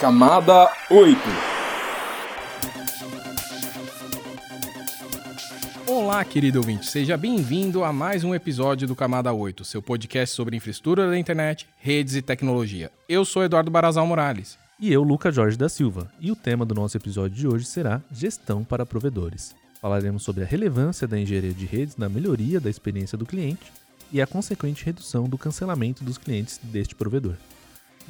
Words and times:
Camada 0.00 0.70
8 0.90 1.18
Olá, 5.88 6.22
querido 6.22 6.58
ouvinte, 6.58 6.84
seja 6.84 7.16
bem-vindo 7.16 7.82
a 7.82 7.94
mais 7.94 8.22
um 8.22 8.34
episódio 8.34 8.86
do 8.86 8.94
Camada 8.94 9.32
8, 9.32 9.64
seu 9.64 9.80
podcast 9.80 10.34
sobre 10.34 10.54
infraestrutura 10.54 11.08
da 11.08 11.18
internet, 11.18 11.66
redes 11.78 12.14
e 12.14 12.20
tecnologia. 12.20 12.90
Eu 13.08 13.24
sou 13.24 13.42
Eduardo 13.42 13.70
Barazal 13.70 14.06
Morales. 14.06 14.58
E 14.78 14.92
eu, 14.92 15.02
Luca 15.02 15.32
Jorge 15.32 15.56
da 15.56 15.70
Silva, 15.70 16.12
e 16.20 16.30
o 16.30 16.36
tema 16.36 16.66
do 16.66 16.74
nosso 16.74 16.98
episódio 16.98 17.34
de 17.34 17.48
hoje 17.48 17.64
será 17.64 18.02
Gestão 18.12 18.62
para 18.62 18.84
Provedores. 18.84 19.54
Falaremos 19.80 20.22
sobre 20.22 20.44
a 20.44 20.46
relevância 20.46 21.08
da 21.08 21.18
engenharia 21.18 21.54
de 21.54 21.64
redes 21.64 21.96
na 21.96 22.08
melhoria 22.08 22.60
da 22.60 22.68
experiência 22.68 23.16
do 23.16 23.24
cliente 23.24 23.72
e 24.12 24.20
a 24.20 24.26
consequente 24.26 24.84
redução 24.84 25.24
do 25.24 25.38
cancelamento 25.38 26.04
dos 26.04 26.18
clientes 26.18 26.60
deste 26.62 26.94
provedor. 26.94 27.36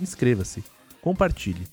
Inscreva-se, 0.01 0.65
compartilhe, 1.07 1.69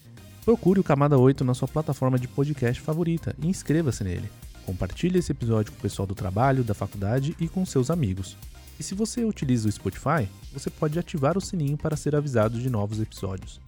procure 0.46 0.80
o 0.80 0.84
Camada 0.84 1.18
8 1.18 1.44
na 1.44 1.56
sua 1.56 1.68
plataforma 1.68 2.20
de 2.20 2.28
podcast 2.28 2.80
favorita 2.80 3.36
e 3.42 3.48
inscreva-se 3.48 4.04
nele. 4.04 4.30
Compartilhe 4.64 5.18
esse 5.18 5.32
episódio 5.32 5.72
com 5.72 5.80
o 5.80 5.82
pessoal 5.82 6.06
do 6.06 6.14
trabalho, 6.14 6.64
da 6.64 6.76
faculdade 6.76 7.36
e 7.40 7.48
com 7.48 7.66
seus 7.66 7.90
amigos. 7.90 8.38
E 8.80 8.84
se 8.84 8.94
você 8.94 9.26
utiliza 9.26 9.68
o 9.68 9.72
Spotify, 9.72 10.30
você 10.54 10.70
pode 10.70 11.00
ativar 11.00 11.36
o 11.36 11.42
sininho 11.42 11.76
para 11.76 11.98
ser 11.98 12.16
avisado 12.16 12.60
de 12.60 12.70
novos 12.70 13.02
episódios. 13.02 13.60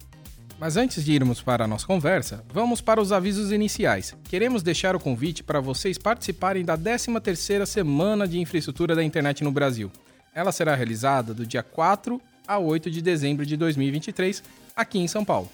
Mas 0.56 0.76
antes 0.76 1.04
de 1.04 1.12
irmos 1.12 1.42
para 1.42 1.64
a 1.64 1.68
nossa 1.68 1.84
conversa, 1.84 2.44
vamos 2.54 2.80
para 2.80 3.02
os 3.02 3.10
avisos 3.10 3.50
iniciais. 3.50 4.16
Queremos 4.28 4.62
deixar 4.62 4.94
o 4.94 5.00
convite 5.00 5.42
para 5.42 5.58
vocês 5.58 5.98
participarem 5.98 6.64
da 6.64 6.78
13ª 6.78 7.66
Semana 7.66 8.28
de 8.28 8.38
Infraestrutura 8.38 8.94
da 8.94 9.02
Internet 9.02 9.42
no 9.42 9.50
Brasil. 9.50 9.90
Ela 10.32 10.52
será 10.52 10.76
realizada 10.76 11.34
do 11.34 11.44
dia 11.44 11.64
4 11.64 12.22
a 12.46 12.56
8 12.56 12.88
de 12.88 13.02
dezembro 13.02 13.44
de 13.44 13.56
2023, 13.56 14.44
aqui 14.76 14.98
em 14.98 15.08
São 15.08 15.24
Paulo. 15.24 15.50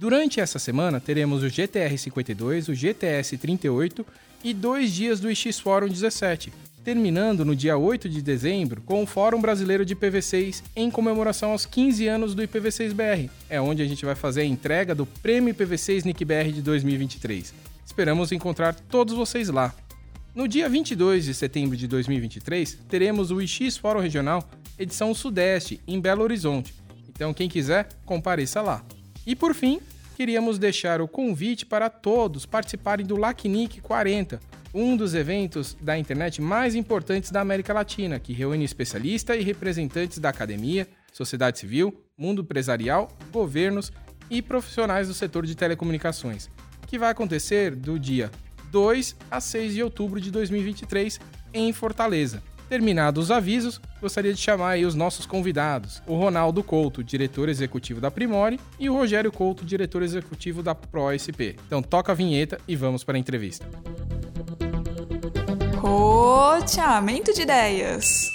Durante 0.00 0.40
essa 0.40 0.58
semana, 0.58 0.98
teremos 0.98 1.42
o 1.42 1.48
GTR 1.48 1.96
52, 1.96 2.68
o 2.68 2.74
GTS 2.74 3.36
38 3.36 4.04
e 4.42 4.54
dois 4.54 4.90
dias 4.90 5.20
do 5.20 5.32
X 5.32 5.60
Forum 5.60 5.86
17, 5.86 6.52
terminando 6.82 7.44
no 7.44 7.54
dia 7.54 7.76
8 7.76 8.08
de 8.08 8.20
dezembro 8.22 8.80
com 8.80 9.02
o 9.02 9.06
Fórum 9.06 9.40
Brasileiro 9.40 9.84
de 9.84 9.94
IPv6 9.94 10.62
em 10.74 10.90
comemoração 10.90 11.52
aos 11.52 11.66
15 11.66 12.08
anos 12.08 12.34
do 12.34 12.42
IPv6BR. 12.42 13.30
É 13.48 13.60
onde 13.60 13.82
a 13.82 13.86
gente 13.86 14.04
vai 14.04 14.14
fazer 14.14 14.40
a 14.40 14.46
entrega 14.46 14.94
do 14.94 15.06
Prêmio 15.06 15.54
IPv6 15.54 16.04
NICBR 16.04 16.50
de 16.50 16.62
2023. 16.62 17.54
Esperamos 17.86 18.32
encontrar 18.32 18.74
todos 18.74 19.14
vocês 19.14 19.48
lá. 19.50 19.72
No 20.34 20.48
dia 20.48 20.66
22 20.68 21.26
de 21.26 21.34
setembro 21.34 21.76
de 21.76 21.86
2023, 21.86 22.78
teremos 22.88 23.30
o 23.30 23.40
IX 23.40 23.76
Fórum 23.76 24.00
Regional 24.00 24.48
edição 24.78 25.14
Sudeste 25.14 25.80
em 25.86 26.00
Belo 26.00 26.22
Horizonte. 26.22 26.74
Então, 27.12 27.32
quem 27.32 27.48
quiser, 27.48 27.88
compareça 28.04 28.60
lá. 28.60 28.84
E 29.26 29.36
por 29.36 29.54
fim, 29.54 29.80
queríamos 30.16 30.58
deixar 30.58 31.00
o 31.00 31.08
convite 31.08 31.64
para 31.64 31.88
todos 31.88 32.44
participarem 32.46 33.06
do 33.06 33.16
LACNIC 33.16 33.80
40, 33.80 34.40
um 34.74 34.96
dos 34.96 35.14
eventos 35.14 35.76
da 35.80 35.98
internet 35.98 36.40
mais 36.40 36.74
importantes 36.74 37.30
da 37.30 37.40
América 37.40 37.72
Latina, 37.72 38.18
que 38.18 38.32
reúne 38.32 38.64
especialistas 38.64 39.36
e 39.36 39.42
representantes 39.42 40.18
da 40.18 40.30
academia, 40.30 40.88
sociedade 41.12 41.58
civil, 41.58 41.94
mundo 42.16 42.42
empresarial, 42.42 43.10
governos 43.30 43.92
e 44.30 44.40
profissionais 44.40 45.08
do 45.08 45.14
setor 45.14 45.44
de 45.44 45.54
telecomunicações, 45.54 46.48
que 46.86 46.98
vai 46.98 47.10
acontecer 47.10 47.76
do 47.76 47.98
dia 47.98 48.30
2 48.70 49.16
a 49.30 49.40
6 49.40 49.74
de 49.74 49.82
outubro 49.82 50.20
de 50.20 50.30
2023 50.30 51.20
em 51.52 51.72
Fortaleza. 51.72 52.42
Terminados 52.72 53.24
os 53.24 53.30
avisos, 53.30 53.78
gostaria 54.00 54.32
de 54.32 54.40
chamar 54.40 54.70
aí 54.70 54.86
os 54.86 54.94
nossos 54.94 55.26
convidados, 55.26 56.02
o 56.06 56.16
Ronaldo 56.16 56.64
Couto, 56.64 57.04
diretor 57.04 57.50
executivo 57.50 58.00
da 58.00 58.10
Primore, 58.10 58.58
e 58.80 58.88
o 58.88 58.94
Rogério 58.94 59.30
Couto, 59.30 59.62
diretor 59.62 60.02
executivo 60.02 60.62
da 60.62 60.74
ProSP. 60.74 61.56
Então 61.66 61.82
toca 61.82 62.12
a 62.12 62.14
vinheta 62.14 62.58
e 62.66 62.74
vamos 62.74 63.04
para 63.04 63.18
a 63.18 63.20
entrevista. 63.20 63.68
Roteamento 65.76 67.34
de 67.34 67.42
ideias. 67.42 68.30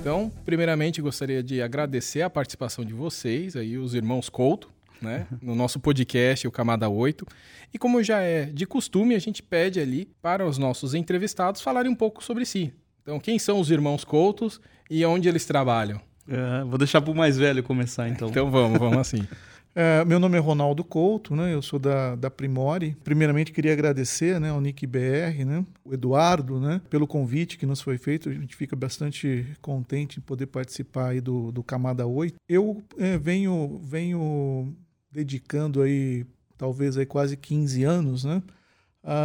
Então, 0.00 0.32
primeiramente, 0.44 1.00
gostaria 1.00 1.44
de 1.44 1.62
agradecer 1.62 2.22
a 2.22 2.30
participação 2.30 2.84
de 2.84 2.92
vocês, 2.92 3.54
aí 3.54 3.78
os 3.78 3.94
irmãos 3.94 4.28
Couto, 4.28 4.68
né, 5.00 5.26
no 5.40 5.54
nosso 5.54 5.78
podcast, 5.80 6.46
o 6.46 6.52
Camada 6.52 6.88
8. 6.88 7.26
E 7.72 7.78
como 7.78 8.02
já 8.02 8.20
é 8.20 8.46
de 8.46 8.66
costume, 8.66 9.14
a 9.14 9.18
gente 9.18 9.42
pede 9.42 9.80
ali 9.80 10.06
para 10.22 10.46
os 10.46 10.58
nossos 10.58 10.94
entrevistados 10.94 11.60
falarem 11.60 11.90
um 11.90 11.94
pouco 11.94 12.22
sobre 12.22 12.44
si. 12.44 12.72
Então, 13.02 13.18
quem 13.18 13.38
são 13.38 13.60
os 13.60 13.70
irmãos 13.70 14.04
Coutos 14.04 14.60
e 14.90 15.04
onde 15.04 15.28
eles 15.28 15.44
trabalham? 15.44 16.00
É, 16.28 16.64
vou 16.64 16.76
deixar 16.76 17.00
para 17.00 17.10
o 17.10 17.16
mais 17.16 17.38
velho 17.38 17.62
começar, 17.62 18.08
então. 18.08 18.28
Então 18.28 18.50
vamos, 18.50 18.78
vamos 18.78 18.98
assim. 18.98 19.26
É, 19.80 20.04
meu 20.04 20.18
nome 20.18 20.36
é 20.36 20.40
Ronaldo 20.40 20.82
Couto, 20.82 21.36
né? 21.36 21.54
eu 21.54 21.62
sou 21.62 21.78
da, 21.78 22.16
da 22.16 22.28
Primore. 22.28 22.96
Primeiramente, 23.04 23.52
queria 23.52 23.72
agradecer 23.72 24.40
né, 24.40 24.50
ao 24.50 24.60
Nick 24.60 24.84
BR, 24.84 25.44
né, 25.46 25.64
o 25.84 25.94
Eduardo, 25.94 26.58
né, 26.58 26.80
pelo 26.90 27.06
convite 27.06 27.56
que 27.56 27.64
nos 27.64 27.80
foi 27.80 27.96
feito. 27.96 28.28
A 28.28 28.32
gente 28.32 28.56
fica 28.56 28.74
bastante 28.74 29.46
contente 29.62 30.18
em 30.18 30.22
poder 30.22 30.46
participar 30.46 31.10
aí 31.10 31.20
do, 31.20 31.52
do 31.52 31.62
Camada 31.62 32.04
8. 32.04 32.34
Eu 32.48 32.82
é, 32.98 33.16
venho, 33.18 33.80
venho 33.80 34.74
dedicando 35.18 35.82
aí 35.82 36.24
talvez 36.56 36.96
aí 36.96 37.04
quase 37.04 37.36
15 37.36 37.82
anos, 37.82 38.24
né? 38.24 38.40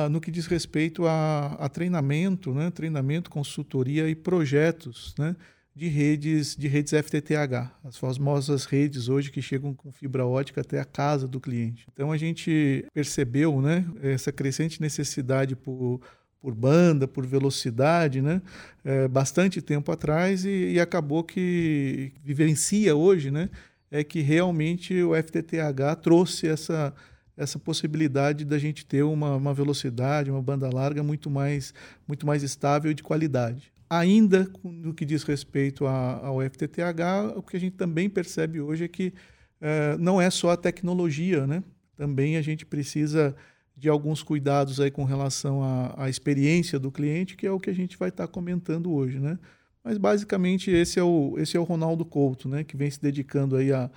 No 0.09 0.21
que 0.21 0.31
diz 0.31 0.47
respeito 0.47 1.05
a, 1.05 1.55
a, 1.59 1.69
treinamento, 1.69 2.53
né? 2.53 2.71
treinamento, 2.71 3.29
consultoria 3.29 4.07
e 4.07 4.15
projetos 4.15 5.13
né? 5.19 5.35
de 5.75 5.87
redes 5.87 6.55
de 6.55 6.67
redes 6.67 6.93
FTTH, 6.93 7.69
as 7.83 7.97
famosas 7.97 8.65
redes 8.65 9.09
hoje 9.09 9.29
que 9.29 9.41
chegam 9.41 9.73
com 9.73 9.91
fibra 9.91 10.25
ótica 10.25 10.61
até 10.61 10.79
a 10.79 10.85
casa 10.85 11.27
do 11.27 11.39
cliente. 11.39 11.85
Então 11.91 12.11
a 12.11 12.17
gente 12.17 12.85
percebeu 12.93 13.61
né? 13.61 13.85
essa 14.01 14.31
crescente 14.31 14.79
necessidade 14.79 15.55
por, 15.55 15.99
por 16.39 16.55
banda, 16.55 17.07
por 17.07 17.25
velocidade, 17.25 18.21
né? 18.21 18.41
É, 18.85 19.07
bastante 19.07 19.61
tempo 19.61 19.91
atrás 19.91 20.45
e, 20.45 20.73
e 20.73 20.79
acabou 20.79 21.23
que 21.23 22.13
vivencia 22.23 22.95
hoje, 22.95 23.29
né? 23.31 23.49
É 23.93 24.03
que 24.03 24.21
realmente 24.21 25.03
o 25.03 25.13
FTTH 25.13 26.01
trouxe 26.01 26.47
essa, 26.47 26.91
essa 27.37 27.59
possibilidade 27.59 28.43
da 28.43 28.57
gente 28.57 28.83
ter 28.87 29.03
uma, 29.03 29.35
uma 29.35 29.53
velocidade, 29.53 30.31
uma 30.31 30.41
banda 30.41 30.67
larga 30.67 31.03
muito 31.03 31.29
mais, 31.29 31.75
muito 32.07 32.25
mais 32.25 32.41
estável 32.41 32.89
e 32.89 32.95
de 32.95 33.03
qualidade. 33.03 33.71
Ainda 33.87 34.51
no 34.63 34.95
que 34.95 35.05
diz 35.05 35.21
respeito 35.21 35.85
a, 35.85 36.25
ao 36.25 36.41
FTTH, 36.41 37.35
o 37.35 37.43
que 37.43 37.55
a 37.55 37.59
gente 37.59 37.75
também 37.75 38.09
percebe 38.09 38.59
hoje 38.59 38.85
é 38.85 38.87
que 38.87 39.13
é, 39.61 39.95
não 39.99 40.19
é 40.19 40.31
só 40.31 40.49
a 40.49 40.57
tecnologia, 40.57 41.45
né? 41.45 41.63
Também 41.95 42.35
a 42.35 42.41
gente 42.41 42.65
precisa 42.65 43.35
de 43.77 43.89
alguns 43.89 44.23
cuidados 44.23 44.79
aí 44.79 44.89
com 44.89 45.03
relação 45.03 45.61
à, 45.61 46.05
à 46.05 46.09
experiência 46.09 46.79
do 46.79 46.91
cliente, 46.91 47.37
que 47.37 47.45
é 47.45 47.51
o 47.51 47.59
que 47.59 47.69
a 47.69 47.75
gente 47.75 47.95
vai 47.95 48.09
estar 48.09 48.27
comentando 48.27 48.91
hoje, 48.91 49.19
né? 49.19 49.37
Mas 49.83 49.97
basicamente 49.97 50.71
esse 50.71 50.99
é 50.99 51.03
o, 51.03 51.35
esse 51.37 51.57
é 51.57 51.59
o 51.59 51.63
Ronaldo 51.63 52.05
Couto, 52.05 52.47
né, 52.47 52.63
que 52.63 52.77
vem 52.77 52.89
se 52.89 53.01
dedicando 53.01 53.57
aí 53.57 53.71
a, 53.71 53.89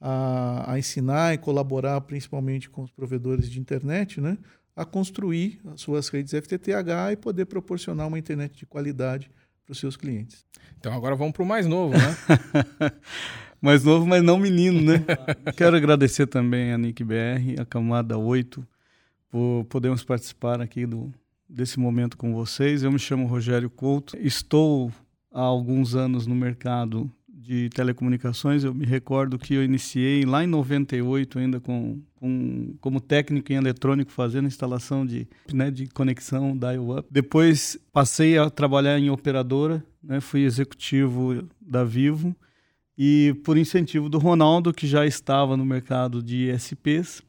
a, 0.00 0.72
a 0.72 0.78
ensinar 0.78 1.34
e 1.34 1.38
colaborar 1.38 2.00
principalmente 2.00 2.70
com 2.70 2.82
os 2.82 2.90
provedores 2.90 3.50
de 3.50 3.60
internet, 3.60 4.20
né, 4.20 4.38
a 4.74 4.84
construir 4.84 5.60
as 5.66 5.80
suas 5.80 6.08
redes 6.08 6.32
FTTH 6.32 7.12
e 7.12 7.16
poder 7.16 7.46
proporcionar 7.46 8.06
uma 8.06 8.18
internet 8.18 8.56
de 8.56 8.66
qualidade 8.66 9.30
para 9.64 9.72
os 9.72 9.78
seus 9.78 9.96
clientes. 9.96 10.44
Então 10.78 10.92
agora 10.92 11.16
vamos 11.16 11.32
para 11.32 11.42
o 11.42 11.46
mais 11.46 11.66
novo, 11.66 11.94
né? 11.94 12.16
mais 13.60 13.82
novo, 13.82 14.06
mas 14.06 14.22
não 14.22 14.38
menino, 14.38 14.80
né? 14.80 15.04
Quero 15.56 15.76
agradecer 15.76 16.26
também 16.26 16.72
a 16.72 16.78
Nick 16.78 17.02
BR, 17.02 17.60
a 17.60 17.64
camada 17.64 18.16
8, 18.16 18.66
por 19.28 19.64
podermos 19.64 20.04
participar 20.04 20.60
aqui 20.60 20.86
do, 20.86 21.12
desse 21.48 21.80
momento 21.80 22.16
com 22.16 22.32
vocês. 22.32 22.82
Eu 22.82 22.92
me 22.92 22.98
chamo 22.98 23.26
Rogério 23.26 23.68
Couto, 23.68 24.16
estou 24.18 24.92
há 25.36 25.42
alguns 25.42 25.94
anos 25.94 26.26
no 26.26 26.34
mercado 26.34 27.10
de 27.28 27.68
telecomunicações. 27.68 28.64
Eu 28.64 28.74
me 28.74 28.86
recordo 28.86 29.38
que 29.38 29.52
eu 29.52 29.62
iniciei 29.62 30.24
lá 30.24 30.42
em 30.42 30.46
98 30.46 31.38
ainda 31.38 31.60
com, 31.60 32.00
com 32.14 32.74
como 32.80 33.00
técnico 33.00 33.52
em 33.52 33.56
eletrônico 33.56 34.10
fazendo 34.10 34.48
instalação 34.48 35.04
de, 35.04 35.28
né, 35.52 35.70
de 35.70 35.88
conexão 35.88 36.56
dial-up. 36.56 37.06
Depois 37.10 37.78
passei 37.92 38.38
a 38.38 38.48
trabalhar 38.48 38.98
em 38.98 39.10
operadora, 39.10 39.84
né, 40.02 40.20
fui 40.20 40.44
executivo 40.44 41.46
da 41.60 41.84
Vivo 41.84 42.34
e 42.96 43.38
por 43.44 43.58
incentivo 43.58 44.08
do 44.08 44.18
Ronaldo 44.18 44.72
que 44.72 44.86
já 44.86 45.04
estava 45.04 45.54
no 45.54 45.66
mercado 45.66 46.22
de 46.22 46.50
ISPs, 46.50 47.22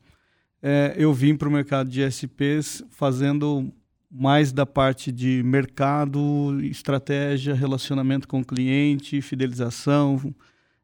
é, 0.64 0.96
eu 0.98 1.14
vim 1.14 1.36
para 1.36 1.50
o 1.50 1.52
mercado 1.52 1.90
de 1.90 2.02
ISPs 2.02 2.84
fazendo 2.90 3.70
mais 4.10 4.52
da 4.52 4.66
parte 4.66 5.12
de 5.12 5.44
mercado, 5.44 6.60
estratégia, 6.64 7.54
relacionamento 7.54 8.28
com 8.28 8.40
o 8.40 8.46
cliente, 8.46 9.22
fidelização 9.22 10.34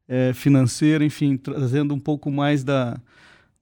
é, 0.07 0.33
financeira, 0.33 1.05
enfim, 1.05 1.37
trazendo 1.37 1.93
um 1.93 1.99
pouco 1.99 2.29
mais 2.29 2.63
da, 2.63 2.99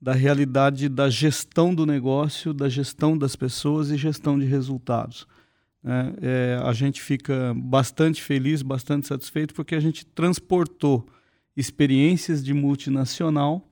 da 0.01 0.13
realidade 0.13 0.89
da 0.89 1.09
gestão 1.09 1.73
do 1.73 1.85
negócio, 1.85 2.53
da 2.53 2.67
gestão 2.67 3.17
das 3.17 3.35
pessoas 3.35 3.91
e 3.91 3.97
gestão 3.97 4.37
de 4.37 4.45
resultados. 4.45 5.27
É, 5.83 6.13
é, 6.21 6.61
a 6.63 6.73
gente 6.73 7.01
fica 7.01 7.53
bastante 7.55 8.21
feliz, 8.21 8.61
bastante 8.61 9.07
satisfeito, 9.07 9.53
porque 9.53 9.75
a 9.75 9.79
gente 9.79 10.05
transportou 10.05 11.07
experiências 11.55 12.43
de 12.43 12.53
multinacional 12.53 13.67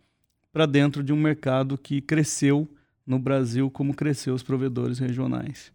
para 0.51 0.65
dentro 0.65 1.03
de 1.03 1.13
um 1.13 1.17
mercado 1.17 1.77
que 1.77 2.01
cresceu 2.01 2.67
no 3.05 3.17
Brasil 3.17 3.69
como 3.71 3.93
cresceu 3.93 4.35
os 4.35 4.43
provedores 4.43 4.99
regionais. 4.99 5.71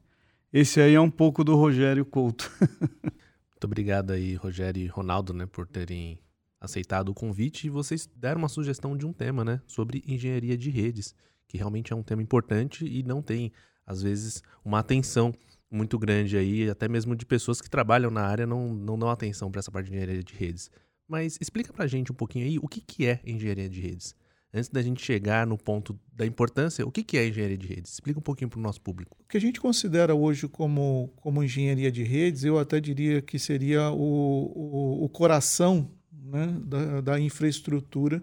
Esse 0.57 0.81
aí 0.81 0.95
é 0.95 1.01
um 1.01 1.11
pouco 1.11 1.43
do 1.43 1.57
Rogério 1.57 2.07
Couto. 2.07 2.49
Muito 3.03 3.65
obrigado 3.65 4.13
aí, 4.13 4.37
Rogério 4.37 4.81
e 4.81 4.87
Ronaldo, 4.87 5.35
né, 5.35 5.47
por 5.47 5.67
terem 5.67 6.17
aceitado 6.61 7.09
o 7.09 7.15
convite 7.15 7.67
e 7.67 7.71
vocês 7.71 8.09
deram 8.15 8.39
uma 8.39 8.49
sugestão 8.49 8.97
de 8.97 9.05
um 9.05 9.13
tema, 9.13 9.45
né, 9.45 9.61
sobre 9.67 10.05
engenharia 10.07 10.57
de 10.57 10.71
redes, 10.71 11.13
que 11.49 11.59
realmente 11.59 11.93
é 11.93 11.97
um 11.97 12.05
tema 12.05 12.23
importante 12.23 12.87
e 12.87 13.03
não 13.03 13.21
tem, 13.21 13.51
às 13.85 14.01
vezes, 14.01 14.45
uma 14.65 14.79
atenção 14.79 15.35
muito 15.69 15.99
grande 15.99 16.37
aí, 16.37 16.71
até 16.71 16.87
mesmo 16.87 17.17
de 17.17 17.27
pessoas 17.27 17.61
que 17.61 17.69
trabalham 17.69 18.13
na 18.13 18.23
área 18.23 18.47
não, 18.47 18.73
não 18.73 18.97
dão 18.97 19.11
atenção 19.11 19.51
para 19.51 19.59
essa 19.59 19.73
parte 19.73 19.87
de 19.87 19.97
engenharia 19.97 20.23
de 20.23 20.35
redes. 20.35 20.71
Mas 21.09 21.37
explica 21.41 21.73
para 21.73 21.89
gente 21.89 22.13
um 22.13 22.15
pouquinho 22.15 22.47
aí 22.47 22.61
o 22.61 22.69
que, 22.69 22.81
que 22.81 23.07
é 23.07 23.21
engenharia 23.27 23.69
de 23.69 23.81
redes. 23.81 24.15
Antes 24.57 24.69
da 24.69 24.81
gente 24.81 25.03
chegar 25.03 25.45
no 25.45 25.59
ponto 25.59 25.99
da 26.13 26.25
importância, 26.25 26.87
o 26.87 26.93
que, 26.93 27.19
é 27.19 27.27
engenharia 27.27 27.59
de 27.59 27.67
redes? 27.67 27.95
Explica 27.95 28.21
um 28.21 28.23
pouquinho 28.23 28.49
para 28.49 28.61
o 28.61 28.63
nosso 28.63 28.81
público. 28.81 29.17
O 29.21 29.29
que 29.29 29.37
a 29.37 29.41
gente 29.41 29.61
considera 29.61 30.15
hoje 30.15 30.47
como, 30.47 31.13
como 31.17 31.43
engenharia 31.43 31.91
de 31.91 32.05
redes, 32.05 32.45
eu 32.45 32.57
até 32.57 32.81
diria 32.81 33.21
que 33.21 33.37
seria 33.37 33.91
o, 33.91 33.97
o, 33.99 35.05
o 35.07 35.09
coração 35.09 35.91
né, 36.13 36.57
da, 36.65 37.01
da, 37.01 37.21
infraestrutura 37.21 38.23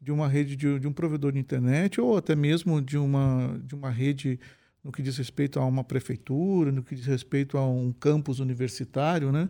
de 0.00 0.12
uma 0.12 0.28
rede 0.28 0.54
de, 0.54 0.78
de, 0.78 0.86
um 0.86 0.92
provedor 0.92 1.32
de 1.32 1.40
internet 1.40 2.00
ou 2.00 2.16
até 2.16 2.36
mesmo 2.36 2.80
de 2.80 2.96
uma, 2.96 3.60
de 3.64 3.74
uma 3.74 3.90
rede 3.90 4.38
no 4.84 4.92
que 4.92 5.02
diz 5.02 5.16
respeito 5.16 5.58
a 5.58 5.64
uma 5.66 5.82
prefeitura, 5.82 6.70
no 6.70 6.84
que 6.84 6.94
diz 6.94 7.06
respeito 7.06 7.58
a 7.58 7.68
um 7.68 7.92
campus 7.92 8.38
universitário, 8.38 9.32
né, 9.32 9.48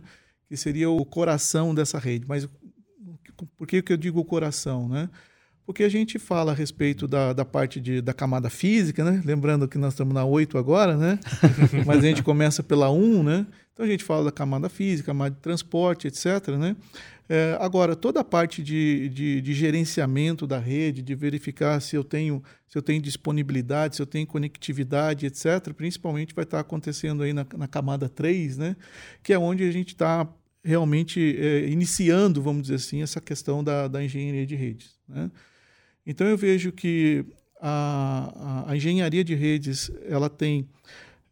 que 0.49 0.57
seria 0.57 0.89
o 0.89 1.05
coração 1.05 1.75
dessa 1.75 1.99
rede. 1.99 2.25
Mas 2.27 2.49
por 3.55 3.67
que, 3.67 3.83
que 3.83 3.93
eu 3.93 3.97
digo 3.97 4.25
coração? 4.25 4.89
Né? 4.89 5.07
Porque 5.67 5.83
a 5.83 5.89
gente 5.89 6.17
fala 6.17 6.53
a 6.53 6.55
respeito 6.55 7.09
da, 7.09 7.33
da 7.33 7.43
parte 7.43 7.81
de, 7.81 7.99
da 7.99 8.13
camada 8.13 8.49
física, 8.49 9.03
né? 9.03 9.21
Lembrando 9.25 9.67
que 9.67 9.77
nós 9.77 9.91
estamos 9.91 10.13
na 10.13 10.23
8 10.23 10.57
agora, 10.57 10.95
né? 10.95 11.19
Mas 11.85 11.97
a 11.97 12.07
gente 12.07 12.23
começa 12.23 12.63
pela 12.63 12.89
1, 12.89 13.21
né? 13.21 13.45
Então 13.73 13.85
a 13.85 13.89
gente 13.89 14.01
fala 14.01 14.23
da 14.23 14.31
camada 14.31 14.69
física, 14.69 15.07
camada 15.07 15.35
de 15.35 15.41
transporte, 15.41 16.07
etc. 16.07 16.55
Né? 16.57 16.73
É, 17.27 17.57
agora, 17.59 17.97
toda 17.97 18.21
a 18.21 18.23
parte 18.23 18.63
de, 18.63 19.09
de, 19.09 19.41
de, 19.41 19.53
gerenciamento 19.53 20.47
da 20.47 20.57
rede, 20.57 21.01
de 21.01 21.13
verificar 21.13 21.81
se 21.81 21.97
eu 21.97 22.03
tenho 22.03 22.41
se 22.69 22.77
eu 22.77 22.81
tenho 22.81 23.01
disponibilidade, 23.01 23.97
se 23.97 24.01
eu 24.01 24.05
tenho 24.05 24.25
conectividade, 24.25 25.25
etc., 25.25 25.73
principalmente 25.75 26.33
vai 26.33 26.43
estar 26.43 26.61
acontecendo 26.61 27.23
aí 27.23 27.33
na, 27.33 27.45
na 27.57 27.67
camada 27.67 28.07
3, 28.07 28.57
né? 28.57 28.75
que 29.21 29.33
é 29.33 29.39
onde 29.39 29.63
a 29.63 29.71
gente 29.71 29.89
está 29.89 30.27
realmente 30.63 31.37
é, 31.39 31.67
iniciando, 31.67 32.41
vamos 32.41 32.63
dizer 32.63 32.75
assim, 32.75 33.01
essa 33.01 33.19
questão 33.19 33.63
da, 33.63 33.87
da 33.87 34.03
engenharia 34.03 34.45
de 34.45 34.55
redes. 34.55 34.95
Né? 35.07 35.29
Então 36.07 36.25
eu 36.25 36.37
vejo 36.37 36.71
que 36.71 37.25
a, 37.59 38.65
a, 38.65 38.71
a 38.71 38.75
engenharia 38.77 39.23
de 39.23 39.35
redes 39.35 39.91
ela 40.07 40.29
tem 40.29 40.65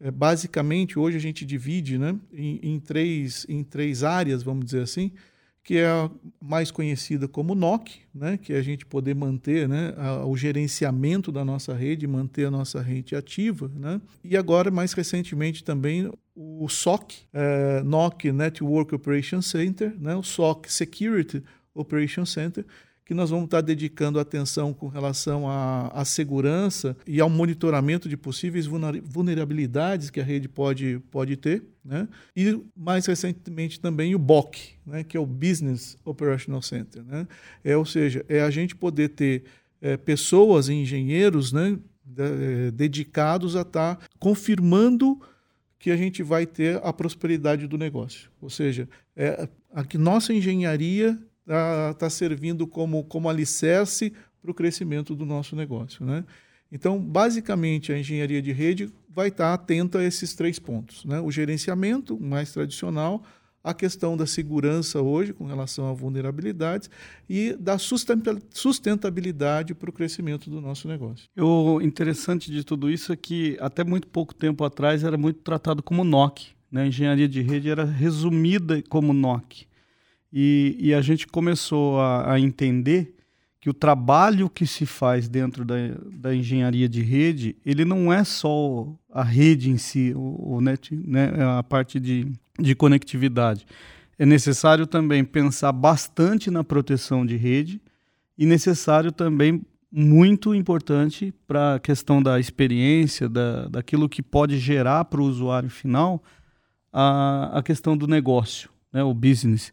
é, 0.01 0.12
basicamente 0.12 1.00
hoje 1.00 1.16
a 1.16 1.22
gente 1.22 1.45
divide 1.45 1.98
né, 1.98 2.16
em, 2.33 2.60
em, 2.62 2.80
três, 2.80 3.45
em 3.48 3.63
três 3.63 4.04
áreas, 4.04 4.44
vamos 4.44 4.66
dizer 4.66 4.81
assim, 4.81 5.12
que 5.63 5.77
é 5.77 5.88
a 5.88 6.12
mais 6.39 6.69
conhecida 6.69 7.27
como 7.27 7.56
NOC, 7.56 8.01
né, 8.13 8.38
que 8.38 8.54
é 8.54 8.57
a 8.57 8.62
gente 8.62 8.86
poder 8.86 9.16
manter 9.16 9.68
né, 9.68 9.94
a, 9.98 10.25
o 10.25 10.36
gerenciamento 10.36 11.31
da 11.31 11.45
nossa 11.45 11.74
rede, 11.74 12.06
manter 12.06 12.45
a 12.45 12.51
nossa 12.51 12.81
rede 12.81 13.16
ativa. 13.16 13.71
Né? 13.74 14.00
E 14.24 14.36
agora, 14.36 14.69
mais 14.69 14.94
recentemente, 14.94 15.63
também 15.63 16.12
o 16.36 16.68
SOC, 16.68 17.16
é, 17.33 17.81
NOC 17.81 18.31
Network 18.31 18.94
Operation 18.94 19.42
Center, 19.42 19.95
né, 19.98 20.16
o 20.16 20.21
SOC 20.21 20.69
Security 20.69 21.42
Operation 21.74 22.25
Center, 22.25 22.66
que 23.06 23.13
nós 23.13 23.30
vamos 23.30 23.46
estar 23.46 23.62
dedicando 23.62 24.19
atenção 24.19 24.74
com 24.74 24.88
relação 24.88 25.48
à, 25.48 25.90
à 25.90 26.04
segurança 26.04 26.98
e 27.06 27.22
ao 27.22 27.30
monitoramento 27.30 28.10
de 28.10 28.18
possíveis 28.18 28.66
vulnerabilidades 28.66 30.10
que 30.10 30.19
a 30.19 30.24
rede 30.24 30.50
pode, 30.50 31.00
pode 31.12 31.38
ter. 31.38 31.63
Né? 31.84 32.07
E 32.36 32.60
mais 32.75 33.06
recentemente 33.06 33.80
também 33.80 34.16
o 34.16 34.19
BOC, 34.19 34.57
né? 34.84 35.04
que 35.04 35.16
é 35.16 35.19
o 35.19 35.25
Business 35.25 35.96
Operational 36.04 36.63
Center. 36.63 37.04
Né? 37.04 37.28
É, 37.63 37.78
ou 37.78 37.86
seja, 37.86 38.25
é 38.28 38.42
a 38.42 38.50
gente 38.50 38.75
poder 38.75 39.10
ter 39.10 39.44
é, 39.80 39.96
pessoas 39.96 40.68
engenheiros 40.68 41.54
né? 41.54 41.78
De, 42.04 42.24
é, 42.24 42.72
dedicados 42.72 43.56
a 43.56 43.62
estar 43.62 44.00
confirmando 44.19 45.19
que 45.78 45.92
a 45.92 45.98
gente 45.98 46.24
vai 46.24 46.48
ter 46.48 46.80
a 46.84 46.92
prosperidade 46.92 47.68
do 47.68 47.78
negócio. 47.78 48.31
Ou 48.42 48.50
seja, 48.50 48.90
é, 49.16 49.48
a 49.72 49.84
nossa 49.98 50.34
engenharia 50.34 51.19
está 51.45 51.94
tá 51.94 52.09
servindo 52.09 52.65
como, 52.65 53.03
como 53.03 53.30
alicerce 53.30 54.12
para 54.42 54.51
o 54.51 54.53
crescimento 54.53 55.15
do 55.15 55.25
nosso 55.25 55.56
negócio. 55.56 56.06
Né? 56.06 56.24
Então, 56.71 57.00
basicamente, 57.00 57.94
a 57.94 57.97
engenharia 57.97 58.42
de 58.42 58.51
rede 58.51 58.92
vai 59.09 59.30
estar 59.30 59.45
tá 59.45 59.53
atenta 59.53 60.00
a 60.00 60.03
esses 60.03 60.33
três 60.33 60.59
pontos. 60.59 61.06
Né? 61.06 61.19
O 61.19 61.31
gerenciamento 61.31 62.19
mais 62.19 62.51
tradicional, 62.51 63.24
a 63.63 63.74
questão 63.74 64.15
da 64.15 64.27
segurança 64.27 65.01
hoje 65.01 65.33
com 65.33 65.45
relação 65.45 65.89
a 65.89 65.94
vulnerabilidades 65.94 66.89
e 67.27 67.53
da 67.53 67.77
sustentabilidade 67.80 69.74
para 69.74 69.89
o 69.89 69.94
crescimento 69.94 70.50
do 70.50 70.62
nosso 70.62 70.88
negócio. 70.88 71.27
O 71.36 71.81
interessante 71.81 72.51
de 72.51 72.63
tudo 72.63 72.92
isso 72.92 73.12
é 73.12 73.15
que 73.15 73.57
até 73.59 73.83
muito 73.83 74.07
pouco 74.07 74.36
tempo 74.36 74.63
atrás 74.63 75.03
era 75.03 75.18
muito 75.18 75.39
tratado 75.39 75.81
como 75.81 76.03
NOC. 76.03 76.50
Né? 76.71 76.83
A 76.83 76.88
engenharia 76.88 77.27
de 77.27 77.42
rede 77.42 77.69
era 77.69 77.86
resumida 77.86 78.83
como 78.88 79.13
NOC. 79.13 79.65
E, 80.37 80.75
e 80.77 80.93
a 80.93 80.99
gente 80.99 81.25
começou 81.25 81.97
a, 82.01 82.33
a, 82.33 82.39
entender 82.41 83.15
que 83.57 83.69
o 83.69 83.73
trabalho 83.73 84.49
que 84.49 84.67
se 84.67 84.85
faz 84.85 85.29
dentro 85.29 85.63
da, 85.63 85.75
da 86.11 86.35
engenharia 86.35 86.89
de 86.89 87.01
rede, 87.01 87.55
ele 87.65 87.85
não 87.85 88.11
é 88.11 88.21
só 88.25 88.85
a 89.09 89.23
rede 89.23 89.71
em 89.71 89.77
si, 89.77 90.11
o, 90.13 90.55
o 90.55 90.59
net, 90.59 90.93
né, 90.93 91.31
a 91.57 91.63
parte 91.63 92.01
de, 92.01 92.27
de 92.59 92.75
conectividade. 92.75 93.65
É 94.19 94.25
necessário 94.25 94.85
também 94.85 95.23
pensar 95.23 95.71
bastante 95.71 96.51
na 96.51 96.65
proteção 96.65 97.25
de 97.25 97.37
rede 97.37 97.81
e 98.37 98.45
necessário 98.45 99.13
também 99.13 99.61
muito 99.89 100.53
importante 100.53 101.33
para 101.47 101.75
a 101.75 101.79
questão 101.79 102.21
da 102.21 102.41
experiência, 102.41 103.29
da, 103.29 103.69
daquilo 103.69 104.09
que 104.09 104.21
pode 104.21 104.59
gerar 104.59 105.05
para 105.05 105.21
o 105.21 105.25
usuário 105.25 105.69
final 105.69 106.21
a, 106.91 107.59
a 107.59 107.63
questão 107.63 107.95
do 107.95 108.05
negócio, 108.05 108.69
né, 108.91 109.01
o 109.01 109.13
business 109.13 109.71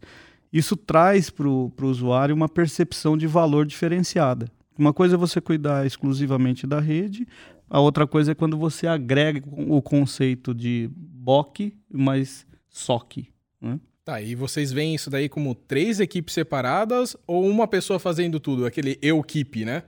isso 0.52 0.76
traz 0.76 1.30
para 1.30 1.48
o 1.48 1.72
usuário 1.82 2.34
uma 2.34 2.48
percepção 2.48 3.16
de 3.16 3.26
valor 3.26 3.64
diferenciada. 3.64 4.50
Uma 4.76 4.92
coisa 4.92 5.14
é 5.14 5.18
você 5.18 5.40
cuidar 5.40 5.86
exclusivamente 5.86 6.66
da 6.66 6.80
rede, 6.80 7.26
a 7.68 7.80
outra 7.80 8.06
coisa 8.06 8.32
é 8.32 8.34
quando 8.34 8.56
você 8.58 8.86
agrega 8.86 9.42
o 9.50 9.80
conceito 9.80 10.54
de 10.54 10.90
BOC 10.92 11.72
mais 11.90 12.46
SOC. 12.68 13.28
Né? 13.60 13.80
Tá, 14.04 14.20
e 14.20 14.34
vocês 14.34 14.72
veem 14.72 14.94
isso 14.94 15.08
daí 15.08 15.28
como 15.28 15.54
três 15.54 16.00
equipes 16.00 16.34
separadas 16.34 17.16
ou 17.26 17.46
uma 17.48 17.66
pessoa 17.66 17.98
fazendo 17.98 18.38
tudo? 18.38 18.66
Aquele 18.66 18.98
eu-keep, 19.00 19.64
né? 19.64 19.84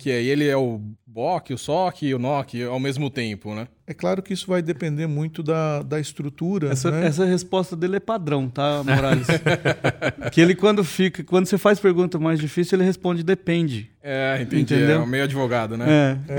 Que 0.00 0.10
aí 0.10 0.28
ele 0.28 0.48
é 0.48 0.56
o 0.56 0.80
BOC, 1.06 1.52
o 1.52 1.58
SOC 1.58 2.04
e 2.04 2.14
o 2.14 2.18
NOC 2.18 2.62
ao 2.62 2.80
mesmo 2.80 3.10
tempo, 3.10 3.54
né? 3.54 3.68
É 3.86 3.92
claro 3.92 4.22
que 4.22 4.32
isso 4.32 4.46
vai 4.46 4.62
depender 4.62 5.06
muito 5.06 5.42
da, 5.42 5.82
da 5.82 6.00
estrutura. 6.00 6.70
Essa, 6.70 6.90
né? 6.90 7.06
essa 7.06 7.26
resposta 7.26 7.76
dele 7.76 7.96
é 7.96 8.00
padrão, 8.00 8.48
tá, 8.48 8.82
Morales? 8.82 9.26
que 10.32 10.40
ele, 10.40 10.54
quando 10.54 10.82
fica, 10.82 11.22
quando 11.22 11.44
você 11.44 11.58
faz 11.58 11.78
pergunta 11.78 12.18
mais 12.18 12.40
difícil, 12.40 12.78
ele 12.78 12.84
responde 12.86 13.22
depende. 13.22 13.90
É, 14.02 14.38
entendi. 14.40 14.74
Entendeu? 14.74 15.02
É 15.02 15.06
meio 15.06 15.24
advogado, 15.24 15.76
né? 15.76 16.18
É. 16.28 16.34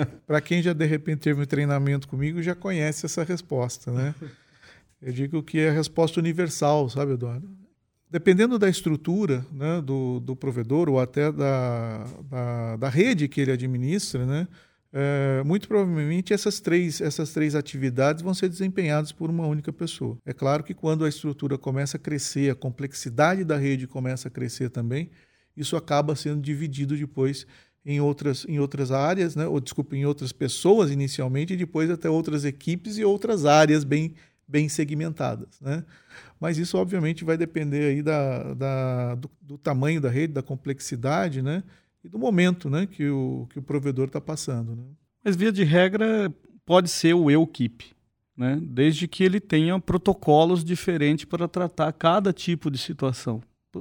é 0.00 0.06
Para 0.26 0.40
quem 0.40 0.62
já 0.62 0.72
de 0.72 0.86
repente 0.86 1.18
teve 1.18 1.42
um 1.42 1.44
treinamento 1.44 2.08
comigo, 2.08 2.42
já 2.42 2.54
conhece 2.54 3.04
essa 3.04 3.22
resposta, 3.22 3.92
né? 3.92 4.14
Eu 5.02 5.12
digo 5.12 5.42
que 5.42 5.58
é 5.58 5.68
a 5.68 5.72
resposta 5.72 6.18
universal, 6.18 6.88
sabe, 6.88 7.12
Eduardo? 7.12 7.61
Dependendo 8.12 8.58
da 8.58 8.68
estrutura 8.68 9.44
né, 9.50 9.80
do, 9.80 10.20
do 10.20 10.36
provedor 10.36 10.86
ou 10.90 11.00
até 11.00 11.32
da, 11.32 12.04
da, 12.28 12.76
da, 12.76 12.88
rede 12.90 13.26
que 13.26 13.40
ele 13.40 13.50
administra, 13.50 14.26
né, 14.26 14.46
é, 14.92 15.42
muito 15.46 15.66
provavelmente 15.66 16.34
essas 16.34 16.60
três, 16.60 17.00
essas 17.00 17.32
três 17.32 17.54
atividades 17.54 18.22
vão 18.22 18.34
ser 18.34 18.50
desempenhadas 18.50 19.12
por 19.12 19.30
uma 19.30 19.46
única 19.46 19.72
pessoa. 19.72 20.18
É 20.26 20.34
claro 20.34 20.62
que 20.62 20.74
quando 20.74 21.06
a 21.06 21.08
estrutura 21.08 21.56
começa 21.56 21.96
a 21.96 22.00
crescer, 22.00 22.50
a 22.50 22.54
complexidade 22.54 23.44
da 23.44 23.56
rede 23.56 23.86
começa 23.86 24.28
a 24.28 24.30
crescer 24.30 24.68
também, 24.68 25.10
isso 25.56 25.74
acaba 25.74 26.14
sendo 26.14 26.42
dividido 26.42 26.94
depois 26.94 27.46
em 27.82 27.98
outras, 27.98 28.44
em 28.46 28.60
outras 28.60 28.92
áreas, 28.92 29.34
né? 29.34 29.46
ou 29.46 29.58
desculpa, 29.58 29.96
em 29.96 30.04
outras 30.04 30.32
pessoas 30.32 30.90
inicialmente, 30.90 31.54
e 31.54 31.56
depois 31.56 31.90
até 31.90 32.10
outras 32.10 32.44
equipes 32.44 32.98
e 32.98 33.04
outras 33.04 33.46
áreas 33.46 33.84
bem, 33.84 34.14
bem 34.46 34.68
segmentadas. 34.68 35.60
Né? 35.60 35.84
Mas 36.40 36.58
isso, 36.58 36.76
obviamente, 36.76 37.24
vai 37.24 37.36
depender 37.36 37.90
aí 37.90 38.02
da, 38.02 38.54
da 38.54 39.14
do, 39.14 39.30
do, 39.40 39.58
tamanho 39.58 40.00
da 40.00 40.10
rede, 40.10 40.32
da 40.32 40.42
complexidade, 40.42 41.40
né? 41.40 41.62
E 42.04 42.08
do 42.08 42.18
momento 42.18 42.68
né? 42.68 42.86
que, 42.86 43.08
o, 43.08 43.46
que 43.50 43.58
o 43.58 43.62
provedor 43.62 44.06
está 44.06 44.20
passando. 44.20 44.74
Né? 44.74 44.82
Mas, 45.24 45.36
via 45.36 45.52
de 45.52 45.62
regra, 45.62 46.32
pode 46.66 46.90
ser 46.90 47.14
o 47.14 47.30
eu-keep, 47.30 47.92
né? 48.36 48.60
desde 48.60 49.06
que 49.06 49.22
ele 49.22 49.38
tenha 49.40 49.78
protocolos 49.78 50.64
diferentes 50.64 51.24
para 51.24 51.46
tratar 51.46 51.92
cada 51.92 52.32
tipo 52.32 52.70
de 52.70 52.78
situação. 52.78 53.40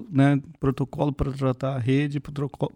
né, 0.09 0.39
protocolo 0.59 1.11
para 1.11 1.31
tratar 1.31 1.75
a 1.75 1.79
rede, 1.79 2.21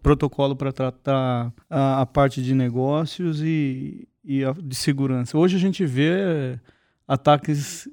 protocolo 0.01 0.55
para 0.55 0.73
tratar 0.73 1.53
a, 1.69 2.01
a, 2.01 2.05
parte 2.05 2.41
de 2.41 2.53
negócios 2.55 3.41
e, 3.41 4.07
e 4.23 4.41
de 4.63 4.75
segurança. 4.75 5.37
Hoje 5.37 5.55
a 5.55 5.59
gente 5.59 5.85
vê 5.85 6.59
ataques 7.07 7.87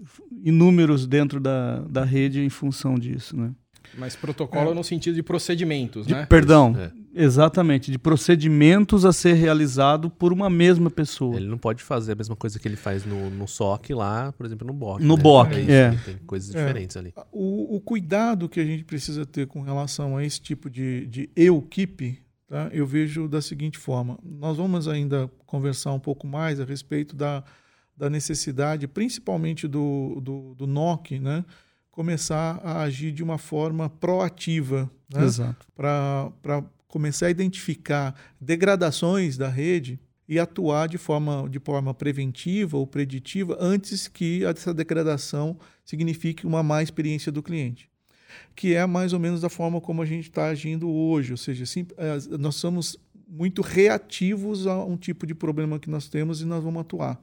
inúmeros 0.45 1.07
dentro 1.07 1.38
da, 1.40 1.81
da 1.81 2.04
rede 2.04 2.40
em 2.40 2.49
função 2.49 2.99
disso, 2.99 3.37
né? 3.37 3.52
Mas 3.97 4.16
protocolo 4.16 4.71
é. 4.71 4.75
no 4.75 4.83
sentido 4.83 5.14
de 5.14 5.23
procedimentos, 5.23 6.07
de, 6.07 6.14
né? 6.14 6.25
Perdão, 6.26 6.75
é. 6.78 6.90
exatamente, 7.14 7.90
de 7.90 7.99
procedimentos 7.99 9.04
a 9.04 9.12
ser 9.12 9.35
realizado 9.35 10.09
por 10.09 10.33
uma 10.33 10.49
mesma 10.49 10.90
pessoa. 10.90 11.37
Ele 11.37 11.49
não 11.49 11.59
pode 11.59 11.83
fazer 11.83 12.12
a 12.12 12.14
mesma 12.14 12.35
coisa 12.35 12.59
que 12.59 12.66
ele 12.66 12.76
faz 12.76 13.04
no, 13.04 13.28
no 13.28 13.47
SOC 13.47 13.90
lá, 13.90 14.33
por 14.33 14.47
exemplo, 14.47 14.66
no 14.66 14.73
BOC. 14.73 15.02
No 15.02 15.16
né? 15.16 15.23
BOC, 15.23 15.52
é. 15.52 15.73
é. 15.73 15.90
Tem 16.04 16.16
coisas 16.26 16.54
é. 16.54 16.59
diferentes 16.59 16.97
ali. 16.97 17.12
O, 17.31 17.76
o, 17.76 17.81
cuidado 17.81 18.49
que 18.49 18.61
a 18.61 18.64
gente 18.64 18.85
precisa 18.85 19.26
ter 19.26 19.47
com 19.47 19.61
relação 19.61 20.16
a 20.16 20.25
esse 20.25 20.40
tipo 20.40 20.71
de, 20.71 21.07
de 21.07 21.31
equipe, 21.37 22.19
tá? 22.49 22.71
eu 22.73 22.87
vejo 22.87 23.28
da 23.28 23.42
seguinte 23.42 23.78
forma. 23.78 24.19
Nós 24.25 24.57
vamos 24.57 24.88
ainda 24.88 25.31
conversar 25.45 25.92
um 25.92 26.00
pouco 26.00 26.26
mais 26.26 26.61
a 26.61 26.64
respeito 26.64 27.14
da, 27.14 27.45
da 28.02 28.11
necessidade, 28.11 28.88
principalmente 28.88 29.68
do, 29.68 30.21
do, 30.21 30.56
do 30.56 30.66
NOC, 30.66 31.21
né? 31.21 31.44
começar 31.88 32.61
a 32.64 32.82
agir 32.82 33.12
de 33.12 33.23
uma 33.23 33.38
forma 33.38 33.88
proativa. 33.88 34.90
Né? 35.09 35.23
Exato. 35.23 35.64
Para 35.73 36.64
começar 36.88 37.26
a 37.26 37.30
identificar 37.30 38.12
degradações 38.40 39.37
da 39.37 39.49
rede 39.49 40.00
e 40.28 40.37
atuar 40.37 40.88
de 40.88 40.99
forma, 40.99 41.49
de 41.49 41.61
forma 41.61 41.94
preventiva 41.94 42.76
ou 42.76 42.88
preditiva 42.88 43.56
antes 43.61 44.09
que 44.09 44.44
essa 44.44 44.75
degradação 44.75 45.56
signifique 45.85 46.44
uma 46.44 46.61
má 46.61 46.82
experiência 46.82 47.30
do 47.30 47.40
cliente. 47.40 47.88
Que 48.56 48.75
é 48.75 48.85
mais 48.85 49.12
ou 49.12 49.21
menos 49.21 49.40
da 49.40 49.49
forma 49.49 49.80
como 49.80 50.02
a 50.02 50.06
gente 50.06 50.28
está 50.28 50.47
agindo 50.47 50.90
hoje. 50.90 51.30
Ou 51.30 51.38
seja, 51.38 51.64
sim, 51.66 51.87
é, 51.97 52.37
nós 52.37 52.56
somos 52.56 52.99
muito 53.28 53.62
reativos 53.62 54.66
a 54.66 54.85
um 54.85 54.97
tipo 54.97 55.25
de 55.25 55.37
problema 55.37 55.78
que 55.78 55.88
nós 55.88 56.09
temos 56.09 56.42
e 56.42 56.44
nós 56.44 56.64
vamos 56.64 56.80
atuar. 56.80 57.23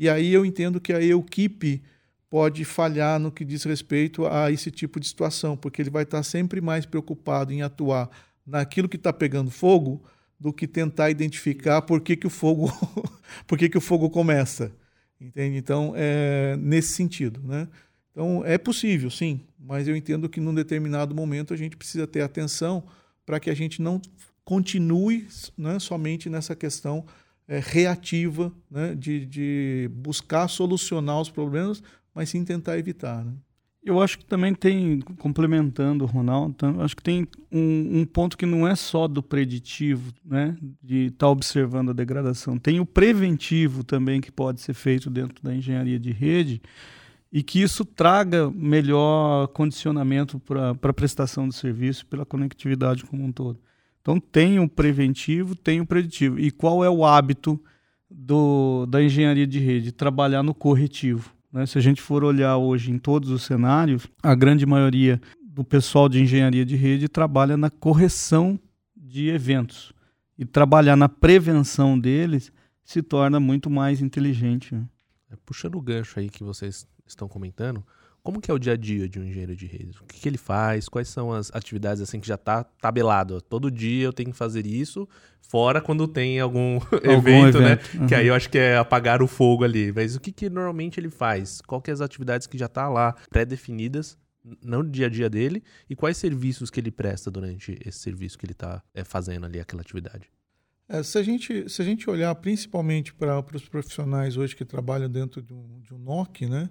E 0.00 0.08
aí 0.08 0.32
eu 0.32 0.46
entendo 0.46 0.80
que 0.80 0.94
a 0.94 1.02
equipe 1.02 1.82
pode 2.30 2.64
falhar 2.64 3.20
no 3.20 3.30
que 3.30 3.44
diz 3.44 3.64
respeito 3.64 4.26
a 4.26 4.50
esse 4.50 4.70
tipo 4.70 4.98
de 4.98 5.06
situação, 5.06 5.58
porque 5.58 5.82
ele 5.82 5.90
vai 5.90 6.04
estar 6.04 6.22
sempre 6.22 6.58
mais 6.58 6.86
preocupado 6.86 7.52
em 7.52 7.60
atuar 7.60 8.08
naquilo 8.46 8.88
que 8.88 8.96
está 8.96 9.12
pegando 9.12 9.50
fogo 9.50 10.02
do 10.38 10.54
que 10.54 10.66
tentar 10.66 11.10
identificar 11.10 11.82
por 11.82 12.00
que, 12.00 12.16
que 12.16 12.26
o 12.26 12.30
fogo 12.30 12.72
por 13.46 13.58
que, 13.58 13.68
que 13.68 13.76
o 13.76 13.80
fogo 13.80 14.08
começa. 14.08 14.72
Entende? 15.20 15.58
Então, 15.58 15.92
é 15.94 16.56
nesse 16.56 16.94
sentido. 16.94 17.38
Né? 17.44 17.68
Então, 18.10 18.42
é 18.46 18.56
possível, 18.56 19.10
sim, 19.10 19.42
mas 19.58 19.86
eu 19.86 19.94
entendo 19.94 20.30
que 20.30 20.40
num 20.40 20.54
determinado 20.54 21.14
momento 21.14 21.52
a 21.52 21.58
gente 21.58 21.76
precisa 21.76 22.06
ter 22.06 22.22
atenção 22.22 22.84
para 23.26 23.38
que 23.38 23.50
a 23.50 23.54
gente 23.54 23.82
não 23.82 24.00
continue 24.46 25.28
né, 25.58 25.78
somente 25.78 26.30
nessa 26.30 26.56
questão 26.56 27.04
é, 27.50 27.58
reativa 27.58 28.52
né, 28.70 28.94
de, 28.94 29.26
de 29.26 29.90
buscar 29.92 30.46
solucionar 30.46 31.20
os 31.20 31.28
problemas, 31.28 31.82
mas 32.14 32.30
sim 32.30 32.44
tentar 32.44 32.78
evitar. 32.78 33.24
Né? 33.24 33.32
Eu 33.82 34.00
acho 34.00 34.18
que 34.18 34.24
também 34.24 34.54
tem, 34.54 35.00
complementando 35.18 36.04
o 36.04 36.06
Ronaldo, 36.06 36.54
acho 36.80 36.94
que 36.94 37.02
tem 37.02 37.26
um, 37.50 38.00
um, 38.00 38.06
ponto 38.06 38.38
que 38.38 38.46
não 38.46 38.68
é 38.68 38.76
só 38.76 39.08
do 39.08 39.20
preditivo, 39.20 40.12
né, 40.24 40.56
de 40.80 41.06
estar 41.06 41.26
tá 41.26 41.28
observando 41.28 41.90
a 41.90 41.94
degradação. 41.94 42.56
Tem 42.56 42.78
o 42.78 42.86
preventivo 42.86 43.82
também 43.82 44.20
que 44.20 44.30
pode 44.30 44.60
ser 44.60 44.74
feito 44.74 45.10
dentro 45.10 45.42
da 45.42 45.52
engenharia 45.52 45.98
de 45.98 46.12
rede 46.12 46.62
e 47.32 47.42
que 47.42 47.60
isso 47.60 47.84
traga 47.84 48.48
melhor 48.50 49.48
condicionamento 49.48 50.38
para 50.38 50.70
a 50.70 50.92
prestação 50.92 51.48
do 51.48 51.54
serviço 51.54 52.06
pela 52.06 52.24
conectividade 52.24 53.04
como 53.04 53.24
um 53.24 53.32
todo. 53.32 53.58
Então 54.00 54.18
tem 54.18 54.58
o 54.58 54.68
preventivo, 54.68 55.54
tem 55.54 55.80
o 55.80 55.86
preditivo. 55.86 56.38
E 56.38 56.50
qual 56.50 56.84
é 56.84 56.90
o 56.90 57.04
hábito 57.04 57.60
do, 58.10 58.86
da 58.86 59.02
engenharia 59.02 59.46
de 59.46 59.58
rede? 59.58 59.92
Trabalhar 59.92 60.42
no 60.42 60.54
corretivo. 60.54 61.32
Né? 61.52 61.66
Se 61.66 61.78
a 61.78 61.80
gente 61.80 62.00
for 62.00 62.24
olhar 62.24 62.56
hoje 62.56 62.90
em 62.90 62.98
todos 62.98 63.30
os 63.30 63.42
cenários, 63.42 64.06
a 64.22 64.34
grande 64.34 64.64
maioria 64.64 65.20
do 65.42 65.64
pessoal 65.64 66.08
de 66.08 66.20
engenharia 66.20 66.64
de 66.64 66.76
rede 66.76 67.08
trabalha 67.08 67.56
na 67.56 67.68
correção 67.68 68.58
de 68.96 69.28
eventos. 69.28 69.92
E 70.38 70.44
trabalhar 70.44 70.96
na 70.96 71.08
prevenção 71.08 71.98
deles 71.98 72.52
se 72.82 73.02
torna 73.02 73.38
muito 73.38 73.68
mais 73.68 74.00
inteligente. 74.00 74.74
Né? 74.74 74.84
É, 75.30 75.36
puxando 75.44 75.74
o 75.74 75.80
gancho 75.80 76.18
aí 76.18 76.30
que 76.30 76.42
vocês 76.42 76.86
estão 77.06 77.28
comentando, 77.28 77.84
como 78.22 78.40
que 78.40 78.50
é 78.50 78.54
o 78.54 78.58
dia 78.58 78.74
a 78.74 78.76
dia 78.76 79.08
de 79.08 79.18
um 79.18 79.24
engenheiro 79.24 79.56
de 79.56 79.66
redes? 79.66 79.96
O 79.96 80.04
que, 80.04 80.20
que 80.20 80.28
ele 80.28 80.38
faz? 80.38 80.88
Quais 80.88 81.08
são 81.08 81.32
as 81.32 81.50
atividades 81.54 82.02
assim 82.02 82.20
que 82.20 82.28
já 82.28 82.34
está 82.34 82.64
tabelado? 82.64 83.40
Todo 83.40 83.70
dia 83.70 84.04
eu 84.04 84.12
tenho 84.12 84.30
que 84.30 84.36
fazer 84.36 84.66
isso, 84.66 85.08
fora 85.40 85.80
quando 85.80 86.06
tem 86.06 86.38
algum, 86.38 86.74
algum 86.92 87.10
evento, 87.10 87.58
evento, 87.58 87.60
né? 87.60 87.78
Uhum. 87.94 88.06
Que 88.06 88.14
aí 88.14 88.26
eu 88.26 88.34
acho 88.34 88.48
que 88.50 88.58
é 88.58 88.76
apagar 88.76 89.22
o 89.22 89.26
fogo 89.26 89.64
ali. 89.64 89.92
Mas 89.92 90.14
o 90.14 90.20
que, 90.20 90.32
que 90.32 90.50
normalmente 90.50 91.00
ele 91.00 91.10
faz? 91.10 91.60
Qual 91.62 91.80
que 91.80 91.90
é 91.90 91.94
as 91.94 92.00
atividades 92.00 92.46
que 92.46 92.58
já 92.58 92.68
tá 92.68 92.88
lá 92.88 93.14
pré-definidas 93.30 94.18
no 94.62 94.82
dia 94.82 95.06
a 95.06 95.08
dia 95.10 95.28
dele 95.28 95.62
e 95.88 95.94
quais 95.94 96.16
serviços 96.16 96.70
que 96.70 96.80
ele 96.80 96.90
presta 96.90 97.30
durante 97.30 97.78
esse 97.84 97.98
serviço 97.98 98.38
que 98.38 98.46
ele 98.46 98.52
está 98.52 98.82
é, 98.94 99.04
fazendo 99.04 99.46
ali, 99.46 99.60
aquela 99.60 99.82
atividade? 99.82 100.30
É, 100.88 101.02
se, 101.02 101.18
a 101.18 101.22
gente, 101.22 101.68
se 101.68 101.80
a 101.80 101.84
gente 101.84 102.10
olhar 102.10 102.34
principalmente 102.34 103.14
para 103.14 103.44
os 103.54 103.68
profissionais 103.68 104.36
hoje 104.36 104.56
que 104.56 104.64
trabalham 104.64 105.08
dentro 105.08 105.40
de 105.40 105.54
um, 105.54 105.80
de 105.80 105.94
um 105.94 105.98
NOC, 105.98 106.46
né? 106.46 106.68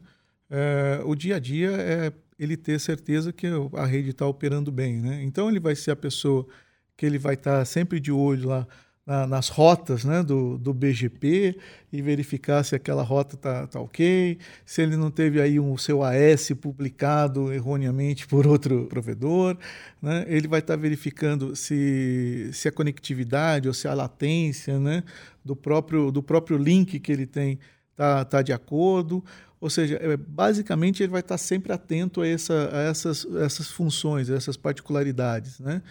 É, 0.49 1.01
o 1.05 1.15
dia 1.15 1.35
a 1.35 1.39
dia 1.39 1.71
é 1.71 2.13
ele 2.39 2.55
ter 2.55 2.79
certeza 2.79 3.33
que 3.33 3.47
a 3.73 3.85
rede 3.85 4.11
está 4.11 4.25
operando 4.25 4.71
bem. 4.71 5.01
Né? 5.01 5.21
Então, 5.23 5.49
ele 5.49 5.59
vai 5.59 5.75
ser 5.75 5.91
a 5.91 5.95
pessoa 5.95 6.47
que 6.95 7.05
ele 7.05 7.17
vai 7.17 7.33
estar 7.33 7.59
tá 7.59 7.65
sempre 7.65 7.99
de 7.99 8.11
olho 8.11 8.47
lá 8.47 8.67
na, 9.09 9.25
nas 9.25 9.49
rotas 9.49 10.05
né, 10.05 10.21
do, 10.21 10.57
do 10.57 10.73
BGP 10.73 11.57
e 11.91 12.01
verificar 12.01 12.63
se 12.63 12.75
aquela 12.75 13.01
rota 13.01 13.35
está 13.35 13.65
tá 13.65 13.79
ok, 13.79 14.37
se 14.63 14.81
ele 14.83 14.95
não 14.95 15.09
teve 15.09 15.41
aí 15.41 15.59
um 15.59 15.75
seu 15.77 16.03
AS 16.03 16.51
publicado 16.61 17.51
erroneamente 17.51 18.27
por 18.27 18.45
outro 18.45 18.85
provedor. 18.85 19.57
Né? 20.01 20.25
Ele 20.27 20.47
vai 20.47 20.59
estar 20.59 20.75
tá 20.75 20.81
verificando 20.81 21.55
se, 21.55 22.51
se 22.53 22.67
a 22.67 22.71
conectividade 22.71 23.67
ou 23.67 23.73
se 23.73 23.87
a 23.87 23.93
latência 23.93 24.79
né, 24.79 25.03
do, 25.43 25.55
próprio, 25.55 26.11
do 26.11 26.21
próprio 26.21 26.57
link 26.57 26.99
que 26.99 27.11
ele 27.11 27.25
tem 27.25 27.59
está 27.91 28.23
tá 28.23 28.41
de 28.41 28.53
acordo 28.53 29.23
ou 29.61 29.69
seja, 29.69 29.97
é, 30.01 30.15
basicamente 30.15 31.03
ele 31.03 31.11
vai 31.11 31.19
estar 31.19 31.37
sempre 31.37 31.73
atento 31.73 32.21
a, 32.21 32.27
essa, 32.27 32.69
a 32.71 32.79
essas, 32.83 33.25
essas 33.35 33.69
funções, 33.69 34.29
a 34.29 34.35
essas 34.35 34.55
particularidades. 34.55 35.59
Né? 35.59 35.81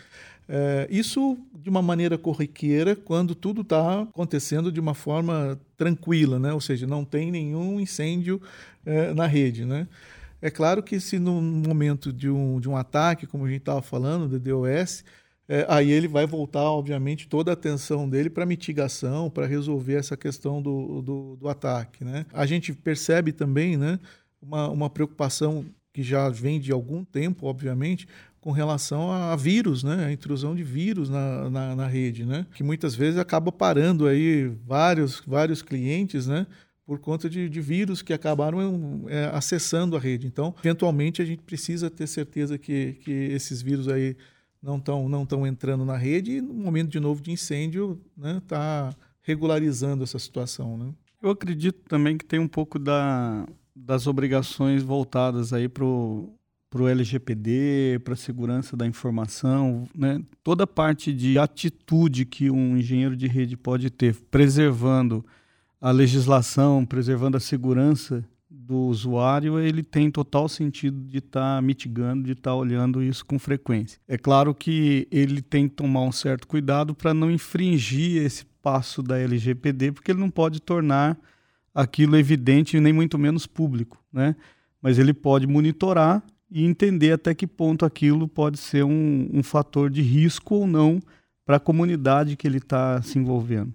É, 0.48 0.86
isso 0.90 1.36
de 1.54 1.68
uma 1.68 1.82
maneira 1.82 2.16
corriqueira, 2.16 2.96
quando 2.96 3.34
tudo 3.34 3.60
está 3.60 4.02
acontecendo 4.02 4.72
de 4.72 4.80
uma 4.80 4.94
forma 4.94 5.60
tranquila, 5.76 6.38
né? 6.38 6.52
ou 6.52 6.60
seja, 6.60 6.86
não 6.86 7.04
tem 7.04 7.30
nenhum 7.30 7.78
incêndio 7.78 8.40
é, 8.86 9.12
na 9.12 9.26
rede. 9.26 9.66
Né? 9.66 9.86
É 10.40 10.50
claro 10.50 10.82
que 10.82 10.98
se 10.98 11.18
no 11.18 11.42
momento 11.42 12.10
de 12.10 12.30
um, 12.30 12.58
de 12.58 12.68
um 12.68 12.76
ataque, 12.76 13.26
como 13.26 13.44
a 13.44 13.48
gente 13.48 13.60
estava 13.60 13.82
falando, 13.82 14.28
do 14.28 14.40
DOS, 14.40 15.04
é, 15.48 15.64
aí 15.66 15.90
ele 15.90 16.06
vai 16.06 16.26
voltar, 16.26 16.70
obviamente, 16.70 17.26
toda 17.26 17.50
a 17.50 17.54
atenção 17.54 18.06
dele 18.08 18.28
para 18.28 18.44
mitigação, 18.44 19.30
para 19.30 19.46
resolver 19.46 19.94
essa 19.94 20.14
questão 20.14 20.60
do, 20.60 21.00
do, 21.00 21.36
do, 21.36 21.48
ataque. 21.48 22.04
Né? 22.04 22.26
A 22.34 22.44
gente 22.44 22.74
percebe 22.74 23.32
também 23.32 23.76
né, 23.78 23.98
uma, 24.42 24.68
uma 24.68 24.90
preocupação 24.90 25.64
que 25.90 26.02
já 26.02 26.28
vem 26.28 26.60
de 26.60 26.70
algum 26.70 27.02
tempo, 27.02 27.46
obviamente, 27.46 28.06
com 28.42 28.52
relação 28.52 29.10
a 29.10 29.34
vírus, 29.36 29.82
né? 29.82 30.04
a 30.04 30.12
intrusão 30.12 30.54
de 30.54 30.62
vírus 30.62 31.08
na, 31.08 31.48
na, 31.48 31.74
na, 31.74 31.86
rede, 31.86 32.26
né? 32.26 32.46
que 32.54 32.62
muitas 32.62 32.94
vezes 32.94 33.18
acaba 33.18 33.50
parando 33.50 34.06
aí 34.06 34.52
vários, 34.66 35.22
vários 35.26 35.62
clientes 35.62 36.26
né? 36.26 36.46
por 36.84 36.98
conta 36.98 37.28
de, 37.28 37.48
de 37.48 37.60
vírus 37.60 38.02
que 38.02 38.12
acabaram 38.12 39.06
é, 39.08 39.30
acessando 39.32 39.96
a 39.96 39.98
rede. 39.98 40.26
Então, 40.26 40.54
eventualmente, 40.60 41.22
a 41.22 41.24
gente 41.24 41.42
precisa 41.42 41.90
ter 41.90 42.06
certeza 42.06 42.58
que, 42.58 42.98
que 43.02 43.10
esses 43.10 43.62
vírus 43.62 43.88
aí 43.88 44.14
não 44.68 44.76
estão 44.76 45.08
não 45.08 45.24
tão 45.24 45.46
entrando 45.46 45.84
na 45.84 45.96
rede 45.96 46.32
e 46.32 46.40
no 46.42 46.52
momento 46.52 46.90
de 46.90 47.00
novo 47.00 47.22
de 47.22 47.32
incêndio 47.32 47.98
está 48.16 48.34
né, 48.34 48.42
tá 48.46 48.94
regularizando 49.22 50.04
essa 50.04 50.18
situação. 50.18 50.76
Né? 50.76 50.92
Eu 51.22 51.30
acredito 51.30 51.80
também 51.88 52.18
que 52.18 52.24
tem 52.24 52.38
um 52.38 52.46
pouco 52.46 52.78
da, 52.78 53.46
das 53.74 54.06
obrigações 54.06 54.82
voltadas 54.82 55.54
aí 55.54 55.68
para 55.68 55.84
o 55.84 56.36
LGPD, 56.74 58.00
para 58.04 58.12
a 58.12 58.16
segurança 58.16 58.76
da 58.76 58.86
informação, 58.86 59.88
né? 59.94 60.22
toda 60.44 60.66
parte 60.66 61.14
de 61.14 61.38
atitude 61.38 62.26
que 62.26 62.50
um 62.50 62.76
engenheiro 62.76 63.16
de 63.16 63.26
rede 63.26 63.56
pode 63.56 63.88
ter, 63.88 64.14
preservando 64.30 65.24
a 65.80 65.90
legislação, 65.90 66.84
preservando 66.84 67.38
a 67.38 67.40
segurança 67.40 68.22
do 68.68 68.76
usuário, 68.76 69.58
ele 69.58 69.82
tem 69.82 70.10
total 70.10 70.46
sentido 70.46 71.00
de 71.00 71.18
estar 71.18 71.56
tá 71.56 71.62
mitigando, 71.62 72.24
de 72.24 72.32
estar 72.32 72.50
tá 72.50 72.54
olhando 72.54 73.02
isso 73.02 73.24
com 73.24 73.38
frequência. 73.38 73.98
É 74.06 74.18
claro 74.18 74.54
que 74.54 75.08
ele 75.10 75.40
tem 75.40 75.66
que 75.66 75.74
tomar 75.74 76.02
um 76.02 76.12
certo 76.12 76.46
cuidado 76.46 76.94
para 76.94 77.14
não 77.14 77.30
infringir 77.30 78.22
esse 78.22 78.44
passo 78.62 79.02
da 79.02 79.18
LGPD, 79.18 79.92
porque 79.92 80.10
ele 80.10 80.20
não 80.20 80.28
pode 80.28 80.60
tornar 80.60 81.18
aquilo 81.74 82.14
evidente 82.14 82.78
nem 82.78 82.92
muito 82.92 83.18
menos 83.18 83.46
público, 83.46 84.04
né? 84.12 84.36
Mas 84.82 84.98
ele 84.98 85.14
pode 85.14 85.46
monitorar 85.46 86.22
e 86.50 86.62
entender 86.62 87.12
até 87.12 87.34
que 87.34 87.46
ponto 87.46 87.86
aquilo 87.86 88.28
pode 88.28 88.58
ser 88.58 88.84
um, 88.84 89.30
um 89.32 89.42
fator 89.42 89.88
de 89.88 90.02
risco 90.02 90.56
ou 90.56 90.66
não 90.66 91.00
para 91.46 91.56
a 91.56 91.60
comunidade 91.60 92.36
que 92.36 92.46
ele 92.46 92.58
está 92.58 93.00
se 93.00 93.18
envolvendo. 93.18 93.72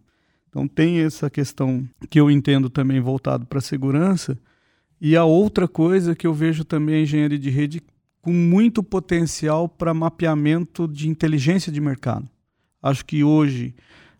Então 0.47 0.67
tem 0.67 1.00
essa 1.00 1.31
questão 1.31 1.83
que 2.12 2.19
eu 2.19 2.29
entendo 2.29 2.69
também 2.69 3.00
voltado 3.00 3.47
para 3.47 3.57
a 3.57 3.62
segurança. 3.62 4.38
E 5.05 5.17
a 5.17 5.25
outra 5.25 5.67
coisa 5.67 6.15
que 6.15 6.25
eu 6.25 6.33
vejo 6.33 6.63
também 6.63 6.95
a 6.95 7.01
engenharia 7.01 7.38
de 7.38 7.50
rede 7.50 7.81
com 8.22 8.31
muito 8.31 8.81
potencial 8.81 9.67
para 9.67 9.93
mapeamento 9.93 10.88
de 10.88 11.10
inteligência 11.10 11.69
de 11.69 11.81
mercado. 11.81 12.25
Acho 12.81 13.05
que 13.05 13.22
hoje 13.22 13.75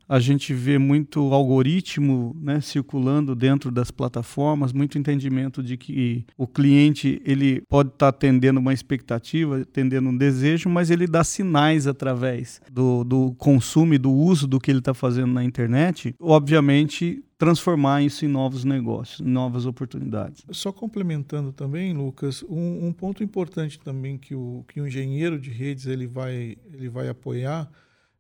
a 0.08 0.20
gente 0.20 0.54
vê 0.54 0.78
muito 0.78 1.20
algoritmo 1.34 2.36
né, 2.40 2.60
circulando 2.62 3.36
dentro 3.36 3.72
das 3.72 3.92
plataformas, 3.92 4.74
muito 4.74 4.98
entendimento 4.98 5.64
de 5.64 5.78
que 5.78 6.26
o 6.38 6.48
cliente 6.48 7.22
ele 7.26 7.62
pode 7.70 7.90
estar 7.90 8.12
tá 8.12 8.18
atendendo 8.18 8.60
uma 8.60 8.74
expectativa, 8.74 9.62
atendendo 9.62 10.10
um 10.10 10.18
desejo, 10.18 10.70
mas 10.70 10.90
ele 10.90 11.08
dá 11.08 11.24
sinais 11.24 11.88
através 11.88 12.62
do, 12.72 13.04
do 13.04 13.34
consumo 13.38 13.94
e 13.94 13.98
do 13.98 14.12
uso 14.12 14.48
do 14.48 14.60
que 14.60 14.72
ele 14.72 14.80
está 14.80 14.94
fazendo 14.94 15.34
na 15.34 15.44
internet, 15.44 16.16
obviamente 16.20 17.24
transformar 17.38 18.02
isso 18.02 18.24
em 18.24 18.30
novos 18.30 18.64
negócios, 18.64 19.20
em 19.20 19.30
novas 19.30 19.66
oportunidades. 19.66 20.46
Só 20.52 20.72
complementando 20.72 21.52
também, 21.52 21.94
Lucas, 21.94 22.42
um, 22.48 22.88
um 22.88 22.94
ponto 22.94 23.22
importante 23.22 23.78
também 23.80 24.18
que 24.18 24.34
o, 24.34 24.64
que 24.68 24.80
o 24.80 24.88
engenheiro 24.88 25.38
de 25.38 25.50
redes 25.50 25.86
ele 25.86 26.08
vai, 26.08 26.56
ele 26.72 26.88
vai 26.88 27.10
apoiar 27.10 27.70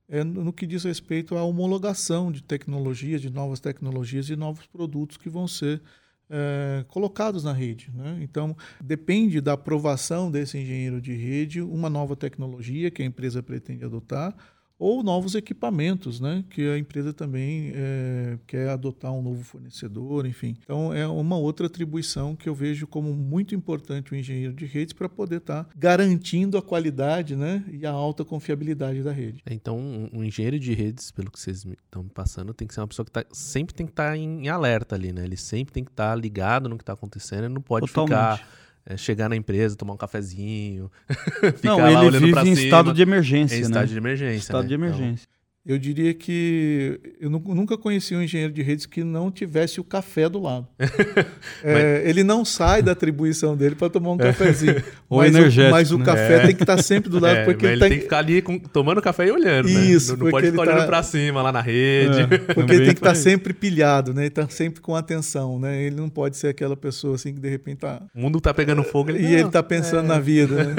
é 0.08 0.24
no 0.24 0.52
que 0.52 0.68
diz 0.68 0.84
respeito 0.84 1.38
à 1.38 1.44
homologação 1.44 2.32
de 2.32 2.44
tecnologias, 2.44 3.22
de 3.22 3.30
novas 3.30 3.60
tecnologias 3.60 4.30
e 4.30 4.36
novos 4.36 4.66
produtos 4.68 5.18
que 5.18 5.30
vão 5.30 5.48
ser 5.48 5.82
é, 6.30 6.86
colocados 6.88 7.44
na 7.44 7.54
rede. 7.54 7.92
Né? 7.94 8.20
Então, 8.22 8.56
depende 8.84 9.40
da 9.40 9.54
aprovação 9.54 10.32
desse 10.32 10.58
engenheiro 10.58 11.02
de 11.02 11.14
rede 11.14 11.62
uma 11.62 11.90
nova 11.90 12.16
tecnologia 12.16 12.92
que 12.92 13.02
a 13.02 13.06
empresa 13.06 13.42
pretende 13.42 13.86
adotar 13.86 14.36
ou 14.84 15.02
novos 15.02 15.34
equipamentos, 15.34 16.20
né? 16.20 16.44
Que 16.50 16.68
a 16.68 16.78
empresa 16.78 17.14
também 17.14 17.72
é, 17.74 18.38
quer 18.46 18.68
adotar 18.68 19.14
um 19.14 19.22
novo 19.22 19.42
fornecedor, 19.42 20.26
enfim. 20.26 20.58
Então 20.62 20.94
é 20.94 21.08
uma 21.08 21.38
outra 21.38 21.68
atribuição 21.68 22.36
que 22.36 22.50
eu 22.50 22.54
vejo 22.54 22.86
como 22.86 23.14
muito 23.14 23.56
importante 23.56 24.12
o 24.12 24.16
engenheiro 24.16 24.54
de 24.54 24.66
redes 24.66 24.92
para 24.92 25.08
poder 25.08 25.38
estar 25.38 25.64
tá 25.64 25.70
garantindo 25.74 26.58
a 26.58 26.62
qualidade, 26.62 27.34
né? 27.34 27.64
E 27.72 27.86
a 27.86 27.92
alta 27.92 28.26
confiabilidade 28.26 29.02
da 29.02 29.14
rede. 29.14 29.42
Então 29.50 29.80
um, 29.80 30.10
um 30.12 30.22
engenheiro 30.22 30.60
de 30.60 30.74
redes, 30.74 31.12
pelo 31.12 31.32
que 31.32 31.40
vocês 31.40 31.64
estão 31.64 32.04
me 32.04 32.10
passando, 32.10 32.54
tem 32.54 32.68
que 32.68 32.74
ser 32.74 32.82
uma 32.82 32.88
pessoa 32.88 33.06
que 33.06 33.12
tá, 33.12 33.24
sempre 33.32 33.74
tem 33.74 33.86
que 33.86 33.94
estar 33.94 34.10
tá 34.10 34.18
em, 34.18 34.48
em, 34.48 34.50
alerta 34.50 34.96
ali, 34.96 35.14
né? 35.14 35.24
Ele 35.24 35.38
sempre 35.38 35.74
tem 35.74 35.86
que 35.86 35.92
estar 35.92 36.10
tá 36.10 36.16
ligado 36.16 36.68
no 36.68 36.76
que 36.76 36.84
está 36.84 36.92
acontecendo, 36.92 37.46
ele 37.46 37.54
não 37.54 37.62
pode 37.62 37.88
Totalmente. 37.88 38.42
ficar 38.42 38.63
é, 38.86 38.98
chegar 38.98 39.30
na 39.30 39.36
empresa, 39.36 39.76
tomar 39.76 39.94
um 39.94 39.98
cafezinho, 39.98 40.92
ficar 41.56 41.58
não, 41.64 41.78
lá 41.80 41.88
ele 41.92 41.98
olhando 41.98 42.20
vive 42.20 42.32
pra 42.34 42.42
em 42.44 42.56
cima. 42.56 42.66
estado 42.66 42.94
de 42.94 43.02
emergência, 43.02 43.56
em 43.56 43.62
né? 43.62 43.66
estado 43.68 43.88
de 43.88 43.98
emergência, 43.98 44.38
Estado 44.38 44.62
né? 44.64 44.68
de 44.68 44.74
emergência. 44.74 45.28
Eu 45.66 45.78
diria 45.78 46.14
que 46.14 47.00
eu 47.22 47.30
nunca 47.30 47.78
conheci 47.78 48.14
um 48.14 48.22
engenheiro 48.22 48.52
de 48.52 48.62
redes 48.62 48.86
que 48.86 49.02
não 49.02 49.32
tivesse 49.32 49.80
o 49.80 49.84
café 49.84 50.28
do 50.28 50.42
lado. 50.42 50.68
é, 51.64 52.04
ele 52.06 52.22
não 52.22 52.44
sai 52.44 52.82
da 52.82 52.92
atribuição 52.92 53.56
dele 53.56 53.74
para 53.74 53.90
tomar 53.90 54.12
um 54.12 54.16
é. 54.16 54.26
cafezinho. 54.26 54.84
Ou 55.10 55.20
mas 55.20 55.34
energético. 55.34 55.70
O, 55.70 55.72
mas 55.72 55.92
o 55.92 55.98
né? 56.00 56.06
café 56.06 56.34
é. 56.34 56.48
tem 56.48 56.56
que 56.58 56.64
estar 56.64 56.76
tá 56.76 56.84
sempre 56.84 57.10
do 57.10 57.18
lado. 57.18 57.38
É, 57.38 57.46
porque 57.46 57.66
ele, 57.66 57.80
tá... 57.80 57.88
tem 57.88 57.98
que 57.98 58.04
ficar 58.04 58.18
ali 58.18 58.42
com, 58.42 58.60
tomando 58.60 59.02
café 59.02 59.28
e 59.28 59.32
olhando. 59.32 59.70
Isso, 59.70 60.12
né? 60.12 60.18
Não, 60.18 60.26
não 60.26 60.32
pode 60.32 60.52
ficar 60.52 60.62
olhando 60.64 60.80
tá... 60.80 60.86
para 60.86 61.02
cima 61.02 61.42
lá 61.42 61.52
na 61.54 61.62
rede. 61.62 62.20
É, 62.20 62.38
porque 62.54 62.74
ele 62.74 62.86
tem 62.86 62.94
que 62.94 63.00
estar 63.00 63.10
tá 63.12 63.16
sempre 63.16 63.54
pilhado, 63.54 64.14
né? 64.14 64.24
Ele 64.24 64.28
está 64.28 64.50
sempre 64.50 64.82
com 64.82 64.94
atenção. 64.94 65.58
Né? 65.60 65.82
Ele 65.84 65.96
não 65.96 66.10
pode 66.10 66.36
ser 66.36 66.50
aquela 66.50 66.76
pessoa 66.76 67.16
assim 67.16 67.34
que 67.34 67.40
de 67.40 67.50
repente 67.50 67.76
está. 67.76 68.02
O 68.14 68.20
mundo 68.20 68.40
está 68.40 68.54
pegando 68.54 68.84
fogo. 68.84 69.12
Ele, 69.12 69.26
e 69.26 69.34
ele 69.34 69.48
está 69.48 69.64
pensando 69.64 70.08
na 70.08 70.20
vida. 70.20 70.62
Né? 70.62 70.76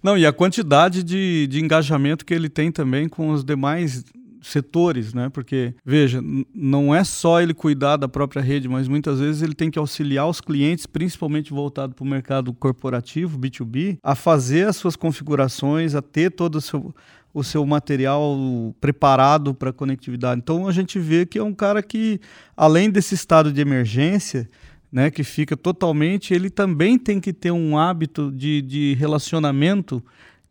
Não, 0.00 0.16
e 0.16 0.24
a 0.24 0.32
quantidade 0.32 1.02
de, 1.02 1.48
de 1.48 1.58
engajamento 1.58 2.24
que 2.24 2.32
ele 2.32 2.48
tem 2.48 2.70
também 2.70 3.08
com 3.08 3.30
os 3.30 3.44
demais 3.44 4.04
setores, 4.42 5.12
né? 5.14 5.28
Porque, 5.28 5.74
veja, 5.84 6.22
não 6.54 6.94
é 6.94 7.04
só 7.04 7.40
ele 7.40 7.54
cuidar 7.54 7.96
da 7.96 8.08
própria 8.08 8.42
rede, 8.42 8.68
mas 8.68 8.88
muitas 8.88 9.20
vezes 9.20 9.42
ele 9.42 9.54
tem 9.54 9.70
que 9.70 9.78
auxiliar 9.78 10.28
os 10.28 10.40
clientes, 10.40 10.86
principalmente 10.86 11.52
voltado 11.52 11.94
para 11.94 12.04
o 12.04 12.06
mercado 12.06 12.52
corporativo, 12.52 13.38
B2B, 13.38 13.98
a 14.02 14.14
fazer 14.14 14.66
as 14.66 14.76
suas 14.76 14.96
configurações, 14.96 15.94
a 15.94 16.02
ter 16.02 16.30
todo 16.30 16.56
o 16.56 16.60
seu, 16.60 16.94
o 17.32 17.42
seu 17.42 17.64
material 17.66 18.36
preparado 18.80 19.54
para 19.54 19.72
conectividade. 19.72 20.40
Então 20.40 20.68
a 20.68 20.72
gente 20.72 20.98
vê 20.98 21.26
que 21.26 21.38
é 21.38 21.42
um 21.42 21.54
cara 21.54 21.82
que, 21.82 22.20
além 22.56 22.90
desse 22.90 23.14
estado 23.14 23.52
de 23.52 23.60
emergência, 23.60 24.48
né, 24.90 25.10
que 25.10 25.22
fica 25.22 25.56
totalmente, 25.56 26.32
ele 26.32 26.48
também 26.48 26.98
tem 26.98 27.20
que 27.20 27.32
ter 27.32 27.50
um 27.50 27.76
hábito 27.76 28.32
de, 28.32 28.62
de 28.62 28.94
relacionamento 28.94 30.02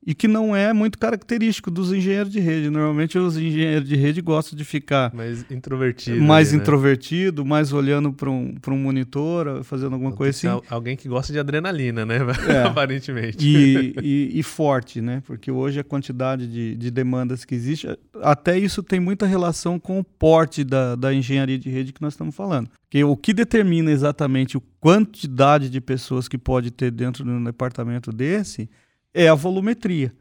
e 0.07 0.15
que 0.15 0.25
não 0.25 0.55
é 0.55 0.71
muito 0.71 0.97
característico 0.97 1.69
dos 1.69 1.91
engenheiros 1.91 2.31
de 2.31 2.39
rede. 2.39 2.69
Normalmente 2.69 3.19
os 3.19 3.35
engenheiros 3.35 3.85
de 3.85 3.97
rede 3.97 4.21
gostam 4.21 4.57
de 4.57 4.63
ficar 4.63 5.13
mais 5.13 5.45
introvertido, 5.51 6.21
mais 6.21 6.47
ali, 6.47 6.57
né? 6.57 6.63
introvertido, 6.63 7.45
mais 7.45 7.73
olhando 7.73 8.13
para 8.13 8.29
um, 8.29 8.55
um 8.69 8.77
monitor, 8.77 9.65
fazendo 9.65 9.91
alguma 9.91 10.11
então, 10.11 10.17
coisa 10.17 10.29
assim. 10.29 10.65
Alguém 10.69 10.95
que 10.95 11.09
gosta 11.09 11.33
de 11.33 11.39
adrenalina, 11.39 12.05
né? 12.05 12.19
É. 12.47 12.63
Aparentemente. 12.63 13.45
E, 13.45 13.95
e, 14.01 14.39
e, 14.39 14.43
forte, 14.43 15.01
né? 15.01 15.21
Porque 15.25 15.51
hoje 15.51 15.79
a 15.79 15.83
quantidade 15.83 16.47
de, 16.47 16.77
de 16.77 16.89
demandas 16.89 17.43
que 17.43 17.53
existe, 17.53 17.87
até 18.21 18.57
isso 18.57 18.81
tem 18.81 18.99
muita 18.99 19.25
relação 19.25 19.77
com 19.77 19.99
o 19.99 20.03
porte 20.03 20.63
da, 20.63 20.95
da 20.95 21.13
engenharia 21.13 21.57
de 21.57 21.69
rede 21.69 21.91
que 21.91 22.01
nós 22.01 22.13
estamos 22.13 22.33
falando. 22.33 22.69
Porque 22.83 23.03
o 23.03 23.17
que 23.17 23.33
determina 23.33 23.91
exatamente 23.91 24.55
a 24.55 24.61
quantidade 24.79 25.69
de 25.69 25.81
pessoas 25.81 26.29
que 26.29 26.37
pode 26.37 26.71
ter 26.71 26.91
dentro 26.91 27.25
de 27.25 27.29
um 27.29 27.43
departamento 27.43 28.11
desse 28.11 28.69
é 29.13 29.27
a 29.27 29.35
volumetria. 29.35 30.13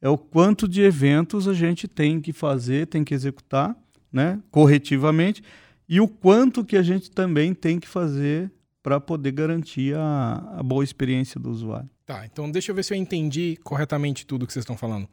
É 0.00 0.08
o 0.08 0.18
quanto 0.18 0.68
de 0.68 0.82
eventos 0.82 1.48
a 1.48 1.54
gente 1.54 1.88
tem 1.88 2.20
que 2.20 2.32
fazer, 2.32 2.86
tem 2.86 3.02
que 3.02 3.14
executar 3.14 3.76
né, 4.12 4.40
corretivamente 4.50 5.42
e 5.88 6.00
o 6.00 6.06
quanto 6.06 6.64
que 6.64 6.76
a 6.76 6.82
gente 6.82 7.10
também 7.10 7.54
tem 7.54 7.78
que 7.78 7.88
fazer 7.88 8.50
para 8.82 9.00
poder 9.00 9.32
garantir 9.32 9.94
a, 9.96 10.56
a, 10.58 10.62
boa 10.62 10.84
experiência 10.84 11.40
do 11.40 11.50
usuário. 11.50 11.88
Tá, 12.04 12.26
então 12.26 12.50
deixa 12.50 12.70
eu 12.70 12.76
ver 12.76 12.82
se 12.82 12.92
eu 12.92 12.98
entendi 12.98 13.58
corretamente 13.64 14.26
tudo 14.26 14.46
que 14.46 14.52
vocês 14.52 14.62
estão 14.62 14.76
falando. 14.76 15.08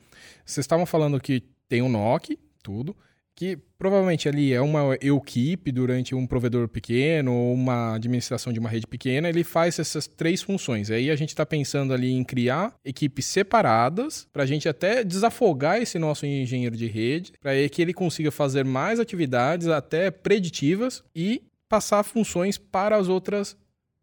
Vocês 0.46 0.65
estavam 0.65 0.86
falando 0.86 1.20
que 1.22 1.41
tem 1.70 1.82
um 1.82 1.88
NOC, 1.88 2.38
tudo, 2.62 2.96
que 3.36 3.58
provavelmente 3.78 4.30
ali 4.30 4.54
é 4.54 4.62
uma 4.62 4.96
equipe 4.96 5.72
durante 5.72 6.13
um 6.13 6.28
provedor 6.28 6.67
pequeno 6.67 7.34
ou 7.34 7.54
uma 7.54 7.96
administração 7.96 8.54
de 8.54 8.60
uma 8.60 8.70
rede 8.70 8.86
pequena, 8.86 9.30
ele 9.30 9.44
faz 9.44 9.80
essas 9.80 10.08
três 10.08 10.41
funções. 10.41 10.91
Aí 10.91 11.10
a 11.10 11.15
gente 11.15 11.30
está 11.30 11.46
pensando 11.46 11.94
ali 11.94 12.12
em 12.12 12.24
criar 12.24 12.74
equipes 12.86 13.26
separadas 13.26 14.28
para 14.32 14.44
a 14.44 14.46
gente 14.46 14.70
até 14.70 15.04
desafogar 15.04 15.82
esse 15.82 15.98
nosso 15.98 16.26
engenheiro 16.26 16.76
de 16.76 16.88
rede, 16.88 17.34
para 17.41 17.52
que 17.70 17.82
ele 17.82 17.94
consiga 17.94 18.32
fazer 18.32 18.63
mais 18.63 19.00
atividades 19.00 19.67
até 19.67 20.12
preditivas 20.12 21.04
e 21.15 21.41
passar 21.67 22.04
funções 22.04 22.58
para 22.58 22.98
as 22.98 23.08
outras, 23.08 23.58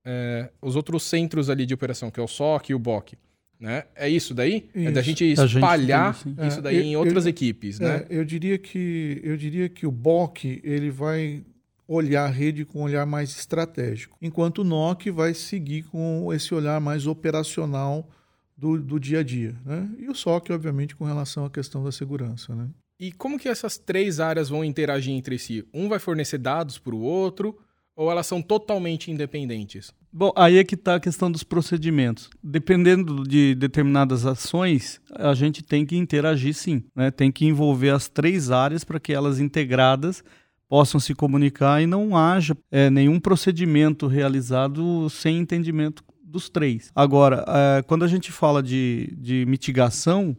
é, 0.04 0.50
os 0.62 0.74
outros 0.74 1.02
centros 1.02 1.50
ali 1.50 1.66
de 1.66 1.74
operação, 1.74 2.10
que 2.10 2.18
é 2.18 2.22
o 2.22 2.26
SOC 2.28 2.70
e 2.70 2.74
o 2.74 2.78
BOC. 2.78 3.14
Né? 3.60 3.84
É 3.96 4.08
isso 4.08 4.34
daí? 4.34 4.68
Isso. 4.74 4.88
É 4.88 4.92
da 4.92 5.02
gente 5.02 5.24
espalhar 5.24 6.14
gente 6.14 6.46
isso 6.46 6.62
daí 6.62 6.76
é, 6.76 6.82
em 6.82 6.96
outras 6.96 7.24
eu, 7.24 7.30
equipes, 7.30 7.80
né? 7.80 8.06
É, 8.08 8.16
eu 8.16 8.24
diria 8.24 8.56
que 8.56 9.20
eu 9.24 9.36
diria 9.36 9.68
que 9.68 9.84
o 9.84 9.90
BOC 9.90 10.60
ele 10.62 10.90
vai 10.90 11.44
olhar 11.88 12.26
a 12.26 12.30
rede 12.30 12.64
com 12.64 12.80
um 12.80 12.82
olhar 12.82 13.06
mais 13.06 13.30
estratégico, 13.30 14.16
enquanto 14.20 14.58
o 14.58 14.64
NOC 14.64 15.10
vai 15.10 15.32
seguir 15.32 15.84
com 15.84 16.32
esse 16.32 16.54
olhar 16.54 16.78
mais 16.80 17.06
operacional 17.06 18.08
do, 18.54 18.78
do 18.78 19.00
dia 19.00 19.20
a 19.20 19.22
dia, 19.22 19.56
né? 19.64 19.88
E 19.98 20.08
o 20.08 20.14
SOC, 20.14 20.50
obviamente, 20.50 20.94
com 20.94 21.04
relação 21.04 21.46
à 21.46 21.50
questão 21.50 21.82
da 21.82 21.90
segurança, 21.90 22.54
né? 22.54 22.68
E 23.00 23.10
como 23.12 23.38
que 23.38 23.48
essas 23.48 23.78
três 23.78 24.20
áreas 24.20 24.48
vão 24.48 24.64
interagir 24.64 25.14
entre 25.14 25.38
si? 25.38 25.64
Um 25.72 25.88
vai 25.88 25.98
fornecer 25.98 26.38
dados 26.38 26.78
para 26.78 26.94
o 26.94 27.00
outro 27.00 27.56
ou 27.98 28.12
elas 28.12 28.28
são 28.28 28.40
totalmente 28.40 29.10
independentes? 29.10 29.92
Bom, 30.12 30.30
aí 30.36 30.56
é 30.56 30.62
que 30.62 30.76
está 30.76 30.94
a 30.94 31.00
questão 31.00 31.28
dos 31.28 31.42
procedimentos. 31.42 32.30
Dependendo 32.40 33.24
de 33.24 33.56
determinadas 33.56 34.24
ações, 34.24 35.00
a 35.16 35.34
gente 35.34 35.64
tem 35.64 35.84
que 35.84 35.96
interagir 35.96 36.54
sim. 36.54 36.84
Né? 36.94 37.10
Tem 37.10 37.32
que 37.32 37.44
envolver 37.44 37.90
as 37.90 38.08
três 38.08 38.52
áreas 38.52 38.84
para 38.84 39.00
que 39.00 39.12
elas 39.12 39.40
integradas 39.40 40.22
possam 40.68 41.00
se 41.00 41.12
comunicar 41.12 41.82
e 41.82 41.86
não 41.86 42.16
haja 42.16 42.56
é, 42.70 42.88
nenhum 42.88 43.18
procedimento 43.18 44.06
realizado 44.06 45.10
sem 45.10 45.38
entendimento 45.38 46.04
dos 46.22 46.48
três. 46.48 46.92
Agora, 46.94 47.44
é, 47.48 47.82
quando 47.82 48.04
a 48.04 48.08
gente 48.08 48.30
fala 48.30 48.62
de, 48.62 49.12
de 49.18 49.44
mitigação, 49.46 50.36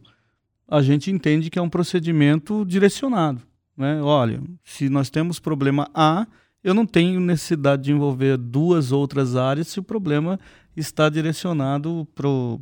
a 0.66 0.80
gente 0.80 1.10
entende 1.10 1.50
que 1.50 1.58
é 1.58 1.62
um 1.62 1.68
procedimento 1.68 2.64
direcionado. 2.64 3.42
Né? 3.76 4.00
Olha, 4.00 4.40
se 4.64 4.88
nós 4.88 5.10
temos 5.10 5.38
problema 5.38 5.90
A, 5.92 6.26
eu 6.62 6.74
não 6.74 6.86
tenho 6.86 7.20
necessidade 7.20 7.84
de 7.84 7.92
envolver 7.92 8.36
duas 8.36 8.92
outras 8.92 9.36
áreas 9.36 9.68
se 9.68 9.80
o 9.80 9.82
problema 9.82 10.38
está 10.76 11.08
direcionado 11.08 12.06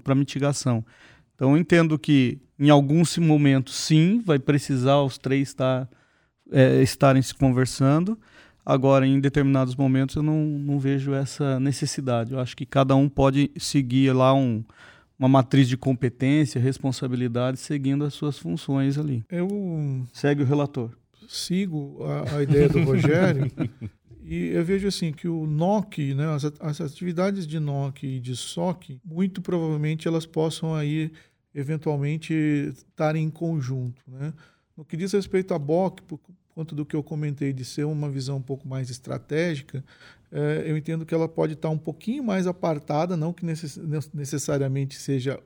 para 0.04 0.14
mitigação. 0.14 0.84
Então, 1.34 1.52
eu 1.52 1.56
entendo 1.56 1.98
que 1.98 2.38
em 2.58 2.70
alguns 2.70 3.16
momentos, 3.18 3.76
sim, 3.76 4.20
vai 4.24 4.38
precisar 4.38 5.00
os 5.00 5.16
três 5.16 5.48
estar, 5.48 5.88
é, 6.50 6.82
estarem 6.82 7.22
se 7.22 7.34
conversando. 7.34 8.18
Agora, 8.66 9.06
em 9.06 9.20
determinados 9.20 9.76
momentos, 9.76 10.16
eu 10.16 10.22
não, 10.22 10.44
não 10.44 10.78
vejo 10.78 11.14
essa 11.14 11.60
necessidade. 11.60 12.32
Eu 12.32 12.40
acho 12.40 12.56
que 12.56 12.66
cada 12.66 12.96
um 12.96 13.08
pode 13.08 13.50
seguir 13.56 14.12
lá 14.12 14.34
um, 14.34 14.64
uma 15.18 15.28
matriz 15.28 15.68
de 15.68 15.76
competência, 15.76 16.60
responsabilidade, 16.60 17.58
seguindo 17.58 18.04
as 18.04 18.14
suas 18.14 18.38
funções 18.38 18.98
ali. 18.98 19.24
Eu 19.30 19.48
Segue 20.12 20.42
o 20.42 20.46
relator. 20.46 20.90
Sigo 21.28 22.02
a, 22.04 22.38
a 22.38 22.42
ideia 22.42 22.68
do 22.68 22.82
Rogério 22.82 23.52
e 24.24 24.46
eu 24.46 24.64
vejo 24.64 24.88
assim 24.88 25.12
que 25.12 25.28
o 25.28 25.46
NOC, 25.46 26.14
né, 26.14 26.26
as, 26.34 26.44
as 26.58 26.80
atividades 26.80 27.46
de 27.46 27.60
NOC 27.60 28.04
e 28.04 28.18
de 28.18 28.34
SOC, 28.34 28.98
muito 29.04 29.42
provavelmente 29.42 30.08
elas 30.08 30.24
possam 30.24 30.74
aí 30.74 31.12
eventualmente 31.54 32.32
estarem 32.72 33.24
em 33.24 33.30
conjunto, 33.30 34.02
né? 34.06 34.32
No 34.76 34.84
que 34.84 34.96
diz 34.96 35.12
respeito 35.12 35.52
à 35.52 35.58
BOC, 35.58 36.02
por 36.02 36.20
conta 36.54 36.74
do 36.74 36.86
que 36.86 36.94
eu 36.94 37.02
comentei 37.02 37.52
de 37.52 37.64
ser 37.64 37.84
uma 37.84 38.08
visão 38.08 38.36
um 38.36 38.42
pouco 38.42 38.68
mais 38.68 38.90
estratégica, 38.90 39.84
eh, 40.30 40.64
eu 40.66 40.76
entendo 40.76 41.04
que 41.04 41.12
ela 41.12 41.28
pode 41.28 41.54
estar 41.54 41.68
um 41.68 41.78
pouquinho 41.78 42.22
mais 42.22 42.46
apartada, 42.46 43.16
não 43.16 43.32
que 43.32 43.44
necess- 43.44 43.80
necessariamente 44.14 44.96
seja 44.96 45.40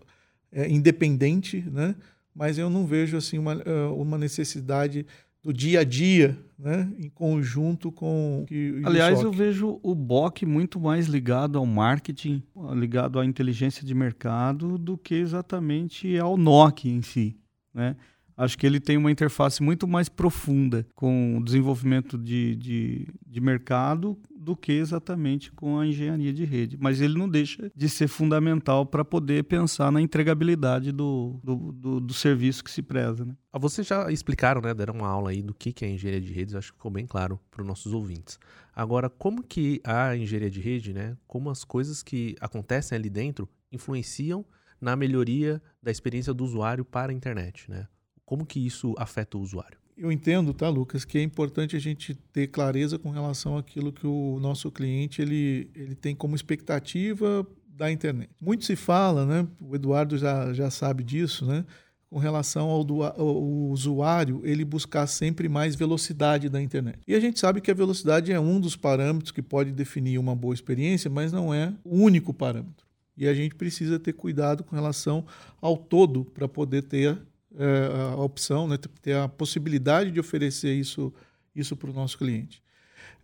eh, 0.53 0.68
independente, 0.68 1.62
né? 1.62 1.95
mas 2.35 2.59
eu 2.59 2.68
não 2.68 2.87
vejo 2.87 3.16
assim 3.16 3.38
uma, 3.38 3.55
eh, 3.55 3.87
uma 3.95 4.18
necessidade 4.18 5.07
do 5.43 5.53
dia 5.53 5.81
a 5.81 5.85
dia, 5.85 6.39
né? 6.59 6.89
em 6.97 7.09
conjunto 7.09 7.91
com 7.91 8.47
o 8.49 8.89
Aliás, 8.89 9.21
eu 9.21 9.33
vejo 9.33 9.81
o 9.83 9.95
BOC 9.95 10.47
muito 10.47 10.79
mais 10.79 11.07
ligado 11.07 11.59
ao 11.59 11.67
marketing, 11.67 12.43
ligado 12.75 13.19
à 13.19 13.27
inteligência 13.27 13.85
de 13.85 13.95
mercado, 13.95 14.79
do 14.79 14.97
que 14.97 15.17
exatamente 15.17 16.17
ao 16.17 16.37
NOC 16.37 16.85
em 16.85 17.03
si. 17.03 17.37
Né? 17.75 17.97
Acho 18.37 18.57
que 18.57 18.66
ele 18.66 18.81
tem 18.81 18.97
uma 18.97 19.11
interface 19.11 19.62
muito 19.62 19.87
mais 19.87 20.09
profunda 20.09 20.87
com 20.95 21.38
o 21.38 21.45
desenvolvimento 21.45 22.16
de, 22.16 22.57
de, 22.57 23.07
de 23.27 23.40
mercado 23.40 24.18
do 24.35 24.57
que 24.57 24.73
exatamente 24.73 25.53
com 25.53 25.79
a 25.79 25.87
engenharia 25.87 26.33
de 26.33 26.45
rede. 26.45 26.77
Mas 26.81 27.01
ele 27.01 27.16
não 27.16 27.29
deixa 27.29 27.71
de 27.75 27.88
ser 27.88 28.09
fundamental 28.09 28.85
para 28.85 29.05
poder 29.05 29.45
pensar 29.45 29.92
na 29.92 30.01
entregabilidade 30.01 30.90
do, 30.90 31.40
do, 31.45 31.73
do, 31.73 32.01
do 32.01 32.14
serviço 32.14 32.64
que 32.64 32.71
se 32.71 32.83
preza. 32.83 33.25
Né? 33.25 33.37
Ah, 33.53 33.59
Vocês 33.59 33.87
já 33.87 34.11
explicaram, 34.11 34.61
né? 34.61 34.75
Deram 34.75 34.95
uma 34.95 35.09
aula 35.09 35.31
aí 35.31 35.42
do 35.42 35.55
que 35.55 35.73
é 35.85 35.88
engenharia 35.88 36.21
de 36.21 36.33
redes, 36.33 36.55
acho 36.55 36.73
que 36.73 36.79
ficou 36.79 36.90
bem 36.90 37.07
claro 37.07 37.38
para 37.51 37.62
os 37.62 37.68
nossos 37.68 37.92
ouvintes. 37.92 38.38
Agora, 38.75 39.09
como 39.09 39.42
que 39.42 39.81
a 39.85 40.16
engenharia 40.16 40.51
de 40.51 40.61
rede, 40.61 40.92
né? 40.92 41.16
Como 41.27 41.51
as 41.51 41.62
coisas 41.62 42.03
que 42.03 42.35
acontecem 42.40 42.97
ali 42.97 43.11
dentro 43.11 43.49
influenciam 43.71 44.45
na 44.81 44.97
melhoria 44.97 45.62
da 45.81 45.90
experiência 45.90 46.35
do 46.35 46.42
usuário 46.42 46.85
para 46.85 47.12
a 47.12 47.14
internet, 47.14 47.71
né? 47.71 47.87
Como 48.33 48.47
que 48.47 48.59
isso 48.59 48.95
afeta 48.97 49.37
o 49.37 49.42
usuário? 49.42 49.77
Eu 49.95 50.11
entendo, 50.11 50.55
tá, 50.55 50.66
Lucas, 50.66 51.05
que 51.05 51.18
é 51.18 51.23
importante 51.23 51.77
a 51.77 51.79
gente 51.79 52.14
ter 52.33 52.47
clareza 52.47 52.99
com 52.99 53.11
relação 53.11 53.59
àquilo 53.59 53.92
que 53.92 54.07
o 54.07 54.38
nosso 54.40 54.71
cliente 54.71 55.21
ele, 55.21 55.71
ele 55.75 55.95
tem 55.95 56.16
como 56.16 56.35
expectativa 56.35 57.47
da 57.68 57.92
internet. 57.92 58.31
Muito 58.40 58.64
se 58.64 58.75
fala, 58.75 59.27
né? 59.27 59.47
O 59.61 59.75
Eduardo 59.75 60.16
já, 60.16 60.51
já 60.55 60.71
sabe 60.71 61.05
disso, 61.05 61.45
né? 61.45 61.62
Com 62.09 62.18
relação 62.18 62.71
ao, 62.71 62.83
do, 62.83 63.03
ao 63.03 63.42
usuário 63.68 64.40
ele 64.45 64.64
buscar 64.64 65.07
sempre 65.07 65.47
mais 65.47 65.77
velocidade 65.77 66.49
da 66.49 66.62
internet. 66.62 67.01
E 67.07 67.14
a 67.14 67.21
gente 67.21 67.38
sabe 67.38 67.61
que 67.61 67.71
a 67.71 67.75
velocidade 67.75 68.33
é 68.33 68.40
um 68.40 68.59
dos 68.59 68.77
parâmetros 68.77 69.31
que 69.31 69.42
pode 69.42 69.73
definir 69.73 70.16
uma 70.16 70.35
boa 70.35 70.55
experiência, 70.55 71.11
mas 71.11 71.33
não 71.33 71.53
é 71.53 71.71
o 71.85 71.99
único 71.99 72.33
parâmetro. 72.33 72.87
E 73.14 73.29
a 73.29 73.35
gente 73.35 73.55
precisa 73.55 73.99
ter 73.99 74.14
cuidado 74.14 74.64
com 74.64 74.75
relação 74.75 75.27
ao 75.61 75.77
todo 75.77 76.25
para 76.25 76.49
poder 76.49 76.81
ter 76.85 77.21
é, 77.59 78.12
a 78.12 78.17
opção, 78.17 78.67
né, 78.67 78.79
ter 79.01 79.17
a 79.17 79.29
possibilidade 79.29 80.11
de 80.11 80.21
oferecer 80.21 80.75
isso, 80.75 81.12
isso 81.55 81.77
para 81.77 81.91
o 81.91 81.93
nosso 81.93 82.19
cliente. 82.19 82.62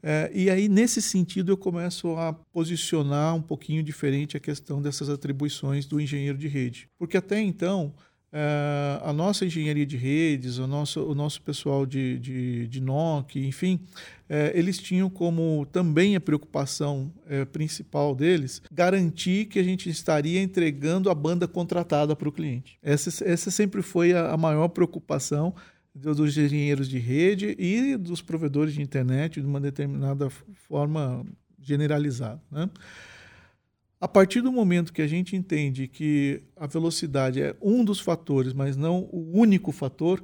É, 0.02 0.30
e 0.32 0.48
aí, 0.48 0.68
nesse 0.68 1.02
sentido, 1.02 1.50
eu 1.50 1.56
começo 1.56 2.16
a 2.16 2.32
posicionar 2.32 3.34
um 3.34 3.42
pouquinho 3.42 3.82
diferente 3.82 4.36
a 4.36 4.40
questão 4.40 4.80
dessas 4.80 5.08
atribuições 5.08 5.86
do 5.86 6.00
engenheiro 6.00 6.38
de 6.38 6.46
rede. 6.46 6.88
Porque 6.96 7.16
até 7.16 7.40
então, 7.40 7.92
é, 8.32 9.00
a 9.02 9.12
nossa 9.12 9.46
engenharia 9.46 9.86
de 9.86 9.96
redes, 9.96 10.58
o 10.58 10.66
nosso, 10.66 11.02
o 11.02 11.14
nosso 11.14 11.40
pessoal 11.42 11.86
de, 11.86 12.18
de, 12.18 12.66
de 12.66 12.80
NOC, 12.80 13.36
enfim, 13.36 13.80
é, 14.28 14.52
eles 14.54 14.78
tinham 14.78 15.08
como 15.08 15.66
também 15.72 16.14
a 16.14 16.20
preocupação 16.20 17.10
é, 17.26 17.44
principal 17.46 18.14
deles 18.14 18.60
garantir 18.70 19.46
que 19.46 19.58
a 19.58 19.62
gente 19.62 19.88
estaria 19.88 20.42
entregando 20.42 21.08
a 21.08 21.14
banda 21.14 21.48
contratada 21.48 22.14
para 22.14 22.28
o 22.28 22.32
cliente. 22.32 22.78
Essa, 22.82 23.24
essa 23.24 23.50
sempre 23.50 23.80
foi 23.80 24.12
a, 24.12 24.32
a 24.32 24.36
maior 24.36 24.68
preocupação 24.68 25.54
do- 25.94 26.14
dos 26.14 26.36
engenheiros 26.36 26.88
de 26.88 26.98
rede 26.98 27.56
e 27.58 27.96
dos 27.96 28.20
provedores 28.20 28.74
de 28.74 28.82
internet 28.82 29.40
de 29.40 29.46
uma 29.46 29.60
determinada 29.60 30.28
forma 30.68 31.24
generalizada. 31.60 32.40
Né? 32.52 32.68
A 34.00 34.06
partir 34.06 34.40
do 34.40 34.52
momento 34.52 34.92
que 34.92 35.02
a 35.02 35.08
gente 35.08 35.34
entende 35.34 35.88
que 35.88 36.42
a 36.56 36.66
velocidade 36.66 37.42
é 37.42 37.56
um 37.60 37.84
dos 37.84 37.98
fatores, 37.98 38.52
mas 38.52 38.76
não 38.76 39.08
o 39.10 39.32
único 39.36 39.72
fator, 39.72 40.22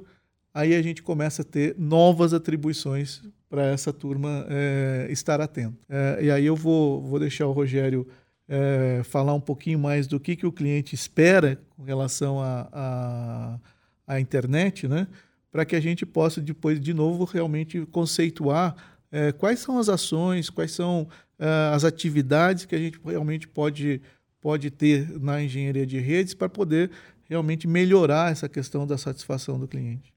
aí 0.53 0.73
a 0.73 0.81
gente 0.81 1.03
começa 1.03 1.41
a 1.41 1.45
ter 1.45 1.75
novas 1.77 2.33
atribuições 2.33 3.21
para 3.49 3.65
essa 3.65 3.91
turma 3.91 4.45
eh, 4.49 5.07
estar 5.09 5.41
atento. 5.41 5.77
Eh, 5.89 6.19
e 6.23 6.31
aí 6.31 6.45
eu 6.45 6.55
vou, 6.55 7.01
vou 7.01 7.19
deixar 7.19 7.47
o 7.47 7.51
Rogério 7.51 8.07
eh, 8.47 9.01
falar 9.03 9.33
um 9.33 9.41
pouquinho 9.41 9.77
mais 9.77 10.07
do 10.07 10.21
que, 10.21 10.37
que 10.37 10.45
o 10.45 10.51
cliente 10.53 10.95
espera 10.95 11.59
com 11.75 11.83
relação 11.83 12.41
à 12.41 13.59
a, 14.07 14.19
internet, 14.21 14.87
né? 14.87 15.07
para 15.51 15.65
que 15.65 15.75
a 15.75 15.79
gente 15.81 16.05
possa 16.05 16.39
depois, 16.39 16.79
de 16.79 16.93
novo, 16.93 17.25
realmente 17.25 17.85
conceituar 17.87 18.75
eh, 19.11 19.31
quais 19.31 19.59
são 19.59 19.77
as 19.79 19.89
ações, 19.89 20.49
quais 20.49 20.71
são 20.71 21.07
as 21.73 21.83
atividades 21.83 22.65
que 22.65 22.75
a 22.75 22.77
gente 22.77 22.99
realmente 23.05 23.47
pode, 23.47 24.01
pode 24.41 24.69
ter 24.71 25.07
na 25.19 25.41
engenharia 25.43 25.85
de 25.85 25.99
redes 25.99 26.33
para 26.33 26.47
poder 26.49 26.89
realmente 27.29 27.67
melhorar 27.67 28.31
essa 28.31 28.47
questão 28.47 28.85
da 28.85 28.97
satisfação 28.97 29.59
do 29.59 29.67
cliente. 29.67 30.13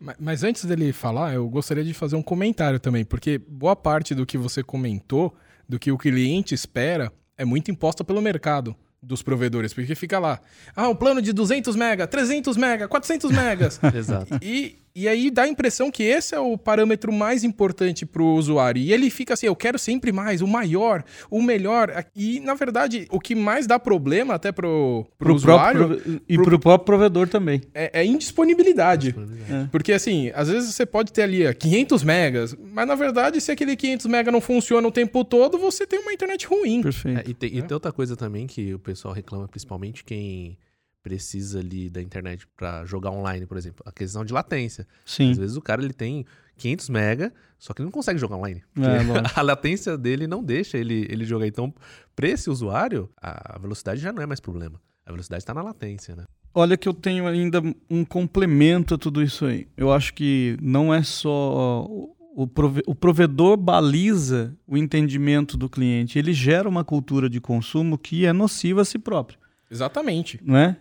Ma- 0.00 0.14
Mas 0.18 0.42
antes 0.44 0.64
dele 0.64 0.92
falar, 0.92 1.34
eu 1.34 1.48
gostaria 1.48 1.84
de 1.84 1.92
fazer 1.92 2.16
um 2.16 2.22
comentário 2.22 2.78
também, 2.80 3.04
porque 3.04 3.38
boa 3.38 3.74
parte 3.76 4.14
do 4.14 4.24
que 4.26 4.38
você 4.38 4.62
comentou, 4.62 5.34
do 5.68 5.78
que 5.78 5.90
o 5.92 5.98
cliente 5.98 6.54
espera, 6.54 7.12
é 7.36 7.44
muito 7.44 7.70
imposta 7.70 8.04
pelo 8.04 8.20
mercado 8.22 8.74
dos 9.02 9.20
provedores, 9.22 9.74
porque 9.74 9.96
fica 9.96 10.18
lá, 10.20 10.40
ah, 10.76 10.88
um 10.88 10.94
plano 10.94 11.20
de 11.20 11.32
200 11.32 11.74
mega, 11.74 12.06
300 12.06 12.56
mega, 12.56 12.86
400 12.86 13.32
megas. 13.32 13.80
Exato. 13.94 14.38
E, 14.40 14.78
e 14.94 15.08
aí 15.08 15.30
dá 15.30 15.42
a 15.44 15.48
impressão 15.48 15.90
que 15.90 16.02
esse 16.02 16.34
é 16.34 16.38
o 16.40 16.56
parâmetro 16.58 17.12
mais 17.12 17.44
importante 17.44 18.04
para 18.04 18.22
o 18.22 18.34
usuário. 18.34 18.80
E 18.80 18.92
ele 18.92 19.08
fica 19.10 19.34
assim, 19.34 19.46
eu 19.46 19.56
quero 19.56 19.78
sempre 19.78 20.12
mais, 20.12 20.42
o 20.42 20.46
maior, 20.46 21.02
o 21.30 21.42
melhor. 21.42 22.04
E, 22.14 22.40
na 22.40 22.54
verdade, 22.54 23.06
o 23.10 23.18
que 23.20 23.34
mais 23.34 23.66
dá 23.66 23.78
problema 23.78 24.34
até 24.34 24.52
pro, 24.52 25.06
pro, 25.18 25.26
Pro 25.26 25.34
usuário 25.34 25.86
próprio 25.88 26.20
e 26.28 26.34
pro- 26.36 26.44
para 26.44 26.54
o 26.54 26.58
próprio 26.58 26.84
provedor 26.86 27.28
também. 27.28 27.60
é, 27.74 28.00
é 28.00 28.04
indisponibilidade. 28.04 29.14
É. 29.50 29.66
Porque 29.70 29.92
assim, 29.92 30.30
às 30.34 30.48
vezes 30.48 30.74
você 30.74 30.84
pode 30.86 31.12
ter 31.12 31.22
ali 31.22 31.46
ó, 31.46 31.52
500 31.52 32.02
megas, 32.02 32.56
mas 32.72 32.86
na 32.86 32.94
verdade, 32.94 33.40
se 33.40 33.50
aquele 33.50 33.76
500 33.76 34.06
mega 34.06 34.30
não 34.30 34.40
funciona 34.40 34.86
o 34.86 34.92
tempo 34.92 35.24
todo, 35.24 35.58
você 35.58 35.86
tem 35.86 35.98
uma 36.00 36.12
internet 36.12 36.46
ruim. 36.46 36.82
Perfeito. 36.82 37.18
É, 37.20 37.24
e, 37.30 37.34
tem, 37.34 37.48
e 37.56 37.62
tem 37.62 37.74
outra 37.74 37.92
coisa 37.92 38.16
também 38.16 38.46
que 38.46 38.74
o 38.74 38.78
pessoal 38.78 39.14
reclama, 39.14 39.48
principalmente 39.48 40.04
quem 40.04 40.56
precisa 41.02 41.58
ali 41.60 41.90
da 41.90 42.00
internet 42.00 42.46
para 42.56 42.84
jogar 42.84 43.10
online, 43.10 43.46
por 43.46 43.56
exemplo, 43.56 43.82
a 43.86 43.92
questão 43.92 44.24
de 44.24 44.32
latência. 44.32 44.86
Sim. 45.04 45.30
Às 45.32 45.38
vezes 45.38 45.56
o 45.56 45.60
cara 45.60 45.82
ele 45.82 45.92
tem 45.92 46.24
500 46.56 46.88
mega, 46.90 47.32
só 47.58 47.72
que 47.74 47.80
ele 47.80 47.86
não 47.86 47.92
consegue 47.92 48.18
jogar 48.18 48.36
online. 48.36 48.62
É, 48.76 48.82
a 49.38 49.42
latência 49.42 49.96
dele 49.98 50.26
não 50.26 50.42
deixa 50.42 50.78
ele, 50.78 51.06
ele 51.10 51.24
jogar. 51.24 51.46
Então, 51.46 51.74
para 52.14 52.28
esse 52.28 52.48
usuário, 52.48 53.10
a 53.20 53.58
velocidade 53.60 54.00
já 54.00 54.12
não 54.12 54.22
é 54.22 54.26
mais 54.26 54.40
problema. 54.40 54.80
A 55.04 55.10
velocidade 55.10 55.42
está 55.42 55.52
na 55.52 55.62
latência, 55.62 56.14
né? 56.14 56.24
Olha 56.54 56.76
que 56.76 56.86
eu 56.88 56.92
tenho 56.94 57.26
ainda 57.26 57.62
um 57.90 58.04
complemento 58.04 58.94
a 58.94 58.98
tudo 58.98 59.22
isso 59.22 59.46
aí. 59.46 59.66
Eu 59.76 59.90
acho 59.90 60.12
que 60.14 60.56
não 60.60 60.92
é 60.92 61.02
só 61.02 61.86
o, 62.34 62.46
prove- 62.46 62.82
o 62.86 62.94
provedor 62.94 63.56
baliza 63.56 64.54
o 64.66 64.76
entendimento 64.76 65.56
do 65.56 65.68
cliente, 65.68 66.18
ele 66.18 66.32
gera 66.32 66.68
uma 66.68 66.84
cultura 66.84 67.28
de 67.28 67.40
consumo 67.40 67.96
que 67.98 68.26
é 68.26 68.32
nociva 68.32 68.82
a 68.82 68.84
si 68.84 68.98
próprio. 68.98 69.38
Exatamente. 69.72 70.38
não 70.44 70.56
é? 70.56 70.76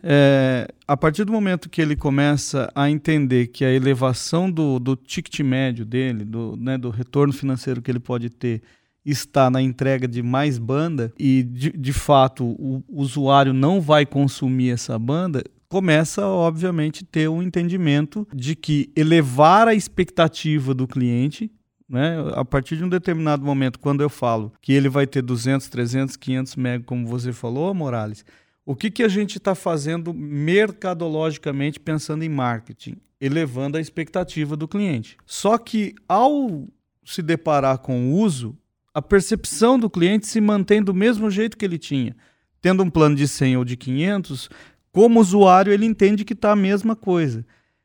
A 0.85 0.97
partir 0.97 1.23
do 1.23 1.31
momento 1.31 1.69
que 1.69 1.81
ele 1.81 1.95
começa 1.95 2.69
a 2.75 2.89
entender 2.89 3.47
que 3.47 3.63
a 3.63 3.71
elevação 3.71 4.51
do, 4.51 4.77
do 4.79 4.95
ticket 4.97 5.39
médio 5.39 5.85
dele, 5.85 6.25
do, 6.25 6.57
né, 6.57 6.77
do 6.77 6.89
retorno 6.89 7.31
financeiro 7.31 7.81
que 7.81 7.89
ele 7.89 7.99
pode 7.99 8.29
ter, 8.29 8.61
está 9.05 9.49
na 9.49 9.61
entrega 9.61 10.07
de 10.07 10.21
mais 10.21 10.57
banda 10.57 11.11
e, 11.17 11.41
de, 11.41 11.71
de 11.71 11.93
fato, 11.93 12.45
o 12.45 12.83
usuário 12.89 13.53
não 13.53 13.79
vai 13.79 14.05
consumir 14.05 14.71
essa 14.71 14.99
banda, 14.99 15.41
começa, 15.69 16.25
obviamente, 16.25 17.05
ter 17.05 17.29
um 17.29 17.41
entendimento 17.41 18.27
de 18.33 18.55
que 18.55 18.91
elevar 18.95 19.67
a 19.67 19.73
expectativa 19.73 20.73
do 20.73 20.85
cliente 20.87 21.49
né? 21.91 22.15
A 22.35 22.45
partir 22.45 22.77
de 22.77 22.85
um 22.85 22.89
determinado 22.89 23.43
momento, 23.43 23.77
quando 23.77 23.99
eu 23.99 24.09
falo 24.09 24.53
que 24.61 24.71
ele 24.71 24.87
vai 24.87 25.05
ter 25.05 25.21
200, 25.21 25.67
300, 25.67 26.15
500 26.15 26.55
mega, 26.55 26.83
como 26.85 27.05
você 27.05 27.33
falou, 27.33 27.73
Morales, 27.73 28.23
o 28.65 28.75
que, 28.75 28.91
que 28.91 29.03
a 29.03 29.07
gente 29.07 29.37
está 29.37 29.55
fazendo 29.55 30.13
mercadologicamente 30.13 31.79
pensando 31.79 32.23
em 32.23 32.29
marketing? 32.29 32.97
Elevando 33.19 33.77
a 33.77 33.81
expectativa 33.81 34.55
do 34.55 34.67
cliente. 34.67 35.17
Só 35.25 35.57
que 35.57 35.95
ao 36.07 36.67
se 37.03 37.21
deparar 37.21 37.79
com 37.79 38.09
o 38.09 38.19
uso, 38.19 38.57
a 38.93 39.01
percepção 39.01 39.79
do 39.79 39.89
cliente 39.89 40.27
se 40.27 40.39
mantém 40.39 40.81
do 40.81 40.93
mesmo 40.93 41.29
jeito 41.29 41.57
que 41.57 41.65
ele 41.65 41.77
tinha. 41.77 42.15
tendo 42.61 42.83
um 42.83 42.89
plano 42.91 43.15
de 43.15 43.27
100 43.27 43.57
ou 43.57 43.65
de 43.65 43.75
500, 43.75 44.47
como 44.91 45.19
usuário 45.19 45.73
ele 45.73 45.83
entende 45.83 46.23
que 46.23 46.33
está 46.33 46.51
a 46.51 46.55
mesma 46.55 46.95
coisa. 46.95 47.43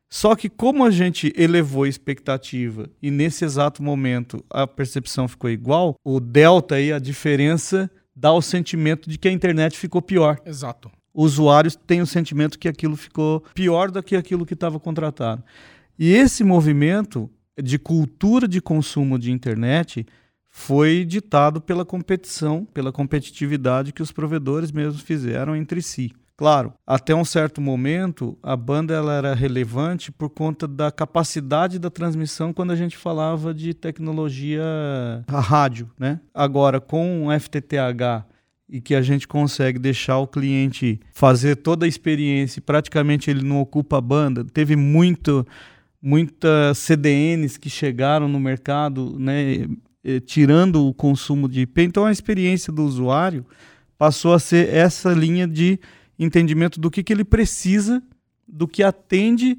Só 0.09 0.35
que 0.35 0.49
como 0.49 0.85
a 0.85 0.91
gente 0.91 1.33
elevou 1.35 1.83
a 1.83 1.89
expectativa 1.89 2.87
e 3.01 3.09
nesse 3.09 3.43
exato 3.43 3.81
momento 3.81 4.43
a 4.49 4.67
percepção 4.67 5.27
ficou 5.27 5.49
igual, 5.49 5.95
o 6.03 6.19
delta 6.19 6.75
aí, 6.75 6.93
a 6.93 6.99
diferença 6.99 7.89
dá 8.19 8.33
o 8.33 8.41
sentimento 8.41 9.07
de 9.09 9.17
que 9.17 9.27
a 9.27 9.31
internet 9.31 9.77
ficou 9.77 10.01
pior. 10.01 10.41
Exato. 10.43 10.89
Usuários 11.13 11.75
têm 11.75 12.01
o 12.01 12.07
sentimento 12.07 12.57
que 12.57 12.67
aquilo 12.67 12.95
ficou 12.95 13.41
pior 13.53 13.91
do 13.91 14.01
que 14.01 14.15
aquilo 14.15 14.45
que 14.45 14.55
estava 14.55 14.79
contratado. 14.79 15.43
E 15.99 16.11
esse 16.11 16.43
movimento 16.43 17.29
de 17.61 17.77
cultura 17.77 18.47
de 18.47 18.59
consumo 18.59 19.19
de 19.19 19.31
internet 19.31 20.05
foi 20.49 21.05
ditado 21.05 21.61
pela 21.61 21.85
competição, 21.85 22.65
pela 22.65 22.91
competitividade 22.91 23.93
que 23.93 24.01
os 24.01 24.11
provedores 24.11 24.71
mesmos 24.71 25.01
fizeram 25.01 25.55
entre 25.55 25.81
si. 25.81 26.11
Claro, 26.37 26.71
até 26.85 27.15
um 27.15 27.25
certo 27.25 27.59
momento 27.59 28.37
a 28.43 28.55
banda 28.55 28.93
ela 28.93 29.11
era 29.11 29.33
relevante 29.33 30.11
por 30.11 30.29
conta 30.29 30.67
da 30.67 30.91
capacidade 30.91 31.79
da 31.79 31.89
transmissão 31.89 32.53
quando 32.53 32.69
a 32.69 32.75
gente 32.75 32.95
falava 32.95 33.51
de 33.55 33.73
tecnologia 33.73 34.63
a 35.27 35.39
rádio, 35.39 35.89
né? 35.97 36.19
Agora 36.31 36.79
com 36.79 37.25
o 37.25 37.39
FTTH 37.39 38.23
e 38.69 38.79
que 38.79 38.93
a 38.93 39.01
gente 39.01 39.27
consegue 39.27 39.79
deixar 39.79 40.19
o 40.19 40.27
cliente 40.27 40.99
fazer 41.11 41.55
toda 41.55 41.87
a 41.87 41.89
experiência, 41.89 42.61
praticamente 42.61 43.31
ele 43.31 43.41
não 43.41 43.59
ocupa 43.59 43.97
a 43.97 44.01
banda. 44.01 44.45
Teve 44.45 44.75
muito 44.75 45.43
muitas 45.99 46.77
CDNs 46.77 47.59
que 47.59 47.69
chegaram 47.69 48.27
no 48.27 48.39
mercado, 48.39 49.17
né, 49.17 49.67
tirando 50.27 50.85
o 50.85 50.93
consumo 50.93 51.49
de 51.49 51.61
IP. 51.61 51.81
Então 51.81 52.05
a 52.05 52.11
experiência 52.11 52.71
do 52.71 52.85
usuário 52.85 53.43
passou 53.97 54.35
a 54.35 54.39
ser 54.39 54.71
essa 54.71 55.11
linha 55.13 55.47
de 55.47 55.79
entendimento 56.17 56.79
do 56.79 56.89
que, 56.89 57.03
que 57.03 57.13
ele 57.13 57.23
precisa, 57.23 58.01
do 58.47 58.67
que 58.67 58.83
atende 58.83 59.57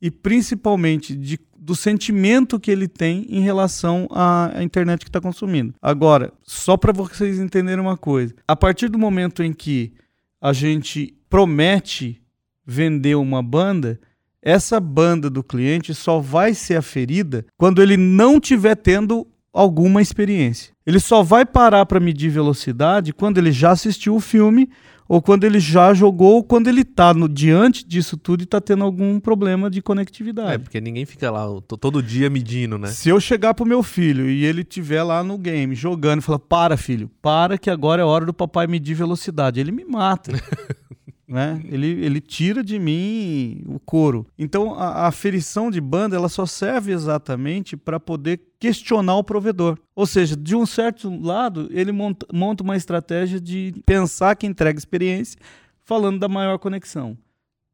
e 0.00 0.10
principalmente 0.10 1.16
de, 1.16 1.38
do 1.58 1.74
sentimento 1.74 2.60
que 2.60 2.70
ele 2.70 2.86
tem 2.86 3.26
em 3.28 3.40
relação 3.40 4.06
à, 4.10 4.58
à 4.58 4.62
internet 4.62 5.00
que 5.00 5.08
está 5.08 5.20
consumindo. 5.20 5.74
Agora, 5.80 6.32
só 6.42 6.76
para 6.76 6.92
vocês 6.92 7.38
entenderem 7.38 7.80
uma 7.80 7.96
coisa: 7.96 8.34
a 8.46 8.54
partir 8.54 8.88
do 8.88 8.98
momento 8.98 9.42
em 9.42 9.52
que 9.52 9.92
a 10.40 10.52
gente 10.52 11.14
promete 11.28 12.22
vender 12.64 13.14
uma 13.14 13.42
banda, 13.42 13.98
essa 14.42 14.78
banda 14.78 15.28
do 15.28 15.42
cliente 15.42 15.94
só 15.94 16.20
vai 16.20 16.54
ser 16.54 16.76
aferida 16.76 17.44
quando 17.56 17.82
ele 17.82 17.96
não 17.96 18.38
tiver 18.38 18.76
tendo 18.76 19.26
alguma 19.52 20.02
experiência. 20.02 20.72
Ele 20.86 21.00
só 21.00 21.22
vai 21.22 21.46
parar 21.46 21.86
para 21.86 21.98
medir 21.98 22.30
velocidade 22.30 23.12
quando 23.12 23.38
ele 23.38 23.50
já 23.50 23.70
assistiu 23.70 24.14
o 24.14 24.20
filme 24.20 24.68
ou 25.08 25.22
quando 25.22 25.44
ele 25.44 25.60
já 25.60 25.94
jogou, 25.94 26.36
ou 26.36 26.44
quando 26.44 26.68
ele 26.68 26.80
está 26.80 27.12
diante 27.30 27.86
disso 27.86 28.16
tudo 28.16 28.42
e 28.42 28.44
está 28.44 28.60
tendo 28.60 28.84
algum 28.84 29.20
problema 29.20 29.70
de 29.70 29.80
conectividade. 29.80 30.54
É, 30.54 30.58
porque 30.58 30.80
ninguém 30.80 31.04
fica 31.04 31.30
lá 31.30 31.46
todo 31.80 32.02
dia 32.02 32.28
medindo, 32.28 32.78
né? 32.78 32.88
Se 32.88 33.08
eu 33.08 33.20
chegar 33.20 33.54
pro 33.54 33.64
meu 33.64 33.82
filho 33.82 34.28
e 34.28 34.44
ele 34.44 34.62
estiver 34.62 35.02
lá 35.02 35.22
no 35.22 35.38
game 35.38 35.74
jogando 35.74 36.20
e 36.20 36.22
falar: 36.22 36.38
Para, 36.38 36.76
filho, 36.76 37.10
para 37.22 37.56
que 37.56 37.70
agora 37.70 38.02
é 38.02 38.04
hora 38.04 38.26
do 38.26 38.34
papai 38.34 38.66
medir 38.66 38.94
velocidade, 38.94 39.60
ele 39.60 39.72
me 39.72 39.84
mata. 39.84 40.32
né? 41.28 41.60
Ele, 41.64 41.86
ele 42.04 42.20
tira 42.20 42.62
de 42.62 42.78
mim 42.78 43.62
o 43.66 43.80
couro. 43.80 44.26
Então 44.38 44.74
a, 44.74 45.04
a 45.04 45.06
aferição 45.08 45.70
de 45.70 45.80
banda 45.80 46.16
ela 46.16 46.28
só 46.28 46.46
serve 46.46 46.92
exatamente 46.92 47.76
para 47.76 47.98
poder 47.98 48.40
questionar 48.58 49.16
o 49.16 49.24
provedor. 49.24 49.78
Ou 49.94 50.06
seja, 50.06 50.36
de 50.36 50.54
um 50.54 50.64
certo 50.64 51.10
lado, 51.20 51.68
ele 51.70 51.92
monta, 51.92 52.26
monta 52.32 52.62
uma 52.62 52.76
estratégia 52.76 53.40
de 53.40 53.74
pensar 53.84 54.36
que 54.36 54.46
entrega 54.46 54.78
experiência, 54.78 55.38
falando 55.84 56.18
da 56.18 56.28
maior 56.28 56.58
conexão. 56.58 57.16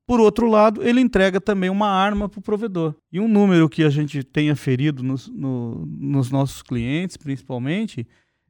Por 0.06 0.18
outro 0.20 0.48
lado, 0.48 0.82
ele 0.82 1.00
entrega 1.00 1.40
também 1.40 1.70
uma 1.70 1.88
arma 1.88 2.28
para 2.28 2.38
o 2.38 2.42
provedor. 2.42 2.94
E 3.10 3.20
um 3.20 3.28
número 3.28 3.68
que 3.68 3.84
a 3.84 3.88
gente 3.88 4.24
tem 4.24 4.50
aferido 4.50 5.02
nos, 5.02 5.28
no, 5.28 5.86
nos 5.86 6.30
nossos 6.30 6.60
clientes, 6.60 7.16
principalmente, 7.16 8.06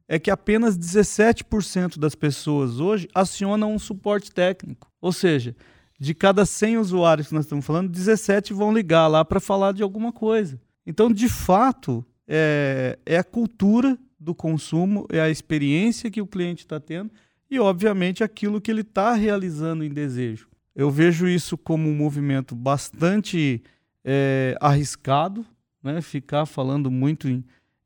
é 0.07 0.19
que 0.19 0.29
apenas 0.29 0.77
17% 0.77 1.97
das 1.97 2.15
pessoas 2.15 2.79
hoje 2.79 3.07
acionam 3.13 3.73
um 3.73 3.79
suporte 3.79 4.31
técnico. 4.31 4.91
Ou 5.01 5.11
seja, 5.11 5.55
de 5.99 6.13
cada 6.13 6.45
100 6.45 6.77
usuários 6.77 7.27
que 7.27 7.33
nós 7.33 7.45
estamos 7.45 7.65
falando, 7.65 7.89
17 7.89 8.53
vão 8.53 8.73
ligar 8.73 9.07
lá 9.07 9.23
para 9.23 9.39
falar 9.39 9.73
de 9.73 9.83
alguma 9.83 10.11
coisa. 10.11 10.59
Então, 10.85 11.11
de 11.11 11.29
fato, 11.29 12.05
é, 12.27 12.97
é 13.05 13.17
a 13.17 13.23
cultura 13.23 13.97
do 14.19 14.35
consumo, 14.35 15.07
é 15.09 15.19
a 15.19 15.29
experiência 15.29 16.11
que 16.11 16.21
o 16.21 16.27
cliente 16.27 16.63
está 16.63 16.79
tendo 16.79 17.11
e, 17.49 17.59
obviamente, 17.59 18.23
aquilo 18.23 18.59
que 18.59 18.71
ele 18.71 18.81
está 18.81 19.13
realizando 19.13 19.83
em 19.83 19.89
desejo. 19.89 20.47
Eu 20.75 20.89
vejo 20.89 21.27
isso 21.27 21.57
como 21.57 21.87
um 21.87 21.95
movimento 21.95 22.55
bastante 22.55 23.61
é, 24.03 24.57
arriscado, 24.59 25.45
né? 25.83 26.01
ficar 26.01 26.45
falando 26.45 26.89
muito 26.89 27.29
em 27.29 27.43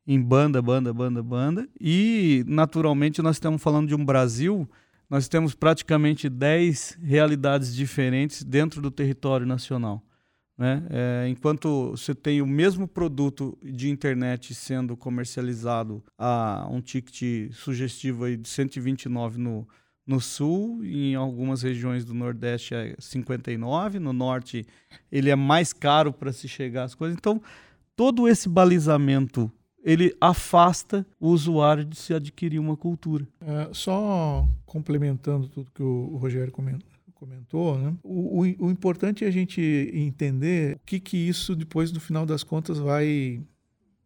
em 0.08 0.18
banda, 0.18 0.62
banda, 0.62 0.90
banda, 0.90 1.22
banda. 1.22 1.68
E, 1.78 2.42
naturalmente, 2.46 3.20
nós 3.20 3.36
estamos 3.36 3.62
falando 3.62 3.88
de 3.88 3.94
um 3.94 4.02
Brasil, 4.02 4.66
nós 5.10 5.28
temos 5.28 5.54
praticamente 5.54 6.30
10 6.30 6.98
realidades 7.02 7.74
diferentes 7.74 8.42
dentro 8.42 8.80
do 8.80 8.90
território 8.90 9.46
nacional. 9.46 10.02
Né? 10.56 10.82
É, 10.88 11.28
enquanto 11.28 11.90
você 11.90 12.14
tem 12.14 12.40
o 12.40 12.46
mesmo 12.46 12.88
produto 12.88 13.56
de 13.62 13.90
internet 13.90 14.54
sendo 14.54 14.96
comercializado 14.96 16.02
a 16.16 16.66
um 16.70 16.80
ticket 16.80 17.52
sugestivo 17.52 18.24
aí 18.24 18.38
de 18.38 18.48
129 18.48 19.38
no, 19.38 19.68
no 20.06 20.20
sul, 20.22 20.82
em 20.82 21.14
algumas 21.16 21.60
regiões 21.60 22.02
do 22.02 22.14
Nordeste 22.14 22.74
é 22.74 22.96
59, 22.98 23.98
no 23.98 24.14
Norte 24.14 24.66
ele 25.12 25.28
é 25.28 25.36
mais 25.36 25.74
caro 25.74 26.14
para 26.14 26.32
se 26.32 26.48
chegar 26.48 26.84
às 26.84 26.94
coisas. 26.94 27.16
Então, 27.16 27.42
todo 27.94 28.26
esse 28.26 28.48
balizamento 28.48 29.52
ele 29.82 30.14
afasta 30.20 31.06
o 31.20 31.28
usuário 31.28 31.84
de 31.84 31.96
se 31.96 32.12
adquirir 32.12 32.58
uma 32.58 32.76
cultura. 32.76 33.26
É, 33.40 33.68
só 33.72 34.46
complementando 34.66 35.48
tudo 35.48 35.70
que 35.72 35.82
o, 35.82 36.16
Rogério 36.16 36.52
comentou, 36.52 37.78
né? 37.78 37.94
o, 38.02 38.42
o, 38.42 38.66
o, 38.66 38.70
importante 38.70 39.24
é 39.24 39.28
a 39.28 39.30
gente 39.30 39.60
entender 39.92 40.76
o 40.76 40.80
que, 40.84 41.00
que 41.00 41.16
isso 41.16 41.56
depois, 41.56 41.90
no 41.90 42.00
final 42.00 42.24
das 42.26 42.44
contas, 42.44 42.78
vai 42.78 43.40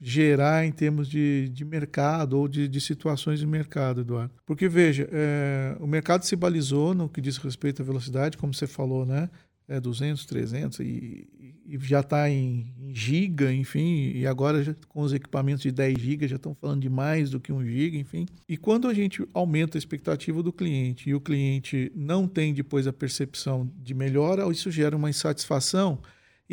gerar 0.00 0.66
em 0.66 0.72
termos 0.72 1.08
de, 1.08 1.48
de 1.50 1.64
mercado 1.64 2.36
ou 2.36 2.48
de, 2.48 2.66
de 2.66 2.80
situações 2.80 3.38
de 3.38 3.46
mercado, 3.46 4.00
Eduardo. 4.00 4.34
Porque, 4.44 4.68
veja, 4.68 5.08
é, 5.12 5.76
o 5.78 5.86
mercado 5.86 6.24
se 6.24 6.34
balizou 6.34 6.92
no 6.92 7.08
que 7.08 7.20
diz 7.20 7.36
respeito 7.36 7.82
à 7.82 7.84
velocidade, 7.84 8.36
como 8.36 8.52
você 8.52 8.66
falou, 8.66 9.06
né? 9.06 9.30
É 9.68 9.80
200, 9.80 10.26
300 10.26 10.80
e, 10.80 11.28
e 11.66 11.78
já 11.80 12.00
está 12.00 12.28
em, 12.28 12.74
em, 12.78 12.94
giga, 12.94 13.52
enfim, 13.52 14.12
e 14.14 14.26
agora 14.26 14.62
já, 14.62 14.74
com 14.88 15.00
os 15.00 15.12
equipamentos 15.12 15.62
de 15.62 15.70
10 15.70 15.98
gigas 15.98 16.30
já 16.30 16.36
estão 16.36 16.54
falando 16.54 16.82
de 16.82 16.90
mais 16.90 17.30
do 17.30 17.40
que 17.40 17.52
1 17.52 17.64
giga, 17.64 17.96
enfim. 17.96 18.26
E 18.48 18.56
quando 18.56 18.88
a 18.88 18.94
gente 18.94 19.26
aumenta 19.32 19.76
a 19.76 19.80
expectativa 19.80 20.42
do 20.42 20.52
cliente 20.52 21.08
e 21.08 21.14
o 21.14 21.20
cliente 21.20 21.90
não 21.94 22.26
tem 22.26 22.52
depois 22.52 22.86
a 22.86 22.92
percepção 22.92 23.70
de 23.76 23.94
melhora, 23.94 24.50
isso 24.50 24.70
gera 24.70 24.96
uma 24.96 25.08
insatisfação 25.08 26.00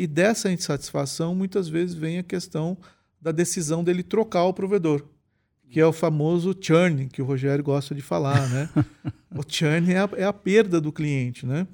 e 0.00 0.06
dessa 0.06 0.50
insatisfação 0.50 1.34
muitas 1.34 1.68
vezes 1.68 1.94
vem 1.94 2.18
a 2.18 2.22
questão 2.22 2.78
da 3.20 3.30
decisão 3.30 3.84
dele 3.84 4.02
trocar 4.02 4.44
o 4.44 4.54
provedor, 4.54 5.04
que 5.68 5.78
é 5.78 5.84
o 5.84 5.92
famoso 5.92 6.56
churn 6.58 7.06
que 7.06 7.20
o 7.20 7.24
Rogério 7.26 7.62
gosta 7.62 7.94
de 7.94 8.00
falar, 8.00 8.48
né? 8.48 8.70
o 9.36 9.42
churn 9.46 9.92
é 9.92 9.98
a, 9.98 10.08
é 10.16 10.24
a 10.24 10.32
perda 10.32 10.80
do 10.80 10.90
cliente, 10.90 11.44
né? 11.44 11.66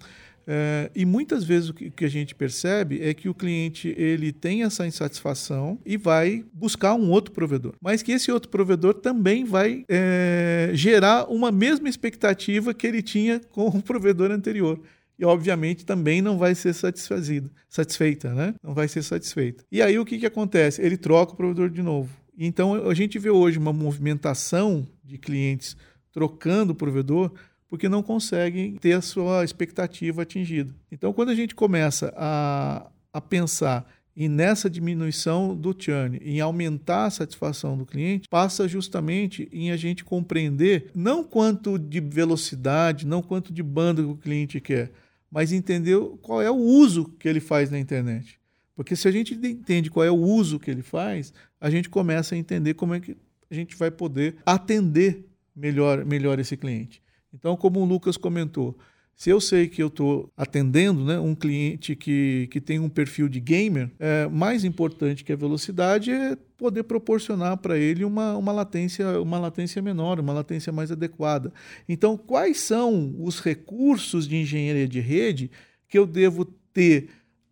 É, 0.47 0.91
e 0.95 1.05
muitas 1.05 1.43
vezes 1.43 1.71
o 1.71 1.75
que, 1.75 2.05
a 2.05 2.09
gente 2.09 2.35
percebe 2.35 3.03
é 3.03 3.13
que 3.13 3.29
o 3.29 3.35
cliente 3.35 3.93
ele 3.99 4.33
tem 4.33 4.63
essa 4.63 4.87
insatisfação 4.87 5.79
e 5.85 5.97
vai 5.97 6.45
buscar 6.53 6.95
um 6.95 7.11
outro 7.11 7.33
provedor, 7.33 7.75
mas 7.81 8.01
que 8.01 8.13
esse 8.13 8.31
outro 8.31 8.49
provedor 8.49 8.95
também 8.95 9.45
vai 9.45 9.85
é, 9.89 10.71
gerar 10.73 11.25
uma 11.29 11.51
mesma 11.51 11.89
expectativa 11.89 12.73
que 12.73 12.87
ele 12.87 13.03
tinha 13.03 13.41
com 13.51 13.67
o 13.67 13.83
provedor 13.83 14.31
anterior 14.31 14.81
e 15.19 15.25
obviamente 15.25 15.85
também 15.85 16.23
não 16.23 16.39
vai 16.39 16.55
ser 16.55 16.75
satisfazida, 16.75 17.51
satisfeita, 17.69 18.35
né? 18.35 18.55
Não 18.63 18.75
vai 18.75 18.87
ser 18.87 19.03
satisfeita. 19.03 19.65
E 19.73 19.81
aí 19.81 19.99
o 19.99 20.05
que, 20.05 20.19
que 20.19 20.27
acontece? 20.27 20.83
Ele 20.83 20.97
troca 20.97 21.33
o 21.33 21.37
provedor 21.37 21.71
de 21.71 21.83
novo. 21.83 22.11
Então 22.39 22.75
a 22.89 22.95
gente 22.95 23.19
vê 23.19 23.31
hoje 23.31 23.59
uma 23.59 23.73
movimentação 23.73 24.87
de 25.03 25.17
clientes 25.17 25.77
trocando 26.13 26.73
o 26.73 26.77
provedor 26.77 27.33
porque 27.69 27.89
não 27.89 28.03
conseguem 28.03 28.77
ter 28.77 28.93
a 28.93 29.01
sua 29.01 29.45
expectativa 29.45 30.23
atingida. 30.23 30.75
Então, 30.91 31.13
quando 31.13 31.31
a 31.31 31.35
gente 31.35 31.55
começa 31.55 32.13
a, 32.17 32.91
a 33.13 33.21
pensar 33.21 33.87
e 34.17 34.31
nessa 34.31 34.71
diminuição 34.71 35.55
do 35.55 35.77
churn, 35.79 36.19
em 36.23 36.41
aumentar 36.41 37.05
a 37.05 37.11
satisfação 37.11 37.77
do 37.77 37.85
cliente, 37.85 38.29
passa 38.31 38.67
justamente 38.67 39.47
em 39.53 39.71
a 39.71 39.77
gente 39.77 40.03
compreender 40.03 40.91
não 40.95 41.23
quanto 41.23 41.79
de 41.79 42.01
velocidade, 42.01 43.07
não 43.07 43.21
quanto 43.21 43.53
de 43.53 43.63
banda 43.63 44.03
que 44.03 44.09
o 44.09 44.17
cliente 44.17 44.59
quer, 44.59 44.91
mas 45.31 45.53
entender 45.53 45.99
qual 46.23 46.41
é 46.41 46.51
o 46.51 46.55
uso 46.55 47.05
que 47.19 47.29
ele 47.29 47.41
faz 47.41 47.71
na 47.71 47.79
internet. 47.79 48.41
Porque 48.75 48.97
se 48.97 49.07
a 49.07 49.11
gente 49.11 49.35
entende 49.35 49.91
qual 49.91 50.05
é 50.05 50.11
o 50.11 50.17
uso 50.17 50.59
que 50.59 50.71
ele 50.71 50.83
faz, 50.83 51.33
a 51.61 51.69
gente 51.69 51.91
começa 51.91 52.35
a 52.35 52.39
entender 52.39 52.73
como 52.73 52.95
é 52.95 53.01
que 53.01 53.17
a 53.51 53.55
gente 53.55 53.77
vai 53.77 53.91
poder 53.91 54.37
atender 54.47 55.27
melhor, 55.55 56.07
melhor 56.07 56.39
esse 56.39 56.57
cliente. 56.57 57.03
Então, 57.38 57.57
como 57.57 57.81
o 57.81 57.85
Lucas 57.85 58.16
comentou, 58.16 58.77
se 59.14 59.31
eu 59.31 59.40
sei 59.40 59.66
que 59.66 59.83
eu 59.83 59.87
estou 59.87 60.31
atendendo 60.37 61.03
né, 61.03 61.18
um 61.18 61.35
cliente 61.35 61.96
que, 61.96 62.49
que 62.51 62.61
tem 62.61 62.79
um 62.79 62.88
perfil 62.88 63.29
de 63.29 63.40
gamer, 63.40 63.90
é, 63.99 64.29
mais 64.29 64.62
importante 64.62 65.25
que 65.25 65.33
a 65.33 65.37
velocidade 65.37 66.11
é 66.11 66.37
poder 66.57 66.83
proporcionar 66.83 67.57
para 67.57 67.79
ele 67.79 68.05
uma, 68.05 68.37
uma, 68.37 68.53
latência, 68.53 69.20
uma 69.20 69.38
latência 69.38 69.81
menor, 69.81 70.20
uma 70.20 70.35
latência 70.35 70.70
mais 70.70 70.92
adequada. 70.92 71.51
Então, 71.88 72.16
quais 72.16 72.59
são 72.61 73.14
os 73.18 73.40
recursos 73.40 74.29
de 74.29 74.37
engenharia 74.37 74.87
de 74.87 75.01
rede 75.01 75.51
que 75.88 75.99
eu 75.99 76.07
devo 76.07 76.44
ter 76.44 77.09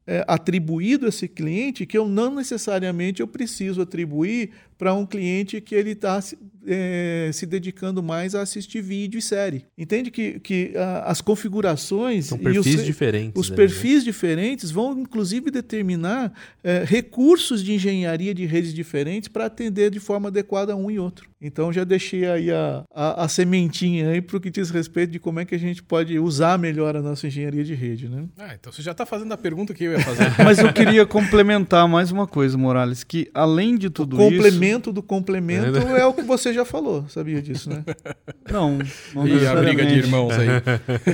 é, 0.07 0.23
atribuído 0.29 1.07
a 1.07 1.09
esse 1.09 1.27
cliente 1.27 1.87
que 1.87 1.97
eu 1.97 2.07
não 2.07 2.35
necessariamente 2.35 3.23
eu 3.23 3.27
preciso 3.27 3.81
atribuir 3.81 4.51
para 4.77 4.93
um 4.93 5.07
cliente 5.07 5.63
que 5.63 5.75
ele 5.75 5.93
está 5.93 6.21
é, 6.67 7.31
se 7.33 7.47
dedicando 7.47 8.03
mais 8.03 8.35
a 8.35 8.43
assistir 8.43 8.81
vídeo 8.81 9.19
e 9.19 9.23
série. 9.23 9.67
Entende 9.77 10.11
que, 10.11 10.41
que 10.41 10.73
a, 10.77 11.11
as 11.11 11.21
configurações 11.21 12.27
São 12.27 12.39
perfis 12.39 12.75
e 12.75 12.77
os, 12.77 12.85
diferentes. 12.85 13.41
os 13.41 13.49
ali, 13.49 13.57
perfis 13.57 14.05
diferentes 14.05 14.71
vão 14.71 14.99
inclusive 14.99 15.51
determinar 15.51 16.33
é, 16.63 16.85
recursos 16.87 17.63
de 17.63 17.75
engenharia 17.75 18.35
de 18.35 18.47
redes 18.47 18.73
diferentes 18.73 19.29
para 19.29 19.47
atender 19.47 19.91
de 19.91 20.01
forma 20.01 20.29
adequada 20.29 20.75
um 20.77 20.91
e 20.91 20.99
outro. 20.99 21.29
Então 21.41 21.71
já 21.71 21.85
deixei 21.85 22.25
aí 22.27 22.51
a, 22.51 22.85
a, 22.95 23.25
a 23.25 23.29
sementinha 23.29 24.09
aí 24.09 24.23
para 24.23 24.39
o 24.39 24.41
que 24.41 24.51
diz 24.51 24.71
respeito 24.71 25.11
de 25.11 25.19
como 25.19 25.41
é 25.41 25.45
que 25.45 25.55
a 25.55 25.59
gente 25.59 25.83
pode 25.83 26.19
usar 26.19 26.59
melhor 26.59 26.97
a 26.97 27.03
nossa 27.03 27.27
engenharia 27.27 27.63
de 27.63 27.75
rede, 27.75 28.09
né? 28.09 28.25
Ah, 28.39 28.55
então 28.59 28.73
você 28.73 28.81
já 28.81 28.93
está 28.93 29.05
fazendo 29.05 29.33
a 29.33 29.37
pergunta 29.37 29.75
que 29.75 29.85
eu 29.85 29.93
ia 29.93 30.01
fazer. 30.01 30.33
Mas 30.43 30.59
eu 30.59 30.73
queria 30.73 31.05
complementar 31.05 31.87
mais 31.87 32.11
uma 32.11 32.27
coisa, 32.27 32.57
Morales, 32.57 33.05
que 33.05 33.31
além 33.35 33.77
de 33.77 33.91
tudo 33.91 34.17
isso... 34.17 34.25
complemento 34.25 34.91
do 34.91 35.03
complemento 35.03 35.77
é 35.95 36.07
o 36.07 36.15
que 36.15 36.23
você 36.23 36.54
já 36.55 36.65
falou, 36.65 37.05
sabia 37.09 37.43
disso, 37.43 37.69
né? 37.71 37.83
Não, 38.51 38.79
não 39.15 39.27
E 39.27 39.47
a 39.47 39.55
briga 39.57 39.85
de 39.87 39.95
irmãos 39.99 40.33
aí. 40.39 40.49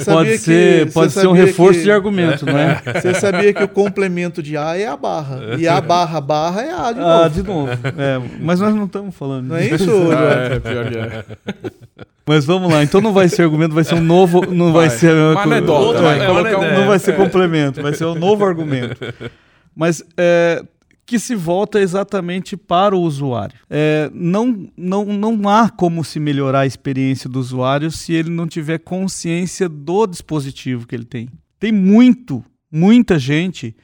Pode 0.05 0.38
ser, 0.38 0.92
pode 0.92 1.12
ser 1.12 1.26
um 1.29 1.33
reforço 1.33 1.79
que- 1.79 1.85
de 1.85 1.92
argumento, 1.92 2.44
não 2.44 2.59
é? 2.59 2.83
Você 3.00 3.14
sabia 3.14 3.53
que 3.55 3.62
o 3.62 3.68
complemento 3.68 4.42
de 4.42 4.57
A 4.57 4.76
é 4.76 4.87
a 4.87 4.96
barra. 4.96 5.57
E 5.59 5.66
a 5.68 5.81
barra 5.81 6.20
barra 6.20 6.62
é 6.62 6.72
A 6.72 6.92
de 6.92 6.98
Ah, 7.00 7.03
novo. 7.22 7.31
de 7.31 7.42
novo. 7.44 7.70
É, 7.72 8.20
mas 8.40 8.59
nós 8.61 8.74
não 8.74 8.85
estamos 8.87 9.14
falando 9.14 9.46
Não 9.46 9.57
é 9.57 9.62
disso. 9.68 9.85
isso, 9.85 10.09
Ah, 10.12 10.55
é, 10.55 10.59
pior 10.61 10.90
que 10.90 10.98
é. 10.98 11.24
Mas 12.26 12.44
vamos 12.44 12.70
lá. 12.72 12.83
Então 12.83 13.00
não 13.00 13.12
vai 13.12 13.29
ser 13.29 13.42
argumento, 13.42 13.74
vai 13.74 13.85
ser 13.85 13.94
um 13.94 14.00
novo. 14.03 14.44
Não 14.53 14.72
vai, 14.72 14.88
Vai. 14.88 14.98
ser. 14.98 15.12
Uma 15.14 15.42
anedota, 15.42 15.98
É, 16.00 16.03
vai, 16.03 16.53
é, 16.55 16.74
não 16.81 16.87
vai 16.88 16.98
ser 16.98 17.16
complemento, 17.16 17.81
vai 17.81 17.94
ser 17.94 18.05
um 18.07 18.14
novo 18.16 18.44
argumento. 18.44 18.96
Mas 19.74 20.03
é, 20.16 20.62
que 21.11 21.18
se 21.18 21.35
volta 21.35 21.81
exatamente 21.81 22.57
para 22.57 22.94
o 22.94 23.01
usuário. 23.01 23.59
É, 23.68 24.09
não, 24.14 24.70
não, 24.77 25.05
não 25.07 25.49
há 25.49 25.68
como 25.68 26.05
se 26.05 26.20
melhorar 26.20 26.61
a 26.61 26.66
experiência 26.66 27.29
do 27.29 27.40
usuário 27.40 27.90
se 27.90 28.12
ele 28.12 28.31
não 28.31 28.46
tiver 28.46 28.79
consciência 28.79 29.68
do 29.68 30.07
dispositivo 30.07 30.87
que 30.87 30.94
ele 30.94 31.05
tem. 31.05 31.29
Tem 31.59 31.73
muito, 31.73 32.44
muita 32.70 33.18
gente 33.18 33.75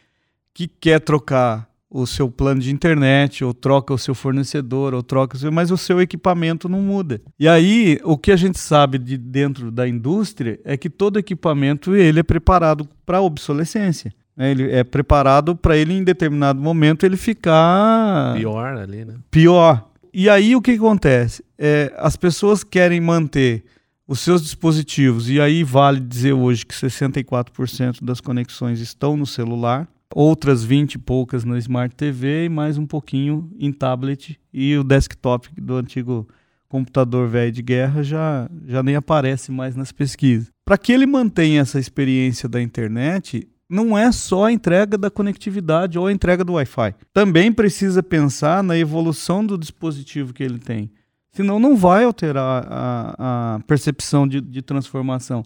que 0.55 0.69
quer 0.69 1.01
trocar 1.01 1.69
o 1.91 2.07
seu 2.07 2.31
plano 2.31 2.61
de 2.61 2.73
internet, 2.73 3.45
ou 3.45 3.53
troca 3.53 3.93
o 3.93 3.99
seu 3.99 4.15
fornecedor, 4.15 4.95
ou 4.95 5.03
troca 5.03 5.37
mas 5.51 5.73
o 5.73 5.77
seu 5.77 6.01
equipamento 6.01 6.69
não 6.69 6.81
muda. 6.81 7.21
E 7.37 7.49
aí, 7.49 7.99
o 8.05 8.17
que 8.17 8.31
a 8.31 8.37
gente 8.37 8.61
sabe 8.61 8.99
de 8.99 9.19
dentro 9.19 9.73
da 9.73 9.89
indústria 9.89 10.61
é 10.65 10.77
que 10.77 10.89
todo 10.89 11.19
equipamento 11.19 11.97
ele 11.97 12.21
é 12.21 12.23
preparado 12.23 12.89
para 13.05 13.21
obsolescência. 13.21 14.15
Né? 14.37 14.51
Ele 14.51 14.71
é 14.71 14.85
preparado 14.85 15.57
para 15.57 15.77
ele 15.77 15.95
em 15.95 16.05
determinado 16.05 16.61
momento 16.61 17.05
ele 17.07 17.17
ficar 17.17 18.35
Pior 18.37 18.77
ali, 18.77 19.05
né? 19.05 19.15
pior. 19.31 19.89
E 20.13 20.29
aí 20.29 20.55
o 20.55 20.63
que 20.63 20.73
acontece? 20.73 21.45
É, 21.59 21.93
as 21.97 22.17
pessoas 22.17 22.63
querem 22.63 23.01
manter 23.01 23.65
os 24.09 24.21
seus 24.21 24.43
dispositivos, 24.43 25.29
e 25.29 25.41
aí 25.41 25.65
vale 25.65 25.99
dizer 25.99 26.33
hoje 26.33 26.65
que 26.65 26.75
64% 26.75 28.05
das 28.05 28.21
conexões 28.21 28.81
estão 28.81 29.17
no 29.17 29.27
celular, 29.27 29.89
outras 30.15 30.63
20 30.63 30.95
e 30.95 30.99
poucas 30.99 31.45
na 31.45 31.59
Smart 31.59 31.95
TV 31.95 32.45
e 32.45 32.49
mais 32.49 32.79
um 32.79 32.87
pouquinho 32.87 33.51
em 33.59 33.73
tablet 33.73 34.39
e 34.53 34.77
o 34.77 34.85
desktop 34.85 35.49
do 35.61 35.75
antigo 35.75 36.27
computador 36.69 37.29
velho 37.29 37.53
de 37.53 37.63
guerra 37.63 38.03
já, 38.03 38.49
já 38.67 38.83
nem 38.83 38.97
aparece 38.97 39.51
mais 39.51 39.75
nas 39.75 39.93
pesquisas. 39.93 40.49
Para 40.65 40.79
que 40.79 40.93
ele 40.93 41.07
mantenha 41.07 41.61
essa 41.61 41.79
experiência 41.79 42.49
da 42.49 42.63
internet, 42.63 43.47
não 43.69 43.97
é 43.99 44.13
só 44.13 44.45
a 44.45 44.53
entrega 44.53 44.97
da 44.97 45.11
conectividade 45.11 45.99
ou 45.99 46.07
a 46.07 46.13
entrega 46.13 46.45
do 46.45 46.53
Wi-Fi. 46.55 46.95
Também 47.13 47.53
precisa 47.53 48.03
pensar 48.03 48.63
na 48.63 48.79
evolução 48.79 49.45
do 49.45 49.59
dispositivo 49.59 50.33
que 50.33 50.43
ele 50.43 50.59
tem. 50.59 50.91
Senão 51.33 51.59
não 51.59 51.77
vai 51.77 52.05
alterar 52.05 52.67
a, 52.71 53.55
a 53.57 53.61
percepção 53.67 54.27
de, 54.27 54.41
de 54.41 54.63
transformação. 54.63 55.43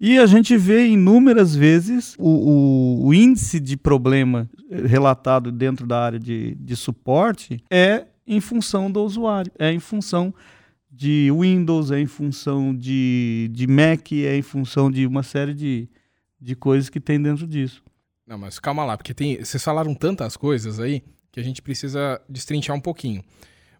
E 0.00 0.18
a 0.18 0.26
gente 0.26 0.56
vê 0.56 0.88
inúmeras 0.88 1.54
vezes 1.54 2.16
o, 2.18 2.28
o- 2.28 3.06
o 3.06 3.14
índice 3.14 3.60
de 3.60 3.76
problema 3.76 4.50
relatado 4.84 5.52
dentro 5.52 5.86
da 5.86 6.02
área 6.04 6.18
de, 6.18 6.56
de 6.56 6.74
suporte 6.74 7.62
é 7.70 8.04
em 8.26 8.40
função 8.40 8.90
do 8.90 9.00
usuário, 9.02 9.52
é 9.58 9.72
em 9.72 9.78
função 9.78 10.34
de 10.90 11.30
Windows, 11.30 11.90
é 11.90 12.00
em 12.00 12.06
função 12.06 12.74
de, 12.74 13.48
de 13.52 13.66
Mac, 13.66 14.12
é 14.12 14.36
em 14.36 14.42
função 14.42 14.90
de 14.90 15.06
uma 15.06 15.22
série 15.22 15.54
de, 15.54 15.88
de 16.42 16.56
coisas 16.56 16.90
que 16.90 16.98
tem 16.98 17.22
dentro 17.22 17.46
disso. 17.46 17.82
Não, 18.26 18.36
mas 18.36 18.58
calma 18.58 18.84
lá, 18.84 18.96
porque 18.96 19.14
tem, 19.14 19.42
vocês 19.42 19.62
falaram 19.62 19.94
tantas 19.94 20.36
coisas 20.36 20.80
aí 20.80 21.02
que 21.30 21.38
a 21.38 21.42
gente 21.42 21.62
precisa 21.62 22.20
destrinchar 22.28 22.76
um 22.76 22.80
pouquinho. 22.80 23.22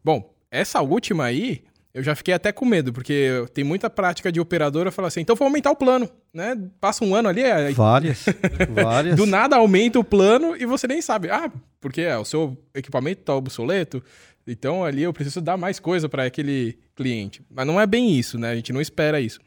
Bom, 0.05 0.33
essa 0.51 0.81
última 0.81 1.25
aí, 1.25 1.64
eu 1.92 2.03
já 2.03 2.14
fiquei 2.14 2.33
até 2.33 2.53
com 2.53 2.64
medo, 2.64 2.92
porque 2.92 3.44
tem 3.53 3.64
muita 3.64 3.90
prática 3.90 4.31
de 4.31 4.40
operadora 4.40 4.90
falar 4.90 5.09
assim, 5.09 5.20
então 5.20 5.37
vou 5.37 5.46
aumentar 5.46 5.70
o 5.70 5.77
plano, 5.77 6.09
né? 6.33 6.57
Passa 6.81 7.05
um 7.05 7.14
ano 7.14 7.29
ali, 7.29 7.44
aí 7.44 7.75
Várias, 7.75 8.25
várias. 8.70 9.16
do 9.16 9.27
nada 9.27 9.57
aumenta 9.57 9.98
o 9.98 10.05
plano 10.05 10.57
e 10.57 10.64
você 10.64 10.87
nem 10.87 11.03
sabe. 11.03 11.31
Ah, 11.31 11.51
porque 11.81 12.03
é, 12.03 12.16
o 12.16 12.25
seu 12.25 12.57
equipamento 12.75 13.22
tá 13.22 13.35
obsoleto, 13.35 14.03
então 14.46 14.85
ali 14.85 15.03
eu 15.03 15.12
preciso 15.12 15.40
dar 15.40 15.57
mais 15.57 15.79
coisa 15.79 16.09
para 16.09 16.25
aquele 16.25 16.79
cliente. 16.94 17.42
Mas 17.51 17.66
não 17.66 17.81
é 17.81 17.87
bem 17.87 18.16
isso, 18.16 18.38
né? 18.38 18.51
A 18.51 18.55
gente 18.57 18.72
não 18.72 18.81
espera 18.81 19.20
isso. 19.20 19.40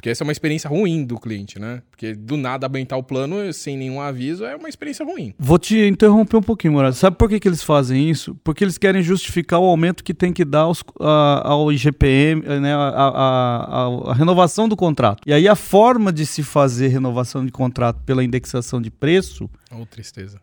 Porque 0.00 0.08
essa 0.08 0.22
é 0.22 0.26
uma 0.26 0.32
experiência 0.32 0.66
ruim 0.70 1.04
do 1.04 1.20
cliente, 1.20 1.58
né? 1.58 1.82
Porque 1.90 2.14
do 2.14 2.38
nada 2.38 2.66
aumentar 2.66 2.96
o 2.96 3.02
plano 3.02 3.52
sem 3.52 3.76
nenhum 3.76 4.00
aviso 4.00 4.46
é 4.46 4.56
uma 4.56 4.66
experiência 4.66 5.04
ruim. 5.04 5.34
Vou 5.38 5.58
te 5.58 5.76
interromper 5.78 6.38
um 6.38 6.42
pouquinho, 6.42 6.72
Moraes. 6.72 6.96
Sabe 6.96 7.18
por 7.18 7.28
que, 7.28 7.38
que 7.38 7.46
eles 7.46 7.62
fazem 7.62 8.08
isso? 8.08 8.34
Porque 8.42 8.64
eles 8.64 8.78
querem 8.78 9.02
justificar 9.02 9.60
o 9.60 9.64
aumento 9.64 10.02
que 10.02 10.14
tem 10.14 10.32
que 10.32 10.42
dar 10.42 10.60
aos- 10.60 10.82
a- 10.98 11.42
ao 11.50 11.70
IGPM, 11.70 12.40
né, 12.60 12.72
a, 12.74 12.78
a- 12.78 14.10
a- 14.10 14.14
renovação 14.14 14.66
do 14.66 14.74
contrato. 14.74 15.20
E 15.26 15.34
aí 15.34 15.46
a 15.46 15.54
forma 15.54 16.10
de 16.10 16.24
se 16.24 16.42
fazer 16.42 16.88
renovação 16.88 17.44
de 17.44 17.52
contrato 17.52 18.00
pela 18.06 18.24
indexação 18.24 18.80
de 18.80 18.90
preço 18.90 19.50
Ô, 19.70 19.84
tristeza. 19.84 20.40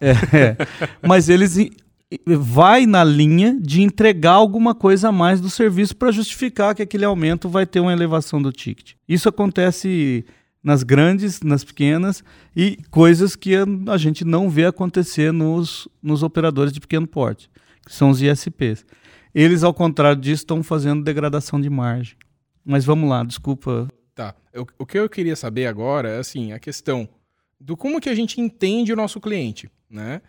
é, 0.00 0.10
é. 0.10 0.56
mas 1.04 1.28
eles 1.28 1.56
vai 2.26 2.86
na 2.86 3.04
linha 3.04 3.56
de 3.60 3.82
entregar 3.82 4.32
alguma 4.32 4.74
coisa 4.74 5.08
a 5.08 5.12
mais 5.12 5.40
do 5.40 5.48
serviço 5.48 5.96
para 5.96 6.10
justificar 6.10 6.74
que 6.74 6.82
aquele 6.82 7.04
aumento 7.04 7.48
vai 7.48 7.64
ter 7.64 7.80
uma 7.80 7.92
elevação 7.92 8.42
do 8.42 8.52
ticket. 8.52 8.94
Isso 9.08 9.28
acontece 9.28 10.24
nas 10.62 10.82
grandes, 10.82 11.40
nas 11.40 11.64
pequenas 11.64 12.22
e 12.54 12.78
coisas 12.90 13.36
que 13.36 13.54
a, 13.56 13.96
gente 13.96 14.24
não 14.24 14.50
vê 14.50 14.66
acontecer 14.66 15.32
nos, 15.32 15.88
nos 16.02 16.22
operadores 16.22 16.72
de 16.72 16.80
pequeno 16.80 17.06
porte, 17.06 17.48
que 17.86 17.94
são 17.94 18.10
os 18.10 18.20
ISPs. 18.20 18.84
Eles, 19.34 19.62
ao 19.62 19.72
contrário 19.72 20.20
disso, 20.20 20.42
estão 20.42 20.62
fazendo 20.62 21.04
degradação 21.04 21.60
de 21.60 21.70
margem. 21.70 22.16
Mas 22.64 22.84
vamos 22.84 23.08
lá, 23.08 23.22
desculpa. 23.24 23.88
Tá. 24.14 24.34
Eu- 24.52 24.66
o 24.78 24.84
que 24.84 24.98
eu 24.98 25.08
queria 25.08 25.36
saber 25.36 25.66
agora 25.66 26.08
é 26.10 26.18
assim, 26.18 26.52
a 26.52 26.58
questão 26.58 27.08
do 27.58 27.76
como 27.76 28.00
que 28.00 28.08
a 28.08 28.14
gente 28.14 28.40
entende 28.40 28.92
o 28.92 28.96
nosso 28.96 29.20
cliente, 29.20 29.70
né? 29.88 30.20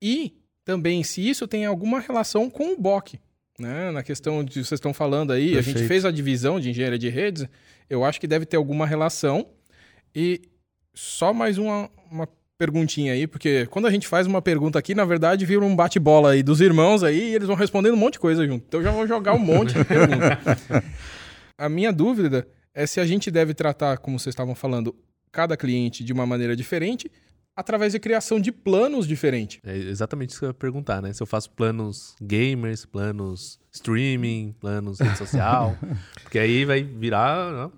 E 0.00 0.34
também 0.64 1.02
se 1.02 1.28
isso 1.28 1.46
tem 1.46 1.64
alguma 1.64 2.00
relação 2.00 2.48
com 2.48 2.72
o 2.72 2.76
BOC, 2.80 3.14
né? 3.58 3.90
Na 3.90 4.02
questão 4.02 4.44
de 4.44 4.54
vocês 4.54 4.72
estão 4.72 4.94
falando 4.94 5.32
aí, 5.32 5.52
a 5.52 5.62
gente 5.62 5.74
Perfeito. 5.74 5.88
fez 5.88 6.04
a 6.04 6.10
divisão 6.10 6.60
de 6.60 6.70
engenharia 6.70 6.98
de 6.98 7.08
redes, 7.08 7.46
eu 7.88 8.04
acho 8.04 8.20
que 8.20 8.26
deve 8.26 8.46
ter 8.46 8.56
alguma 8.56 8.86
relação. 8.86 9.46
E 10.14 10.42
só 10.94 11.32
mais 11.32 11.58
uma, 11.58 11.90
uma 12.10 12.28
perguntinha 12.58 13.12
aí, 13.12 13.26
porque 13.26 13.66
quando 13.66 13.86
a 13.86 13.90
gente 13.90 14.06
faz 14.06 14.26
uma 14.26 14.40
pergunta 14.40 14.78
aqui, 14.78 14.94
na 14.94 15.04
verdade, 15.04 15.44
vira 15.44 15.64
um 15.64 15.74
bate-bola 15.74 16.30
aí 16.30 16.42
dos 16.42 16.60
irmãos 16.60 17.02
aí, 17.02 17.30
e 17.30 17.34
eles 17.34 17.48
vão 17.48 17.56
respondendo 17.56 17.94
um 17.94 17.98
monte 17.98 18.14
de 18.14 18.20
coisa 18.20 18.46
junto. 18.46 18.64
Então 18.68 18.80
eu 18.80 18.84
já 18.84 18.92
vou 18.92 19.06
jogar 19.06 19.34
um 19.34 19.38
monte 19.38 19.74
de 19.74 19.84
perguntas. 19.84 20.38
A 21.58 21.68
minha 21.68 21.92
dúvida 21.92 22.46
é 22.74 22.86
se 22.86 23.00
a 23.00 23.06
gente 23.06 23.30
deve 23.30 23.54
tratar, 23.54 23.98
como 23.98 24.18
vocês 24.18 24.32
estavam 24.32 24.54
falando, 24.54 24.94
cada 25.30 25.56
cliente 25.56 26.04
de 26.04 26.12
uma 26.12 26.26
maneira 26.26 26.54
diferente, 26.54 27.10
através 27.56 27.92
de 27.92 27.98
criação 27.98 28.40
de 28.40 28.50
planos 28.50 29.06
diferentes. 29.06 29.60
É 29.64 29.76
exatamente 29.76 30.30
isso 30.30 30.38
que 30.38 30.44
eu 30.44 30.50
ia 30.50 30.54
perguntar, 30.54 31.02
né? 31.02 31.12
Se 31.12 31.22
eu 31.22 31.26
faço 31.26 31.50
planos 31.50 32.14
gamers, 32.20 32.84
planos 32.84 33.58
streaming, 33.70 34.54
planos 34.60 35.00
rede 35.00 35.18
social. 35.18 35.76
porque 36.22 36.38
aí 36.38 36.64
vai 36.64 36.82
virar 36.82 37.70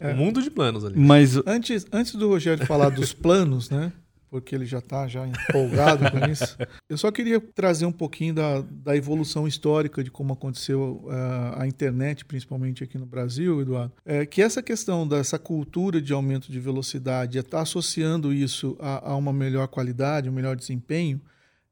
né, 0.00 0.12
um 0.12 0.16
mundo 0.16 0.42
de 0.42 0.50
planos 0.50 0.84
ali. 0.84 0.98
Mas 0.98 1.36
Antes, 1.46 1.86
antes 1.92 2.14
do 2.14 2.28
Rogério 2.28 2.66
falar 2.66 2.90
dos 2.90 3.12
planos, 3.14 3.70
né? 3.70 3.92
Porque 4.34 4.52
ele 4.52 4.66
já 4.66 4.80
está 4.80 5.06
já 5.06 5.24
empolgado 5.24 6.10
com 6.10 6.18
isso. 6.28 6.58
Eu 6.88 6.98
só 6.98 7.12
queria 7.12 7.40
trazer 7.40 7.86
um 7.86 7.92
pouquinho 7.92 8.34
da, 8.34 8.62
da 8.62 8.96
evolução 8.96 9.46
histórica 9.46 10.02
de 10.02 10.10
como 10.10 10.32
aconteceu 10.32 11.04
uh, 11.04 11.60
a 11.60 11.68
internet, 11.68 12.24
principalmente 12.24 12.82
aqui 12.82 12.98
no 12.98 13.06
Brasil, 13.06 13.60
Eduardo. 13.60 13.92
É 14.04 14.26
que 14.26 14.42
essa 14.42 14.60
questão 14.60 15.06
dessa 15.06 15.38
cultura 15.38 16.02
de 16.02 16.12
aumento 16.12 16.50
de 16.50 16.58
velocidade, 16.58 17.38
estar 17.38 17.58
tá 17.58 17.62
associando 17.62 18.32
isso 18.32 18.76
a, 18.80 19.12
a, 19.12 19.16
uma 19.16 19.32
melhor 19.32 19.68
qualidade, 19.68 20.28
um 20.28 20.32
melhor 20.32 20.56
desempenho, 20.56 21.20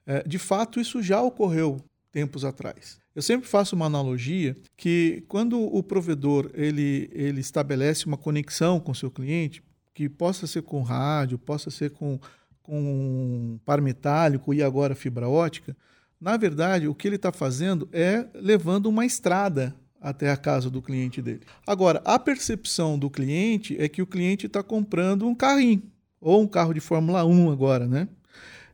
é, 0.07 0.23
de 0.23 0.39
fato 0.39 0.79
isso 0.79 1.03
já 1.03 1.21
ocorreu 1.21 1.81
tempos 2.13 2.45
atrás. 2.45 3.01
Eu 3.13 3.23
sempre 3.23 3.49
faço 3.49 3.75
uma 3.75 3.87
analogia 3.87 4.57
que 4.77 5.25
quando 5.27 5.61
o 5.61 5.83
provedor 5.83 6.49
ele, 6.55 7.11
ele 7.13 7.41
estabelece 7.41 8.07
uma 8.07 8.17
conexão 8.17 8.79
com 8.79 8.93
o 8.93 8.95
seu 8.95 9.11
cliente, 9.11 9.65
que 9.93 10.09
possa 10.09 10.47
ser 10.47 10.63
com 10.63 10.81
rádio, 10.81 11.37
possa 11.37 11.71
ser 11.71 11.91
com, 11.91 12.19
com 12.63 13.59
par 13.65 13.81
metálico 13.81 14.55
e 14.55 14.63
agora 14.63 14.95
fibra 14.95 15.29
ótica, 15.29 15.77
na 16.21 16.37
verdade 16.37 16.89
o 16.89 16.95
que 16.95 17.09
ele 17.09 17.17
está 17.17 17.33
fazendo 17.33 17.89
é 17.93 18.27
levando 18.35 18.87
uma 18.87 19.05
estrada 19.05 19.75
até 20.01 20.31
a 20.31 20.37
casa 20.37 20.69
do 20.69 20.83
cliente 20.83 21.23
dele. 21.23 21.43
Agora, 21.67 22.03
a 22.05 22.19
percepção 22.19 22.99
do 22.99 23.09
cliente 23.09 23.77
é 23.79 23.89
que 23.89 24.03
o 24.03 24.07
cliente 24.07 24.47
está 24.47 24.63
comprando 24.63 25.27
um 25.29 25.35
carrinho, 25.35 25.83
ou 26.21 26.43
um 26.43 26.47
carro 26.47 26.75
de 26.75 26.81
Fórmula 26.81 27.25
1 27.25 27.51
agora, 27.51 27.87
né? 27.87 28.09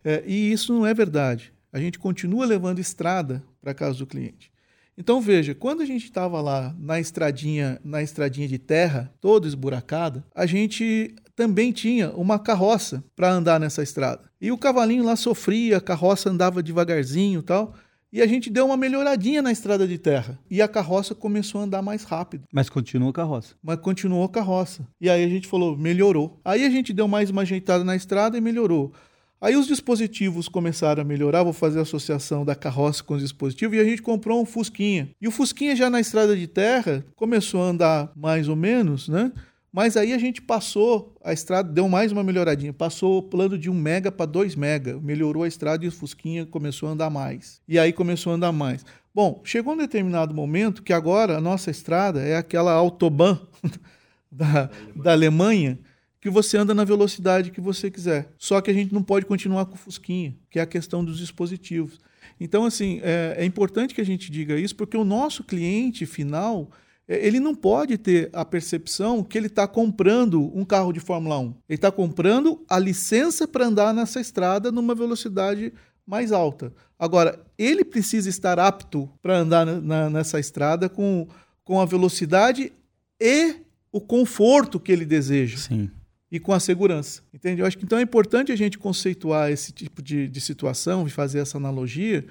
É, 0.02 0.24
e 0.26 0.50
isso 0.50 0.72
não 0.72 0.86
é 0.86 0.94
verdade. 0.94 1.52
A 1.70 1.78
gente 1.78 1.98
continua 1.98 2.46
levando 2.46 2.78
estrada 2.78 3.42
para 3.60 3.74
casa 3.74 3.98
do 3.98 4.06
cliente. 4.06 4.50
Então 4.96 5.20
veja, 5.20 5.54
quando 5.54 5.80
a 5.80 5.84
gente 5.84 6.04
estava 6.04 6.40
lá 6.40 6.74
na 6.78 6.98
estradinha, 6.98 7.78
na 7.84 8.02
estradinha 8.02 8.48
de 8.48 8.58
terra, 8.58 9.12
toda 9.20 9.46
esburacada, 9.46 10.24
a 10.34 10.46
gente 10.46 11.14
também 11.38 11.70
tinha 11.70 12.10
uma 12.16 12.36
carroça 12.36 13.04
para 13.14 13.30
andar 13.30 13.60
nessa 13.60 13.80
estrada. 13.80 14.22
E 14.40 14.50
o 14.50 14.58
cavalinho 14.58 15.04
lá 15.04 15.14
sofria, 15.14 15.76
a 15.76 15.80
carroça 15.80 16.28
andava 16.28 16.60
devagarzinho, 16.60 17.44
tal. 17.44 17.74
E 18.12 18.20
a 18.20 18.26
gente 18.26 18.50
deu 18.50 18.66
uma 18.66 18.76
melhoradinha 18.76 19.40
na 19.40 19.52
estrada 19.52 19.86
de 19.86 19.96
terra. 19.98 20.36
E 20.50 20.60
a 20.60 20.66
carroça 20.66 21.14
começou 21.14 21.60
a 21.60 21.64
andar 21.64 21.80
mais 21.80 22.02
rápido. 22.02 22.42
Mas 22.52 22.68
continuou 22.68 23.10
a 23.10 23.12
carroça. 23.12 23.54
Mas 23.62 23.78
continuou 23.78 24.24
a 24.24 24.28
carroça. 24.28 24.84
E 25.00 25.08
aí 25.08 25.22
a 25.22 25.28
gente 25.28 25.46
falou, 25.46 25.78
melhorou. 25.78 26.40
Aí 26.44 26.66
a 26.66 26.70
gente 26.70 26.92
deu 26.92 27.06
mais 27.06 27.30
uma 27.30 27.42
ajeitada 27.42 27.84
na 27.84 27.94
estrada 27.94 28.36
e 28.36 28.40
melhorou. 28.40 28.92
Aí 29.40 29.54
os 29.54 29.68
dispositivos 29.68 30.48
começaram 30.48 31.02
a 31.02 31.04
melhorar, 31.04 31.44
vou 31.44 31.52
fazer 31.52 31.78
a 31.78 31.82
associação 31.82 32.44
da 32.44 32.56
carroça 32.56 33.04
com 33.04 33.14
os 33.14 33.22
dispositivos, 33.22 33.76
e 33.76 33.80
a 33.80 33.84
gente 33.84 34.02
comprou 34.02 34.42
um 34.42 34.44
Fusquinha. 34.44 35.10
E 35.20 35.28
o 35.28 35.30
Fusquinha 35.30 35.76
já 35.76 35.88
na 35.88 36.00
estrada 36.00 36.36
de 36.36 36.48
terra 36.48 37.04
começou 37.14 37.62
a 37.62 37.66
andar 37.66 38.10
mais 38.16 38.48
ou 38.48 38.56
menos, 38.56 39.08
né? 39.08 39.30
Mas 39.72 39.96
aí 39.96 40.12
a 40.12 40.18
gente 40.18 40.40
passou, 40.40 41.14
a 41.22 41.32
estrada 41.32 41.70
deu 41.70 41.88
mais 41.88 42.10
uma 42.10 42.24
melhoradinha, 42.24 42.72
passou 42.72 43.18
o 43.18 43.22
plano 43.22 43.58
de 43.58 43.68
1 43.68 43.74
mega 43.74 44.10
para 44.10 44.26
2 44.26 44.56
mega, 44.56 44.98
melhorou 44.98 45.42
a 45.42 45.48
estrada 45.48 45.84
e 45.84 45.88
o 45.88 45.92
Fusquinha 45.92 46.46
começou 46.46 46.88
a 46.88 46.92
andar 46.92 47.10
mais. 47.10 47.60
E 47.68 47.78
aí 47.78 47.92
começou 47.92 48.32
a 48.32 48.36
andar 48.36 48.52
mais. 48.52 48.84
Bom, 49.14 49.42
chegou 49.44 49.74
um 49.74 49.76
determinado 49.76 50.34
momento 50.34 50.82
que 50.82 50.92
agora 50.92 51.36
a 51.36 51.40
nossa 51.40 51.70
estrada 51.70 52.22
é 52.22 52.36
aquela 52.36 52.72
autobahn 52.72 53.38
da, 54.32 54.70
da 54.96 55.12
Alemanha, 55.12 55.78
que 56.20 56.30
você 56.30 56.56
anda 56.56 56.74
na 56.74 56.84
velocidade 56.84 57.50
que 57.50 57.60
você 57.60 57.90
quiser. 57.90 58.32
Só 58.38 58.60
que 58.60 58.70
a 58.70 58.74
gente 58.74 58.92
não 58.94 59.02
pode 59.02 59.26
continuar 59.26 59.66
com 59.66 59.74
o 59.74 59.78
Fusquinha, 59.78 60.34
que 60.50 60.58
é 60.58 60.62
a 60.62 60.66
questão 60.66 61.04
dos 61.04 61.18
dispositivos. 61.18 62.00
Então, 62.40 62.64
assim, 62.64 63.00
é, 63.02 63.36
é 63.38 63.44
importante 63.44 63.94
que 63.94 64.00
a 64.00 64.06
gente 64.06 64.30
diga 64.30 64.58
isso, 64.58 64.74
porque 64.74 64.96
o 64.96 65.04
nosso 65.04 65.44
cliente 65.44 66.06
final 66.06 66.70
ele 67.08 67.40
não 67.40 67.54
pode 67.54 67.96
ter 67.96 68.28
a 68.32 68.44
percepção 68.44 69.24
que 69.24 69.38
ele 69.38 69.46
está 69.46 69.66
comprando 69.66 70.50
um 70.54 70.64
carro 70.64 70.92
de 70.92 71.00
Fórmula 71.00 71.38
1. 71.38 71.44
Ele 71.44 71.54
está 71.70 71.90
comprando 71.90 72.62
a 72.68 72.78
licença 72.78 73.48
para 73.48 73.66
andar 73.66 73.94
nessa 73.94 74.20
estrada 74.20 74.70
numa 74.70 74.94
velocidade 74.94 75.72
mais 76.06 76.32
alta. 76.32 76.72
Agora, 76.98 77.40
ele 77.56 77.84
precisa 77.84 78.28
estar 78.28 78.58
apto 78.58 79.08
para 79.22 79.38
andar 79.38 79.64
na, 79.64 80.10
nessa 80.10 80.38
estrada 80.38 80.88
com, 80.88 81.26
com 81.64 81.80
a 81.80 81.86
velocidade 81.86 82.72
e 83.20 83.56
o 83.90 84.00
conforto 84.00 84.78
que 84.78 84.92
ele 84.92 85.04
deseja. 85.04 85.56
Sim 85.56 85.90
e 86.30 86.38
com 86.38 86.52
a 86.52 86.60
segurança. 86.60 87.22
Entende? 87.32 87.60
Eu 87.60 87.66
acho 87.66 87.78
que 87.78 87.84
então 87.84 87.98
é 87.98 88.02
importante 88.02 88.52
a 88.52 88.56
gente 88.56 88.78
conceituar 88.78 89.50
esse 89.50 89.72
tipo 89.72 90.02
de, 90.02 90.28
de 90.28 90.40
situação 90.40 91.06
e 91.06 91.10
fazer 91.10 91.38
essa 91.38 91.56
analogia, 91.56 92.24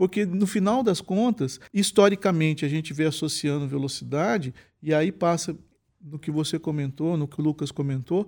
porque 0.00 0.24
no 0.24 0.46
final 0.46 0.82
das 0.82 1.02
contas, 1.02 1.60
historicamente, 1.74 2.64
a 2.64 2.68
gente 2.70 2.90
vê 2.94 3.04
associando 3.04 3.68
velocidade, 3.68 4.54
e 4.82 4.94
aí 4.94 5.12
passa 5.12 5.54
no 6.00 6.18
que 6.18 6.30
você 6.30 6.58
comentou, 6.58 7.18
no 7.18 7.28
que 7.28 7.38
o 7.38 7.44
Lucas 7.44 7.70
comentou, 7.70 8.26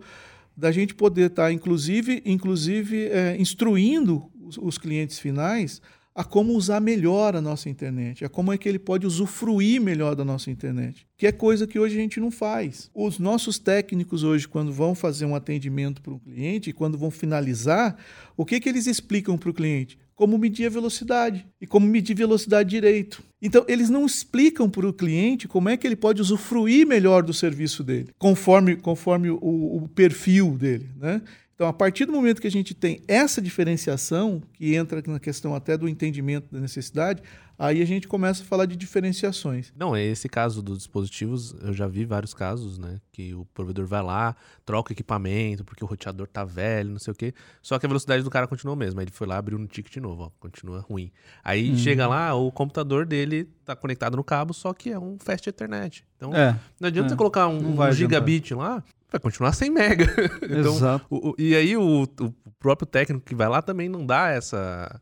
da 0.54 0.70
gente 0.70 0.94
poder 0.94 1.30
estar, 1.30 1.44
tá, 1.44 1.52
inclusive, 1.52 2.20
inclusive 2.26 3.06
é, 3.06 3.38
instruindo 3.40 4.30
os, 4.38 4.58
os 4.58 4.76
clientes 4.76 5.18
finais 5.18 5.80
a 6.14 6.22
como 6.22 6.52
usar 6.52 6.80
melhor 6.80 7.34
a 7.34 7.40
nossa 7.40 7.70
internet, 7.70 8.24
a 8.24 8.28
como 8.28 8.52
é 8.52 8.58
que 8.58 8.68
ele 8.68 8.78
pode 8.78 9.06
usufruir 9.06 9.80
melhor 9.80 10.14
da 10.14 10.24
nossa 10.24 10.50
internet, 10.50 11.06
que 11.16 11.26
é 11.26 11.32
coisa 11.32 11.66
que 11.66 11.78
hoje 11.78 11.96
a 11.96 12.00
gente 12.00 12.20
não 12.20 12.30
faz. 12.30 12.90
Os 12.94 13.18
nossos 13.18 13.58
técnicos 13.58 14.22
hoje, 14.22 14.46
quando 14.46 14.72
vão 14.72 14.94
fazer 14.94 15.24
um 15.24 15.34
atendimento 15.34 16.02
para 16.02 16.12
um 16.12 16.18
cliente, 16.18 16.72
quando 16.72 16.98
vão 16.98 17.10
finalizar, 17.10 17.96
o 18.36 18.44
que, 18.44 18.60
que 18.60 18.68
eles 18.68 18.86
explicam 18.86 19.38
para 19.38 19.50
o 19.50 19.54
cliente? 19.54 19.98
Como 20.14 20.36
medir 20.36 20.66
a 20.66 20.70
velocidade 20.70 21.46
e 21.60 21.66
como 21.66 21.86
medir 21.86 22.14
velocidade 22.14 22.68
direito. 22.68 23.22
Então, 23.40 23.64
eles 23.66 23.88
não 23.88 24.04
explicam 24.04 24.68
para 24.68 24.86
o 24.86 24.92
cliente 24.92 25.48
como 25.48 25.68
é 25.68 25.76
que 25.76 25.86
ele 25.86 25.96
pode 25.96 26.20
usufruir 26.20 26.86
melhor 26.86 27.22
do 27.22 27.32
serviço 27.32 27.82
dele, 27.82 28.10
conforme, 28.18 28.76
conforme 28.76 29.30
o, 29.30 29.38
o 29.40 29.88
perfil 29.88 30.56
dele. 30.56 30.88
Né? 30.96 31.22
Então, 31.62 31.70
a 31.70 31.72
partir 31.72 32.06
do 32.06 32.12
momento 32.12 32.40
que 32.40 32.48
a 32.48 32.50
gente 32.50 32.74
tem 32.74 33.04
essa 33.06 33.40
diferenciação, 33.40 34.42
que 34.54 34.74
entra 34.74 35.00
na 35.06 35.20
questão 35.20 35.54
até 35.54 35.76
do 35.76 35.88
entendimento 35.88 36.52
da 36.52 36.58
necessidade, 36.58 37.22
aí 37.56 37.80
a 37.80 37.84
gente 37.84 38.08
começa 38.08 38.42
a 38.42 38.44
falar 38.44 38.66
de 38.66 38.74
diferenciações. 38.74 39.72
Não, 39.76 39.94
é 39.94 40.02
esse 40.02 40.28
caso 40.28 40.60
dos 40.60 40.78
dispositivos, 40.78 41.54
eu 41.62 41.72
já 41.72 41.86
vi 41.86 42.04
vários 42.04 42.34
casos, 42.34 42.78
né? 42.78 42.98
Que 43.12 43.32
o 43.32 43.44
provedor 43.54 43.86
vai 43.86 44.02
lá, 44.02 44.34
troca 44.66 44.92
equipamento, 44.92 45.64
porque 45.64 45.84
o 45.84 45.86
roteador 45.86 46.26
tá 46.26 46.44
velho, 46.44 46.90
não 46.90 46.98
sei 46.98 47.12
o 47.12 47.14
quê. 47.14 47.32
Só 47.62 47.78
que 47.78 47.86
a 47.86 47.88
velocidade 47.88 48.24
do 48.24 48.30
cara 48.30 48.48
continua 48.48 48.74
mesmo. 48.74 48.98
Aí 48.98 49.04
ele 49.04 49.12
foi 49.12 49.28
lá, 49.28 49.36
abriu 49.36 49.56
um 49.56 49.64
ticket 49.64 49.98
novo, 49.98 50.24
ó, 50.24 50.30
continua 50.40 50.80
ruim. 50.80 51.12
Aí 51.44 51.70
uhum. 51.70 51.76
chega 51.76 52.08
lá, 52.08 52.34
o 52.34 52.50
computador 52.50 53.06
dele 53.06 53.48
tá 53.64 53.76
conectado 53.76 54.16
no 54.16 54.24
cabo, 54.24 54.52
só 54.52 54.74
que 54.74 54.90
é 54.90 54.98
um 54.98 55.16
fast 55.16 55.48
Ethernet. 55.48 56.04
Então, 56.16 56.34
é, 56.34 56.58
não 56.80 56.88
adianta 56.88 57.06
é. 57.06 57.10
você 57.10 57.16
colocar 57.16 57.46
um, 57.46 57.80
um 57.80 57.92
gigabit 57.92 58.52
lá, 58.52 58.82
vai 59.12 59.20
continuar 59.20 59.52
sem 59.52 59.70
mega. 59.70 60.04
então, 60.42 60.74
Exato. 60.74 61.06
O, 61.08 61.30
o, 61.30 61.34
e 61.38 61.54
aí 61.54 61.76
o, 61.76 62.02
o, 62.02 62.52
próprio 62.58 62.86
técnico 62.86 63.24
que 63.24 63.34
vai 63.34 63.48
lá 63.48 63.60
também 63.60 63.88
não 63.88 64.04
dá 64.04 64.30
essa. 64.30 65.00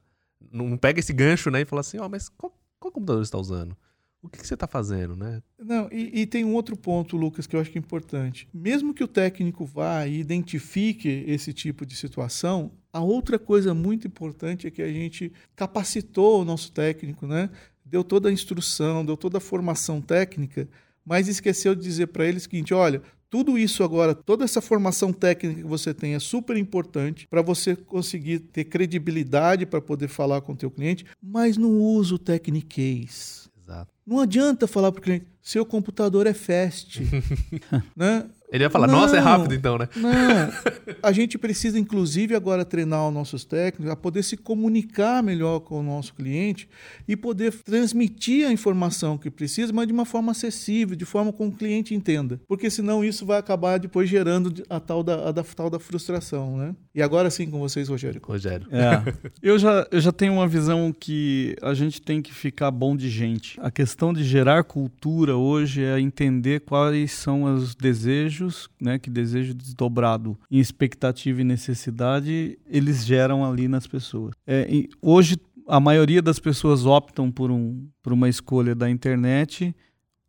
Não 0.52 0.76
pega 0.76 0.98
esse 0.98 1.12
gancho, 1.12 1.50
né? 1.50 1.61
E 1.61 1.64
fala 1.64 1.80
assim, 1.80 1.98
ó, 1.98 2.06
oh, 2.06 2.08
mas 2.08 2.28
qual, 2.28 2.52
qual 2.78 2.92
computador 2.92 3.24
você 3.24 3.28
está 3.28 3.38
usando? 3.38 3.76
O 4.22 4.28
que, 4.28 4.38
que 4.38 4.46
você 4.46 4.54
está 4.54 4.66
fazendo, 4.66 5.16
né? 5.16 5.42
Não, 5.58 5.88
e, 5.90 6.20
e, 6.20 6.26
tem 6.26 6.44
um 6.44 6.52
outro 6.52 6.76
ponto, 6.76 7.16
Lucas, 7.16 7.46
que 7.46 7.56
eu 7.56 7.61
acho 7.61 7.70
que 7.70 7.78
é 7.78 7.80
importante. 7.80 8.46
Mesmo 8.52 8.92
que 8.92 9.02
o 9.02 9.08
técnico 9.08 9.64
vá 9.64 10.06
e 10.06 10.20
identifique 10.20 11.24
esse 11.26 11.54
tipo 11.54 11.86
de 11.86 11.96
situação, 11.96 12.70
a 12.92 13.00
outra 13.00 13.38
coisa 13.38 13.72
muito 13.72 14.06
importante 14.06 14.66
é 14.66 14.70
que 14.70 14.82
a 14.82 14.92
gente 14.92 15.32
capacitou 15.56 16.42
o 16.42 16.44
nosso 16.44 16.70
técnico, 16.70 17.26
né? 17.26 17.48
Deu 17.82 18.04
toda 18.04 18.28
a 18.28 18.32
instrução, 18.32 19.06
deu 19.06 19.16
toda 19.16 19.38
a 19.38 19.40
formação 19.40 20.02
técnica, 20.02 20.68
mas 21.04 21.26
esqueceu 21.26 21.74
de 21.74 21.82
dizer 21.82 22.08
para 22.08 22.26
ele 22.26 22.36
o 22.36 22.40
seguinte: 22.40 22.74
olha, 22.74 23.02
tudo 23.31 23.57
isso 23.57 23.85
agora, 23.85 24.12
toda 24.12 24.45
essa 24.45 24.61
formação 24.61 25.12
técnica 25.12 25.62
que 25.62 25.66
você 25.66 25.95
tem 25.95 26.14
é 26.14 26.18
super 26.18 26.57
importante 26.57 27.28
para 27.28 27.41
você 27.41 27.76
conseguir 27.76 28.41
ter 28.41 28.64
credibilidade 28.64 29.64
para 29.64 29.81
poder 29.81 30.09
falar 30.09 30.41
com 30.41 30.53
o 30.53 30.57
teu 30.57 30.70
cliente, 30.70 31.07
mas 31.22 31.57
não 31.57 31.70
usa 31.81 32.16
o 32.16 32.18
Technicase. 32.18 33.49
Exato. 33.62 33.93
Não 34.05 34.18
adianta 34.18 34.66
falar 34.66 34.91
para 34.91 34.99
o 34.99 35.03
cliente, 35.03 35.26
seu 35.41 35.64
computador 35.64 36.26
é 36.26 36.35
fast. 36.35 37.01
né? 37.95 38.28
Ele 38.53 38.64
ia 38.64 38.70
falar, 38.70 38.88
não, 38.88 39.01
nossa, 39.01 39.16
é 39.16 39.20
rápido 39.20 39.55
então, 39.55 39.78
né? 39.78 39.88
Não. 39.94 40.11
A 41.03 41.12
gente 41.12 41.38
precisa, 41.38 41.78
inclusive, 41.78 42.34
agora 42.34 42.64
treinar 42.64 43.07
os 43.07 43.14
nossos 43.14 43.44
técnicos 43.44 43.90
a 43.90 43.96
poder 43.96 44.22
se 44.22 44.36
comunicar 44.36 45.22
melhor 45.22 45.61
com 45.61 45.78
o 45.78 45.82
nosso 45.82 46.14
cliente 46.14 46.68
e 47.07 47.16
poder 47.16 47.53
transmitir 47.62 48.46
a 48.46 48.53
informação 48.53 49.16
que 49.16 49.30
precisa, 49.30 49.72
mas 49.72 49.86
de 49.86 49.92
uma 49.92 50.05
forma 50.05 50.32
acessível, 50.32 50.96
de 50.96 51.05
forma 51.05 51.32
com 51.32 51.46
o 51.46 51.53
cliente 51.53 51.94
entenda. 51.94 52.40
Porque 52.48 52.68
senão 52.68 53.05
isso 53.05 53.24
vai 53.24 53.38
acabar 53.38 53.78
depois 53.78 54.09
gerando 54.09 54.53
a 54.68 54.80
tal 54.80 55.03
da, 55.03 55.28
a 55.28 55.32
da, 55.32 55.44
tal 55.44 55.70
da 55.70 55.78
frustração, 55.78 56.57
né? 56.57 56.74
E 56.94 57.01
agora 57.01 57.30
sim 57.30 57.48
com 57.48 57.61
vocês, 57.61 57.88
Rogério. 57.88 58.20
Rogério. 58.22 58.66
É. 58.72 59.14
eu, 59.40 59.59
já, 59.59 59.86
eu 59.90 60.01
já 60.01 60.12
tenho 60.12 60.32
uma 60.32 60.48
visão 60.48 60.92
que 60.92 61.57
a 61.62 61.72
gente 61.72 62.03
tem 62.03 62.20
que 62.20 62.34
ficar 62.34 62.70
bom 62.70 62.96
de 62.96 63.09
gente. 63.09 63.59
A 63.61 63.70
questão 63.70 64.12
de 64.12 64.24
gerar 64.24 64.64
cultura 64.64 65.36
hoje 65.36 65.84
é 65.84 66.01
entender 66.01 66.61
quais 66.61 67.12
são 67.12 67.44
os 67.44 67.74
desejos 67.74 68.39
desejos, 68.41 68.68
né, 68.80 68.99
que 68.99 69.11
desejo 69.11 69.55
desdobrado 69.55 70.38
em 70.51 70.59
expectativa 70.59 71.41
e 71.41 71.45
necessidade, 71.45 72.59
eles 72.66 73.05
geram 73.05 73.45
ali 73.45 73.68
nas 73.68 73.86
pessoas. 73.86 74.32
É, 74.47 74.66
hoje, 75.01 75.36
a 75.68 75.78
maioria 75.78 76.22
das 76.22 76.38
pessoas 76.38 76.86
optam 76.86 77.30
por, 77.30 77.51
um, 77.51 77.88
por 78.03 78.12
uma 78.12 78.28
escolha 78.28 78.74
da 78.74 78.88
internet 78.91 79.74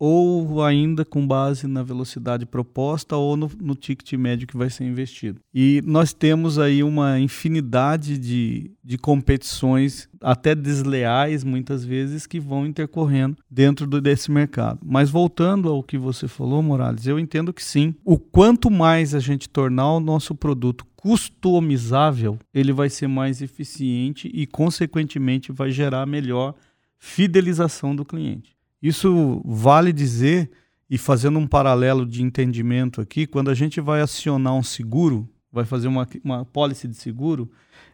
ou 0.04 0.64
ainda 0.64 1.04
com 1.04 1.24
base 1.24 1.68
na 1.68 1.80
velocidade 1.80 2.44
proposta 2.44 3.16
ou 3.16 3.36
no, 3.36 3.48
no 3.60 3.76
ticket 3.76 4.14
médio 4.14 4.48
que 4.48 4.56
vai 4.56 4.68
ser 4.68 4.82
investido. 4.82 5.40
E 5.54 5.80
nós 5.86 6.12
temos 6.12 6.58
aí 6.58 6.82
uma 6.82 7.20
infinidade 7.20 8.18
de, 8.18 8.72
de 8.82 8.98
competições, 8.98 10.08
até 10.20 10.56
desleais 10.56 11.44
muitas 11.44 11.84
vezes, 11.84 12.26
que 12.26 12.40
vão 12.40 12.66
intercorrendo 12.66 13.36
dentro 13.48 13.86
do, 13.86 14.00
desse 14.00 14.28
mercado. 14.28 14.80
Mas 14.84 15.08
voltando 15.08 15.68
ao 15.68 15.84
que 15.84 15.96
você 15.96 16.26
falou, 16.26 16.60
Morales, 16.64 17.06
eu 17.06 17.16
entendo 17.16 17.52
que 17.52 17.62
sim. 17.62 17.94
O 18.04 18.18
quanto 18.18 18.68
mais 18.72 19.14
a 19.14 19.20
gente 19.20 19.48
tornar 19.48 19.92
o 19.92 20.00
nosso 20.00 20.34
produto 20.34 20.84
customizável, 20.96 22.40
ele 22.52 22.72
vai 22.72 22.90
ser 22.90 23.06
mais 23.06 23.40
eficiente 23.40 24.28
e, 24.34 24.48
consequentemente, 24.48 25.52
vai 25.52 25.70
gerar 25.70 26.06
melhor 26.06 26.56
fidelização 26.98 27.94
do 27.94 28.04
cliente. 28.04 28.52
Isso 28.82 29.40
vale 29.44 29.92
dizer, 29.92 30.50
e 30.90 30.98
fazendo 30.98 31.38
um 31.38 31.46
paralelo 31.46 32.04
de 32.04 32.22
entendimento 32.22 33.00
aqui, 33.00 33.26
quando 33.26 33.50
a 33.50 33.54
gente 33.54 33.80
vai 33.80 34.00
acionar 34.00 34.54
um 34.54 34.62
seguro, 34.62 35.28
vai 35.52 35.64
fazer 35.64 35.86
uma, 35.86 36.06
uma 36.24 36.44
pólice 36.44 36.88
de 36.88 36.96
seguro, 36.96 37.50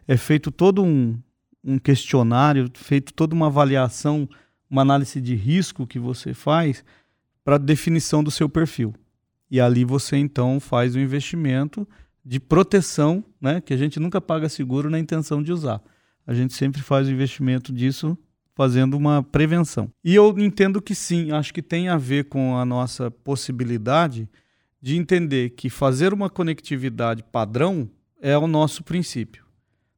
é 0.07 0.17
feito 0.17 0.49
todo 0.49 0.83
um, 0.83 1.17
um 1.63 1.77
questionário, 1.77 2.69
feito 2.73 3.13
toda 3.13 3.35
uma 3.35 3.47
avaliação, 3.47 4.27
uma 4.69 4.81
análise 4.81 5.21
de 5.21 5.35
risco 5.35 5.85
que 5.85 5.99
você 5.99 6.33
faz 6.33 6.83
para 7.43 7.57
definição 7.57 8.23
do 8.23 8.31
seu 8.31 8.49
perfil. 8.49 8.93
E 9.51 9.59
ali 9.59 9.83
você 9.83 10.17
então 10.17 10.59
faz 10.59 10.95
o 10.95 10.99
investimento 10.99 11.87
de 12.23 12.39
proteção, 12.39 13.23
né, 13.41 13.61
que 13.61 13.73
a 13.73 13.77
gente 13.77 13.99
nunca 13.99 14.21
paga 14.21 14.47
seguro 14.49 14.89
na 14.89 14.99
intenção 14.99 15.41
de 15.41 15.51
usar. 15.51 15.81
A 16.25 16.33
gente 16.33 16.53
sempre 16.53 16.81
faz 16.81 17.07
o 17.07 17.11
investimento 17.11 17.73
disso 17.73 18.17
fazendo 18.59 18.97
uma 18.97 19.23
prevenção. 19.23 19.89
E 20.03 20.13
eu 20.13 20.37
entendo 20.37 20.81
que 20.81 20.93
sim, 20.93 21.31
acho 21.31 21.53
que 21.53 21.61
tem 21.61 21.87
a 21.87 21.95
ver 21.95 22.25
com 22.25 22.57
a 22.57 22.65
nossa 22.65 23.09
possibilidade 23.09 24.27
de 24.81 24.97
entender 24.97 25.51
que 25.51 25.69
fazer 25.69 26.13
uma 26.13 26.29
conectividade 26.29 27.23
padrão 27.23 27.89
é 28.21 28.37
o 28.37 28.47
nosso 28.47 28.83
princípio. 28.83 29.45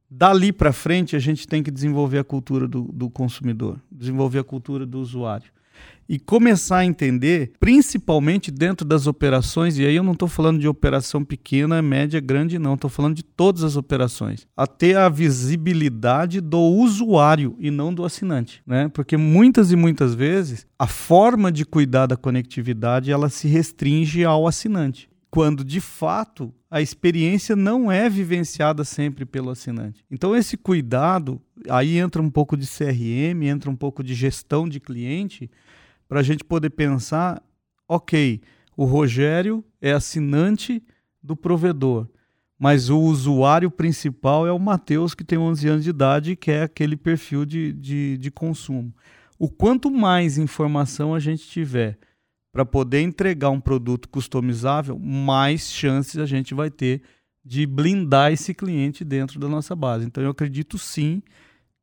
Dali 0.08 0.52
para 0.52 0.72
frente, 0.72 1.16
a 1.16 1.18
gente 1.18 1.44
tem 1.44 1.60
que 1.60 1.72
desenvolver 1.72 2.20
a 2.20 2.24
cultura 2.24 2.68
do, 2.68 2.82
do 2.82 3.10
consumidor, 3.10 3.80
desenvolver 3.90 4.38
a 4.38 4.44
cultura 4.44 4.86
do 4.86 5.00
usuário 5.00 5.50
e 6.08 6.18
começar 6.18 6.78
a 6.78 6.84
entender, 6.84 7.52
principalmente 7.58 8.50
dentro 8.50 8.86
das 8.86 9.06
operações, 9.06 9.78
e 9.78 9.86
aí 9.86 9.94
eu 9.94 10.02
não 10.02 10.12
estou 10.12 10.28
falando 10.28 10.58
de 10.58 10.68
operação 10.68 11.24
pequena, 11.24 11.80
média, 11.80 12.20
grande, 12.20 12.58
não, 12.58 12.74
estou 12.74 12.90
falando 12.90 13.14
de 13.14 13.22
todas 13.22 13.64
as 13.64 13.76
operações, 13.76 14.46
a 14.56 14.66
ter 14.66 14.96
a 14.96 15.08
visibilidade 15.08 16.40
do 16.40 16.60
usuário 16.60 17.56
e 17.58 17.70
não 17.70 17.94
do 17.94 18.04
assinante, 18.04 18.62
né? 18.66 18.88
Porque 18.88 19.16
muitas 19.16 19.72
e 19.72 19.76
muitas 19.76 20.14
vezes 20.14 20.66
a 20.78 20.86
forma 20.86 21.50
de 21.50 21.64
cuidar 21.64 22.06
da 22.06 22.16
conectividade 22.16 23.10
ela 23.10 23.28
se 23.28 23.48
restringe 23.48 24.24
ao 24.24 24.46
assinante 24.46 25.08
quando 25.32 25.64
de 25.64 25.80
fato 25.80 26.52
a 26.70 26.82
experiência 26.82 27.56
não 27.56 27.90
é 27.90 28.08
vivenciada 28.08 28.84
sempre 28.84 29.24
pelo 29.24 29.48
assinante. 29.48 30.04
Então 30.10 30.36
esse 30.36 30.58
cuidado, 30.58 31.40
aí 31.70 31.96
entra 31.96 32.20
um 32.20 32.28
pouco 32.28 32.54
de 32.54 32.66
CRM, 32.66 33.42
entra 33.44 33.70
um 33.70 33.74
pouco 33.74 34.04
de 34.04 34.12
gestão 34.12 34.68
de 34.68 34.78
cliente, 34.78 35.50
para 36.12 36.20
a 36.20 36.22
gente 36.22 36.44
poder 36.44 36.68
pensar, 36.68 37.42
ok, 37.88 38.42
o 38.76 38.84
Rogério 38.84 39.64
é 39.80 39.92
assinante 39.92 40.84
do 41.22 41.34
provedor, 41.34 42.06
mas 42.58 42.90
o 42.90 42.98
usuário 42.98 43.70
principal 43.70 44.46
é 44.46 44.52
o 44.52 44.58
Matheus, 44.58 45.14
que 45.14 45.24
tem 45.24 45.38
11 45.38 45.68
anos 45.68 45.84
de 45.84 45.88
idade 45.88 46.32
e 46.32 46.36
quer 46.36 46.64
aquele 46.64 46.98
perfil 46.98 47.46
de, 47.46 47.72
de, 47.72 48.18
de 48.18 48.30
consumo. 48.30 48.94
O 49.38 49.48
quanto 49.48 49.90
mais 49.90 50.36
informação 50.36 51.14
a 51.14 51.18
gente 51.18 51.48
tiver 51.48 51.98
para 52.52 52.66
poder 52.66 53.00
entregar 53.00 53.48
um 53.48 53.58
produto 53.58 54.06
customizável, 54.06 54.98
mais 54.98 55.72
chances 55.72 56.18
a 56.18 56.26
gente 56.26 56.52
vai 56.52 56.70
ter 56.70 57.00
de 57.42 57.64
blindar 57.64 58.30
esse 58.32 58.52
cliente 58.52 59.02
dentro 59.02 59.40
da 59.40 59.48
nossa 59.48 59.74
base. 59.74 60.04
Então 60.04 60.22
eu 60.22 60.32
acredito 60.32 60.76
sim 60.76 61.22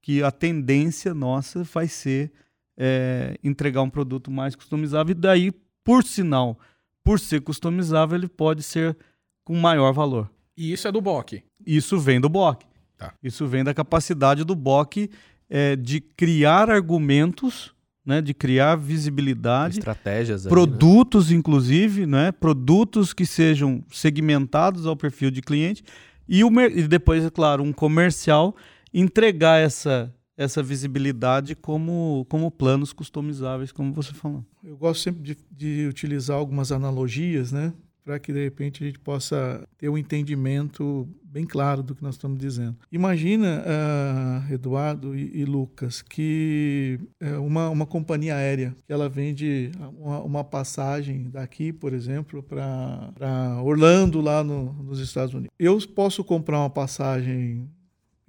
que 0.04 0.22
a 0.22 0.30
tendência 0.30 1.16
nossa 1.16 1.64
vai 1.64 1.88
ser 1.88 2.32
é, 2.80 3.38
entregar 3.44 3.82
um 3.82 3.90
produto 3.90 4.32
mais 4.32 4.56
customizável, 4.56 5.12
e 5.12 5.14
daí, 5.14 5.52
por 5.84 6.04
sinal, 6.04 6.58
por 7.04 7.20
ser 7.20 7.42
customizável, 7.42 8.18
ele 8.18 8.30
pode 8.30 8.64
ser 8.64 8.96
com 9.44 9.56
maior 9.56 9.92
valor. 9.92 10.32
E 10.56 10.72
isso 10.72 10.88
é 10.88 10.92
do 10.92 11.02
BOC? 11.02 11.44
Isso 11.66 12.00
vem 12.00 12.22
do 12.22 12.30
BOC. 12.30 12.64
Tá. 12.98 13.14
Isso 13.22 13.46
vem 13.48 13.64
da 13.64 13.74
capacidade 13.74 14.44
do 14.44 14.56
BOC 14.56 15.10
é, 15.50 15.76
de 15.76 16.00
criar 16.00 16.70
argumentos, 16.70 17.74
né, 18.06 18.22
de 18.22 18.34
criar 18.34 18.76
visibilidade, 18.76 19.80
estratégias, 19.80 20.46
aí, 20.46 20.50
produtos, 20.50 21.30
né? 21.30 21.38
inclusive, 21.38 22.06
né, 22.06 22.32
produtos 22.32 23.14
que 23.14 23.26
sejam 23.26 23.84
segmentados 23.92 24.86
ao 24.86 24.96
perfil 24.96 25.32
de 25.32 25.42
cliente 25.42 25.84
e, 26.28 26.44
o, 26.44 26.52
e 26.62 26.88
depois, 26.88 27.26
é 27.26 27.30
claro, 27.30 27.64
um 27.64 27.74
comercial 27.74 28.56
entregar 28.94 29.60
essa 29.60 30.14
essa 30.40 30.64
visibilidade 30.64 31.54
como, 31.54 32.26
como 32.30 32.50
planos 32.50 32.94
customizáveis, 32.94 33.74
como 33.74 33.92
você 33.92 34.14
falou. 34.14 34.46
Eu 34.64 34.78
gosto 34.78 35.02
sempre 35.02 35.22
de, 35.22 35.38
de 35.52 35.86
utilizar 35.86 36.38
algumas 36.38 36.72
analogias, 36.72 37.52
né? 37.52 37.74
Para 38.06 38.18
que 38.20 38.32
de 38.32 38.42
repente 38.42 38.82
a 38.82 38.88
gente 38.88 38.98
possa 38.98 39.68
ter 39.78 39.90
um 39.90 39.98
entendimento 39.98 41.06
bem 41.22 41.46
claro 41.46 41.84
do 41.84 41.94
que 41.94 42.02
nós 42.02 42.16
estamos 42.16 42.40
dizendo. 42.40 42.78
Imagina, 42.90 43.62
uh, 43.66 44.54
Eduardo 44.54 45.14
e, 45.14 45.42
e, 45.42 45.44
Lucas, 45.44 46.02
que 46.02 46.98
uh, 47.22 47.42
uma, 47.42 47.70
uma 47.70 47.86
companhia 47.86 48.36
aérea 48.36 48.74
que 48.88 48.94
ela 48.94 49.10
vende 49.10 49.72
uma, 50.00 50.22
uma 50.22 50.44
passagem 50.44 51.30
daqui, 51.30 51.74
por 51.74 51.92
exemplo, 51.92 52.42
para 52.42 53.62
Orlando, 53.62 54.22
lá 54.22 54.42
no, 54.42 54.72
nos 54.84 55.02
Estados 55.02 55.34
Unidos. 55.34 55.54
Eu 55.60 55.78
posso 55.94 56.24
comprar 56.24 56.60
uma 56.60 56.70
passagem 56.70 57.70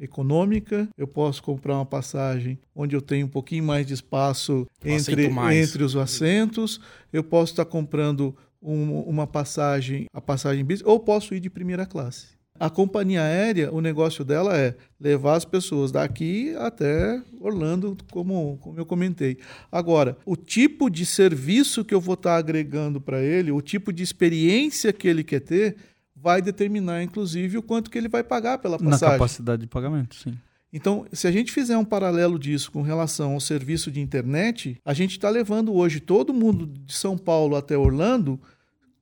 econômica, 0.01 0.89
eu 0.97 1.07
posso 1.07 1.43
comprar 1.43 1.75
uma 1.75 1.87
passagem 1.87 2.59
onde 2.75 2.97
eu 2.97 3.03
tenho 3.03 3.27
um 3.27 3.29
pouquinho 3.31 3.63
mais 3.63 3.87
de 3.87 3.95
espaço 3.95 4.67
entre, 4.85 5.27
entre 5.53 5.85
os 5.85 5.95
assentos, 5.95 6.81
eu 7.13 7.23
posso 7.23 7.53
estar 7.53 7.65
comprando 7.67 8.35
um, 8.63 9.01
uma 9.01 9.27
passagem, 9.27 10.07
a 10.13 10.21
passagem 10.21 10.65
business, 10.65 10.87
ou 10.87 10.99
posso 10.99 11.35
ir 11.35 11.41
de 11.41 11.51
primeira 11.51 11.87
classe. 11.87 12.41
A 12.59 12.69
companhia 12.69 13.23
aérea, 13.23 13.73
o 13.73 13.81
negócio 13.81 14.23
dela 14.23 14.55
é 14.55 14.75
levar 15.01 15.37
as 15.37 15.47
pessoas 15.47 15.91
daqui 15.91 16.55
até 16.59 17.23
Orlando, 17.41 17.97
como, 18.11 18.59
como 18.61 18.79
eu 18.79 18.85
comentei. 18.85 19.39
Agora, 19.73 20.19
o 20.27 20.37
tipo 20.37 20.91
de 20.91 21.07
serviço 21.07 21.83
que 21.83 21.95
eu 21.95 22.01
vou 22.03 22.15
estar 22.15 22.37
agregando 22.37 23.01
para 23.01 23.23
ele, 23.23 23.51
o 23.51 23.63
tipo 23.63 23.91
de 23.91 24.03
experiência 24.03 24.93
que 24.93 25.09
ele 25.09 25.25
quer 25.25 25.41
ter, 25.41 25.77
vai 26.23 26.43
determinar, 26.43 27.03
inclusive, 27.03 27.59
o 27.59 27.63
quanto 27.63 27.91
que 27.91 27.99
ele 27.99 28.09
vai 28.09 28.23
pagar 28.23 28.59
pela 28.59 28.79
passagem. 28.79 29.09
Na 29.09 29.13
capacidade 29.13 29.63
de 29.63 29.69
pagamento, 29.69 30.15
sim. 30.15 30.37
Então, 30.73 31.05
se 31.13 31.27
a 31.27 31.33
gente 31.33 31.51
fizer 31.51 31.77
um 31.77 31.85
paralelo 31.85 32.39
disso 32.39 32.71
com 32.71 32.83
relação 32.83 33.33
ao 33.33 33.41
serviço 33.41 33.91
de 33.91 34.01
internet, 34.01 34.79
a 34.85 34.95
gente 34.95 35.13
está 35.13 35.29
levando 35.29 35.75
hoje 35.75 35.99
todo 35.99 36.33
mundo 36.33 36.67
de 36.67 36.95
São 36.95 37.19
Paulo 37.19 37.57
até 37.57 37.77
Orlando 37.77 38.41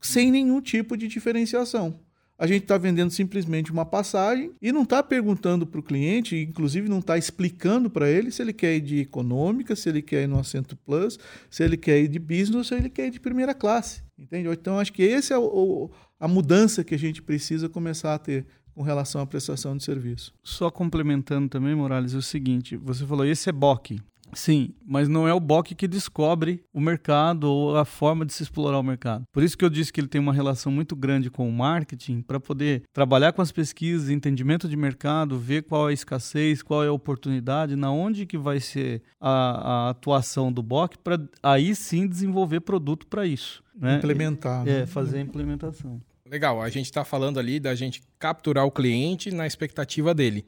sem 0.00 0.30
nenhum 0.30 0.60
tipo 0.60 0.96
de 0.96 1.08
diferenciação. 1.08 2.00
A 2.38 2.46
gente 2.46 2.62
está 2.62 2.78
vendendo 2.78 3.10
simplesmente 3.10 3.72
uma 3.72 3.84
passagem 3.84 4.52
e 4.62 4.70
não 4.70 4.84
está 4.84 5.02
perguntando 5.02 5.66
para 5.66 5.80
o 5.80 5.82
cliente, 5.82 6.36
inclusive 6.36 6.88
não 6.88 7.00
está 7.00 7.18
explicando 7.18 7.90
para 7.90 8.08
ele 8.08 8.30
se 8.30 8.40
ele 8.40 8.52
quer 8.52 8.76
ir 8.76 8.80
de 8.80 9.00
econômica, 9.00 9.74
se 9.74 9.88
ele 9.88 10.00
quer 10.00 10.22
ir 10.22 10.28
no 10.28 10.38
assento 10.38 10.76
plus, 10.76 11.18
se 11.50 11.64
ele 11.64 11.76
quer 11.76 12.00
ir 12.00 12.06
de 12.06 12.20
business 12.20 12.54
ou 12.54 12.64
se 12.64 12.76
ele 12.76 12.88
quer 12.88 13.08
ir 13.08 13.10
de 13.10 13.18
primeira 13.18 13.52
classe. 13.52 14.02
Entende? 14.16 14.48
Então, 14.48 14.78
acho 14.78 14.92
que 14.92 15.02
esse 15.02 15.32
é 15.32 15.38
o, 15.38 15.90
a 16.18 16.28
mudança 16.28 16.84
que 16.84 16.94
a 16.94 16.98
gente 16.98 17.22
precisa 17.22 17.68
começar 17.68 18.14
a 18.14 18.18
ter 18.18 18.46
com 18.74 18.82
relação 18.82 19.20
à 19.20 19.26
prestação 19.26 19.76
de 19.76 19.82
serviço. 19.82 20.32
Só 20.42 20.70
complementando 20.70 21.48
também, 21.48 21.74
Morales, 21.74 22.14
é 22.14 22.18
o 22.18 22.22
seguinte: 22.22 22.76
você 22.76 23.04
falou, 23.04 23.24
esse 23.24 23.48
é 23.48 23.52
BOC. 23.52 24.00
Sim, 24.32 24.74
mas 24.86 25.08
não 25.08 25.26
é 25.26 25.32
o 25.32 25.40
BOC 25.40 25.74
que 25.74 25.88
descobre 25.88 26.62
o 26.72 26.80
mercado 26.80 27.44
ou 27.44 27.76
a 27.76 27.84
forma 27.84 28.26
de 28.26 28.32
se 28.32 28.42
explorar 28.42 28.78
o 28.78 28.82
mercado. 28.82 29.24
Por 29.32 29.42
isso 29.42 29.56
que 29.56 29.64
eu 29.64 29.70
disse 29.70 29.92
que 29.92 30.00
ele 30.00 30.08
tem 30.08 30.20
uma 30.20 30.32
relação 30.32 30.70
muito 30.70 30.94
grande 30.94 31.30
com 31.30 31.48
o 31.48 31.52
marketing 31.52 32.22
para 32.22 32.38
poder 32.38 32.82
trabalhar 32.92 33.32
com 33.32 33.42
as 33.42 33.50
pesquisas, 33.50 34.10
entendimento 34.10 34.68
de 34.68 34.76
mercado, 34.76 35.38
ver 35.38 35.62
qual 35.62 35.88
é 35.88 35.90
a 35.90 35.94
escassez, 35.94 36.62
qual 36.62 36.84
é 36.84 36.88
a 36.88 36.92
oportunidade, 36.92 37.76
na 37.76 37.90
onde 37.90 38.26
que 38.26 38.36
vai 38.36 38.60
ser 38.60 39.02
a, 39.20 39.30
a 39.30 39.90
atuação 39.90 40.52
do 40.52 40.62
BOC 40.62 40.98
para 40.98 41.18
aí 41.42 41.74
sim 41.74 42.06
desenvolver 42.06 42.60
produto 42.60 43.06
para 43.06 43.26
isso. 43.26 43.62
Né? 43.74 43.96
Implementar. 43.96 44.66
É, 44.66 44.80
né? 44.80 44.86
fazer 44.86 45.18
a 45.18 45.20
implementação. 45.20 46.00
Legal, 46.30 46.60
a 46.60 46.68
gente 46.68 46.86
está 46.86 47.04
falando 47.04 47.38
ali 47.38 47.58
da 47.58 47.74
gente 47.74 48.02
capturar 48.18 48.66
o 48.66 48.70
cliente 48.70 49.30
na 49.30 49.46
expectativa 49.46 50.12
dele. 50.14 50.44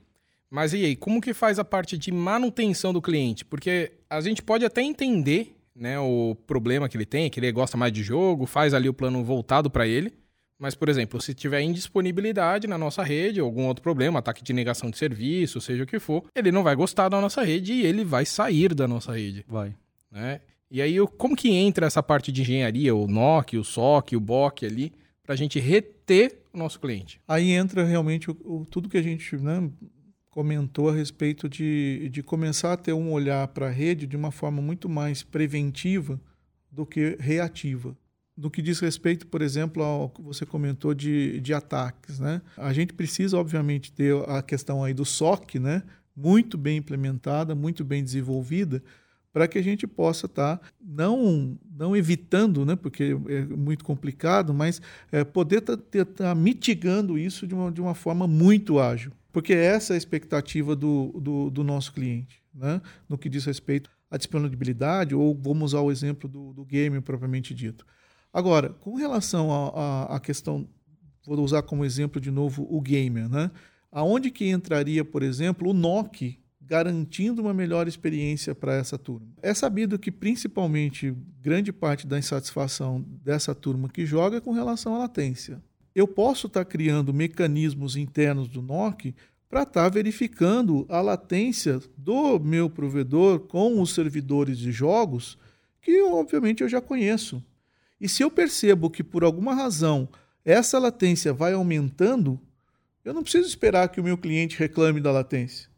Mas 0.50 0.72
e 0.72 0.84
aí, 0.84 0.96
como 0.96 1.20
que 1.20 1.32
faz 1.32 1.58
a 1.58 1.64
parte 1.64 1.96
de 1.96 2.10
manutenção 2.10 2.92
do 2.92 3.00
cliente? 3.00 3.44
Porque 3.44 3.92
a 4.08 4.20
gente 4.20 4.42
pode 4.42 4.64
até 4.64 4.82
entender 4.82 5.56
né, 5.74 5.98
o 5.98 6.36
problema 6.46 6.88
que 6.88 6.96
ele 6.96 7.06
tem, 7.06 7.30
que 7.30 7.38
ele 7.38 7.50
gosta 7.52 7.76
mais 7.76 7.92
de 7.92 8.02
jogo, 8.02 8.46
faz 8.46 8.74
ali 8.74 8.88
o 8.88 8.94
plano 8.94 9.24
voltado 9.24 9.70
para 9.70 9.86
ele. 9.86 10.12
Mas, 10.58 10.74
por 10.74 10.90
exemplo, 10.90 11.18
se 11.22 11.32
tiver 11.32 11.62
indisponibilidade 11.62 12.66
na 12.66 12.76
nossa 12.76 13.02
rede, 13.02 13.40
algum 13.40 13.66
outro 13.66 13.82
problema, 13.82 14.18
ataque 14.18 14.44
de 14.44 14.52
negação 14.52 14.90
de 14.90 14.98
serviço, 14.98 15.58
seja 15.58 15.84
o 15.84 15.86
que 15.86 15.98
for, 15.98 16.24
ele 16.34 16.52
não 16.52 16.62
vai 16.62 16.76
gostar 16.76 17.08
da 17.08 17.18
nossa 17.18 17.42
rede 17.42 17.72
e 17.72 17.86
ele 17.86 18.04
vai 18.04 18.26
sair 18.26 18.74
da 18.74 18.86
nossa 18.86 19.12
rede. 19.12 19.42
Vai. 19.48 19.74
Né? 20.10 20.40
E 20.70 20.82
aí, 20.82 20.98
como 21.16 21.34
que 21.34 21.50
entra 21.50 21.86
essa 21.86 22.02
parte 22.02 22.30
de 22.30 22.42
engenharia, 22.42 22.94
o 22.94 23.06
NOC, 23.06 23.56
o 23.56 23.64
SOC, 23.64 24.16
o 24.16 24.20
BOC 24.20 24.66
ali, 24.66 24.92
para 25.30 25.34
a 25.34 25.38
gente 25.38 25.60
reter 25.60 26.42
o 26.52 26.58
nosso 26.58 26.80
cliente? 26.80 27.20
Aí 27.28 27.52
entra 27.52 27.84
realmente 27.84 28.28
o, 28.28 28.36
o, 28.44 28.66
tudo 28.66 28.88
que 28.88 28.98
a 28.98 29.02
gente 29.02 29.36
né, 29.36 29.70
comentou 30.28 30.88
a 30.88 30.92
respeito 30.92 31.48
de, 31.48 32.08
de 32.10 32.20
começar 32.20 32.72
a 32.72 32.76
ter 32.76 32.92
um 32.92 33.12
olhar 33.12 33.46
para 33.46 33.68
a 33.68 33.70
rede 33.70 34.08
de 34.08 34.16
uma 34.16 34.32
forma 34.32 34.60
muito 34.60 34.88
mais 34.88 35.22
preventiva 35.22 36.20
do 36.68 36.84
que 36.84 37.16
reativa. 37.20 37.96
No 38.36 38.50
que 38.50 38.60
diz 38.60 38.80
respeito, 38.80 39.28
por 39.28 39.40
exemplo, 39.40 39.84
ao 39.84 40.08
que 40.08 40.20
você 40.20 40.44
comentou 40.44 40.94
de, 40.94 41.38
de 41.38 41.54
ataques, 41.54 42.18
né? 42.18 42.42
A 42.56 42.72
gente 42.72 42.92
precisa, 42.92 43.38
obviamente, 43.38 43.92
ter 43.92 44.12
a 44.28 44.42
questão 44.42 44.82
aí 44.82 44.92
do 44.92 45.04
SOC, 45.04 45.60
né? 45.60 45.84
Muito 46.16 46.58
bem 46.58 46.78
implementada, 46.78 47.54
muito 47.54 47.84
bem 47.84 48.02
desenvolvida, 48.02 48.82
para 49.32 49.46
que 49.46 49.58
a 49.58 49.62
gente 49.62 49.86
possa 49.86 50.26
estar 50.26 50.56
tá 50.56 50.66
não, 50.80 51.58
não 51.76 51.96
evitando, 51.96 52.64
né, 52.66 52.76
porque 52.76 53.16
é 53.28 53.42
muito 53.44 53.84
complicado, 53.84 54.52
mas 54.52 54.82
é, 55.12 55.24
poder 55.24 55.58
estar 55.58 55.76
tá, 55.76 56.04
tá 56.04 56.34
mitigando 56.34 57.18
isso 57.18 57.46
de 57.46 57.54
uma, 57.54 57.70
de 57.70 57.80
uma 57.80 57.94
forma 57.94 58.26
muito 58.26 58.78
ágil. 58.78 59.12
Porque 59.32 59.52
essa 59.52 59.92
é 59.92 59.94
a 59.94 59.98
expectativa 59.98 60.74
do, 60.74 61.12
do, 61.20 61.50
do 61.50 61.62
nosso 61.62 61.92
cliente, 61.92 62.42
né, 62.52 62.80
no 63.08 63.16
que 63.16 63.28
diz 63.28 63.44
respeito 63.44 63.90
à 64.10 64.16
disponibilidade, 64.16 65.14
ou 65.14 65.38
vamos 65.40 65.72
usar 65.72 65.80
o 65.80 65.90
exemplo 65.90 66.28
do, 66.28 66.52
do 66.52 66.64
game 66.64 67.00
propriamente 67.00 67.54
dito. 67.54 67.86
Agora, 68.32 68.70
com 68.70 68.94
relação 68.94 69.50
à 70.08 70.18
questão, 70.20 70.68
vou 71.24 71.40
usar 71.40 71.62
como 71.62 71.84
exemplo 71.84 72.20
de 72.20 72.30
novo 72.30 72.66
o 72.70 72.80
gamer, 72.80 73.28
né? 73.28 73.50
Aonde 73.90 74.30
que 74.30 74.48
entraria, 74.48 75.04
por 75.04 75.22
exemplo, 75.22 75.70
o 75.70 75.72
NOC 75.72 76.39
garantindo 76.70 77.42
uma 77.42 77.52
melhor 77.52 77.88
experiência 77.88 78.54
para 78.54 78.76
essa 78.76 78.96
turma. 78.96 79.26
É 79.42 79.52
sabido 79.52 79.98
que, 79.98 80.12
principalmente, 80.12 81.12
grande 81.42 81.72
parte 81.72 82.06
da 82.06 82.16
insatisfação 82.16 83.04
dessa 83.24 83.52
turma 83.56 83.88
que 83.88 84.06
joga 84.06 84.36
é 84.36 84.40
com 84.40 84.52
relação 84.52 84.94
à 84.94 84.98
latência. 84.98 85.60
Eu 85.92 86.06
posso 86.06 86.46
estar 86.46 86.64
tá 86.64 86.70
criando 86.70 87.12
mecanismos 87.12 87.96
internos 87.96 88.46
do 88.46 88.62
NOC 88.62 89.12
para 89.48 89.64
estar 89.64 89.82
tá 89.82 89.88
verificando 89.88 90.86
a 90.88 91.00
latência 91.00 91.80
do 91.98 92.38
meu 92.38 92.70
provedor 92.70 93.40
com 93.40 93.82
os 93.82 93.92
servidores 93.92 94.56
de 94.56 94.70
jogos, 94.70 95.36
que 95.82 96.00
obviamente 96.02 96.62
eu 96.62 96.68
já 96.68 96.80
conheço. 96.80 97.42
E 98.00 98.08
se 98.08 98.22
eu 98.22 98.30
percebo 98.30 98.88
que 98.88 99.02
por 99.02 99.24
alguma 99.24 99.54
razão 99.54 100.08
essa 100.44 100.78
latência 100.78 101.32
vai 101.32 101.52
aumentando, 101.52 102.38
eu 103.04 103.12
não 103.12 103.24
preciso 103.24 103.48
esperar 103.48 103.88
que 103.88 104.00
o 104.00 104.04
meu 104.04 104.16
cliente 104.16 104.56
reclame 104.56 105.00
da 105.00 105.10
latência 105.10 105.68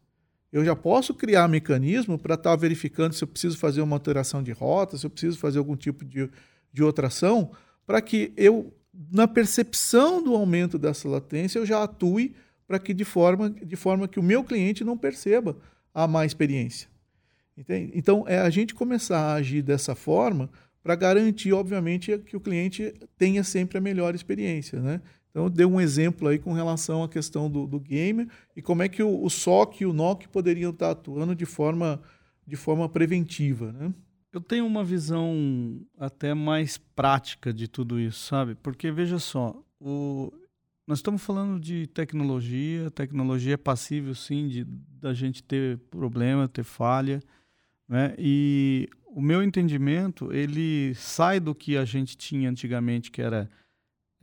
eu 0.52 0.64
já 0.64 0.76
posso 0.76 1.14
criar 1.14 1.48
mecanismo 1.48 2.18
para 2.18 2.34
estar 2.34 2.50
tá 2.50 2.56
verificando 2.56 3.14
se 3.14 3.24
eu 3.24 3.28
preciso 3.28 3.58
fazer 3.58 3.80
uma 3.80 3.96
alteração 3.96 4.42
de 4.42 4.52
rota, 4.52 4.98
se 4.98 5.06
eu 5.06 5.10
preciso 5.10 5.38
fazer 5.38 5.58
algum 5.58 5.74
tipo 5.74 6.04
de, 6.04 6.28
de 6.72 6.82
outra 6.82 7.06
ação, 7.06 7.50
para 7.86 8.02
que 8.02 8.32
eu, 8.36 8.72
na 9.10 9.26
percepção 9.26 10.22
do 10.22 10.34
aumento 10.34 10.78
dessa 10.78 11.08
latência, 11.08 11.58
eu 11.58 11.64
já 11.64 11.82
atue 11.82 12.36
para 12.66 12.78
que 12.78 12.92
de 12.92 13.04
forma, 13.04 13.50
de 13.50 13.76
forma 13.76 14.06
que 14.06 14.20
o 14.20 14.22
meu 14.22 14.44
cliente 14.44 14.84
não 14.84 14.96
perceba 14.96 15.56
a 15.94 16.06
má 16.06 16.24
experiência. 16.24 16.88
Entende? 17.56 17.92
Então, 17.94 18.24
é 18.26 18.38
a 18.38 18.50
gente 18.50 18.74
começar 18.74 19.20
a 19.20 19.34
agir 19.34 19.62
dessa 19.62 19.94
forma 19.94 20.50
para 20.82 20.94
garantir, 20.94 21.52
obviamente, 21.52 22.16
que 22.18 22.36
o 22.36 22.40
cliente 22.40 22.94
tenha 23.16 23.44
sempre 23.44 23.78
a 23.78 23.80
melhor 23.80 24.14
experiência. 24.14 24.80
Né? 24.80 25.00
Então, 25.32 25.48
deu 25.48 25.66
um 25.66 25.80
exemplo 25.80 26.28
aí 26.28 26.38
com 26.38 26.52
relação 26.52 27.02
à 27.02 27.08
questão 27.08 27.50
do, 27.50 27.66
do 27.66 27.80
gamer 27.80 28.28
e 28.54 28.60
como 28.60 28.82
é 28.82 28.88
que 28.88 29.02
o, 29.02 29.24
o 29.24 29.30
SOC 29.30 29.80
e 29.80 29.86
o 29.86 29.92
NOC 29.92 30.28
poderiam 30.28 30.70
estar 30.70 30.90
atuando 30.90 31.34
de 31.34 31.46
forma, 31.46 32.00
de 32.46 32.54
forma 32.54 32.86
preventiva, 32.86 33.72
né? 33.72 33.92
Eu 34.30 34.40
tenho 34.40 34.66
uma 34.66 34.84
visão 34.84 35.80
até 35.98 36.32
mais 36.32 36.78
prática 36.78 37.52
de 37.52 37.68
tudo 37.68 37.98
isso, 37.98 38.26
sabe? 38.26 38.54
Porque, 38.54 38.90
veja 38.90 39.18
só, 39.18 39.62
o... 39.78 40.32
nós 40.86 40.98
estamos 40.98 41.22
falando 41.22 41.60
de 41.60 41.86
tecnologia, 41.86 42.90
tecnologia 42.90 43.54
é 43.54 43.58
passível, 43.58 44.14
sim, 44.14 44.48
de 44.48 44.64
da 44.64 45.12
gente 45.12 45.42
ter 45.42 45.78
problema, 45.90 46.48
ter 46.48 46.62
falha, 46.62 47.20
né? 47.88 48.14
E 48.18 48.88
o 49.06 49.20
meu 49.20 49.42
entendimento, 49.42 50.32
ele 50.32 50.94
sai 50.94 51.40
do 51.40 51.54
que 51.54 51.76
a 51.76 51.84
gente 51.84 52.16
tinha 52.16 52.48
antigamente, 52.48 53.10
que 53.10 53.20
era 53.20 53.50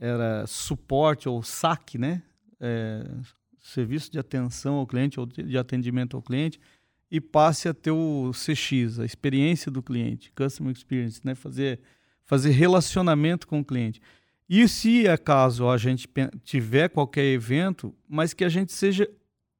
era 0.00 0.46
suporte 0.46 1.28
ou 1.28 1.42
SAC, 1.42 1.98
né? 1.98 2.22
É, 2.58 3.06
serviço 3.60 4.10
de 4.10 4.18
atenção 4.18 4.76
ao 4.76 4.86
cliente 4.86 5.20
ou 5.20 5.26
de 5.26 5.56
atendimento 5.58 6.16
ao 6.16 6.22
cliente, 6.22 6.58
e 7.10 7.20
passe 7.20 7.68
a 7.68 7.74
ter 7.74 7.90
o 7.90 8.30
CX, 8.32 8.98
a 9.00 9.04
experiência 9.04 9.70
do 9.70 9.82
cliente, 9.82 10.32
Customer 10.32 10.72
Experience, 10.72 11.20
né? 11.24 11.34
fazer, 11.34 11.80
fazer 12.24 12.50
relacionamento 12.50 13.46
com 13.46 13.60
o 13.60 13.64
cliente. 13.64 14.00
E 14.48 14.66
se 14.66 15.06
acaso 15.08 15.68
a 15.68 15.76
gente 15.76 16.08
tiver 16.42 16.88
qualquer 16.88 17.24
evento, 17.26 17.94
mas 18.08 18.32
que 18.32 18.44
a 18.44 18.48
gente 18.48 18.72
seja 18.72 19.08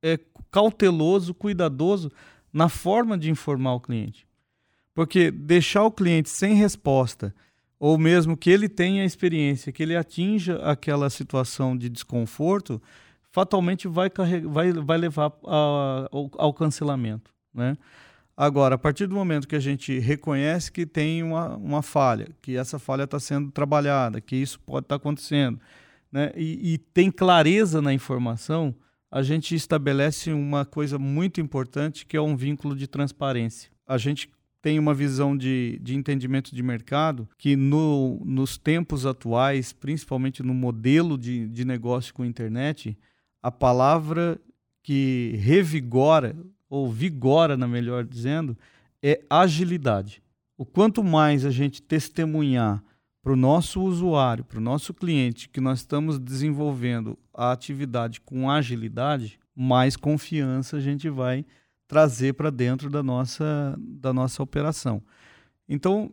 é, 0.02 0.18
cauteloso, 0.50 1.34
cuidadoso 1.34 2.10
na 2.52 2.68
forma 2.68 3.18
de 3.18 3.30
informar 3.30 3.74
o 3.74 3.80
cliente. 3.80 4.26
Porque 4.94 5.30
deixar 5.30 5.84
o 5.84 5.92
cliente 5.92 6.28
sem 6.28 6.54
resposta 6.54 7.34
ou 7.80 7.96
mesmo 7.96 8.36
que 8.36 8.50
ele 8.50 8.68
tenha 8.68 9.06
experiência, 9.06 9.72
que 9.72 9.82
ele 9.82 9.96
atinja 9.96 10.56
aquela 10.56 11.08
situação 11.08 11.74
de 11.74 11.88
desconforto, 11.88 12.80
fatalmente 13.32 13.88
vai, 13.88 14.10
vai, 14.44 14.70
vai 14.72 14.98
levar 14.98 15.32
a, 15.46 16.08
ao, 16.12 16.30
ao, 16.36 16.52
cancelamento. 16.52 17.32
Né? 17.54 17.78
Agora, 18.36 18.74
a 18.74 18.78
partir 18.78 19.06
do 19.06 19.14
momento 19.14 19.48
que 19.48 19.56
a 19.56 19.60
gente 19.60 19.98
reconhece 19.98 20.70
que 20.70 20.84
tem 20.84 21.22
uma, 21.22 21.56
uma 21.56 21.80
falha, 21.80 22.28
que 22.42 22.54
essa 22.54 22.78
falha 22.78 23.04
está 23.04 23.18
sendo 23.18 23.50
trabalhada, 23.50 24.20
que 24.20 24.36
isso 24.36 24.60
pode 24.60 24.84
estar 24.84 24.98
tá 24.98 25.00
acontecendo, 25.00 25.58
né? 26.12 26.32
E, 26.36 26.74
e, 26.74 26.78
tem 26.78 27.08
clareza 27.08 27.80
na 27.80 27.94
informação, 27.94 28.74
a 29.10 29.22
gente 29.22 29.54
estabelece 29.54 30.32
uma 30.32 30.64
coisa 30.64 30.98
muito 30.98 31.40
importante 31.40 32.04
que 32.04 32.16
é 32.16 32.20
um 32.20 32.36
vínculo 32.36 32.74
de 32.74 32.88
transparência. 32.88 33.70
A 33.86 33.96
gente 33.96 34.28
tem 34.62 34.78
uma 34.78 34.92
visão 34.94 35.36
de, 35.36 35.78
de 35.82 35.94
entendimento 35.94 36.54
de 36.54 36.62
mercado 36.62 37.28
que 37.38 37.56
no, 37.56 38.20
nos 38.24 38.58
tempos 38.58 39.06
atuais, 39.06 39.72
principalmente 39.72 40.42
no 40.42 40.52
modelo 40.52 41.16
de, 41.16 41.48
de 41.48 41.64
negócio 41.64 42.12
com 42.12 42.24
internet, 42.24 42.96
a 43.42 43.50
palavra 43.50 44.38
que 44.82 45.34
revigora, 45.40 46.36
ou 46.68 46.90
vigora, 46.90 47.56
na 47.56 47.66
melhor 47.66 48.04
dizendo, 48.04 48.56
é 49.02 49.22
agilidade. 49.28 50.22
O 50.56 50.64
quanto 50.64 51.02
mais 51.02 51.44
a 51.44 51.50
gente 51.50 51.80
testemunhar 51.80 52.82
para 53.22 53.32
o 53.32 53.36
nosso 53.36 53.82
usuário, 53.82 54.44
para 54.44 54.58
o 54.58 54.62
nosso 54.62 54.94
cliente, 54.94 55.48
que 55.48 55.60
nós 55.60 55.80
estamos 55.80 56.18
desenvolvendo 56.18 57.18
a 57.34 57.52
atividade 57.52 58.20
com 58.20 58.50
agilidade, 58.50 59.38
mais 59.54 59.96
confiança 59.96 60.76
a 60.76 60.80
gente 60.80 61.08
vai 61.08 61.44
trazer 61.90 62.34
para 62.34 62.50
dentro 62.50 62.88
da 62.88 63.02
nossa, 63.02 63.76
da 63.76 64.12
nossa 64.12 64.40
operação. 64.44 65.02
Então, 65.68 66.12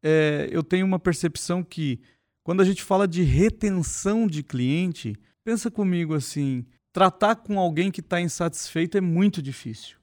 é, 0.00 0.48
eu 0.52 0.62
tenho 0.62 0.86
uma 0.86 1.00
percepção 1.00 1.60
que, 1.60 2.00
quando 2.44 2.60
a 2.60 2.64
gente 2.64 2.84
fala 2.84 3.08
de 3.08 3.24
retenção 3.24 4.28
de 4.28 4.44
cliente, 4.44 5.16
pensa 5.42 5.72
comigo 5.72 6.14
assim: 6.14 6.64
tratar 6.92 7.34
com 7.34 7.58
alguém 7.58 7.90
que 7.90 7.98
está 7.98 8.20
insatisfeito 8.20 8.96
é 8.96 9.00
muito 9.00 9.42
difícil. 9.42 9.96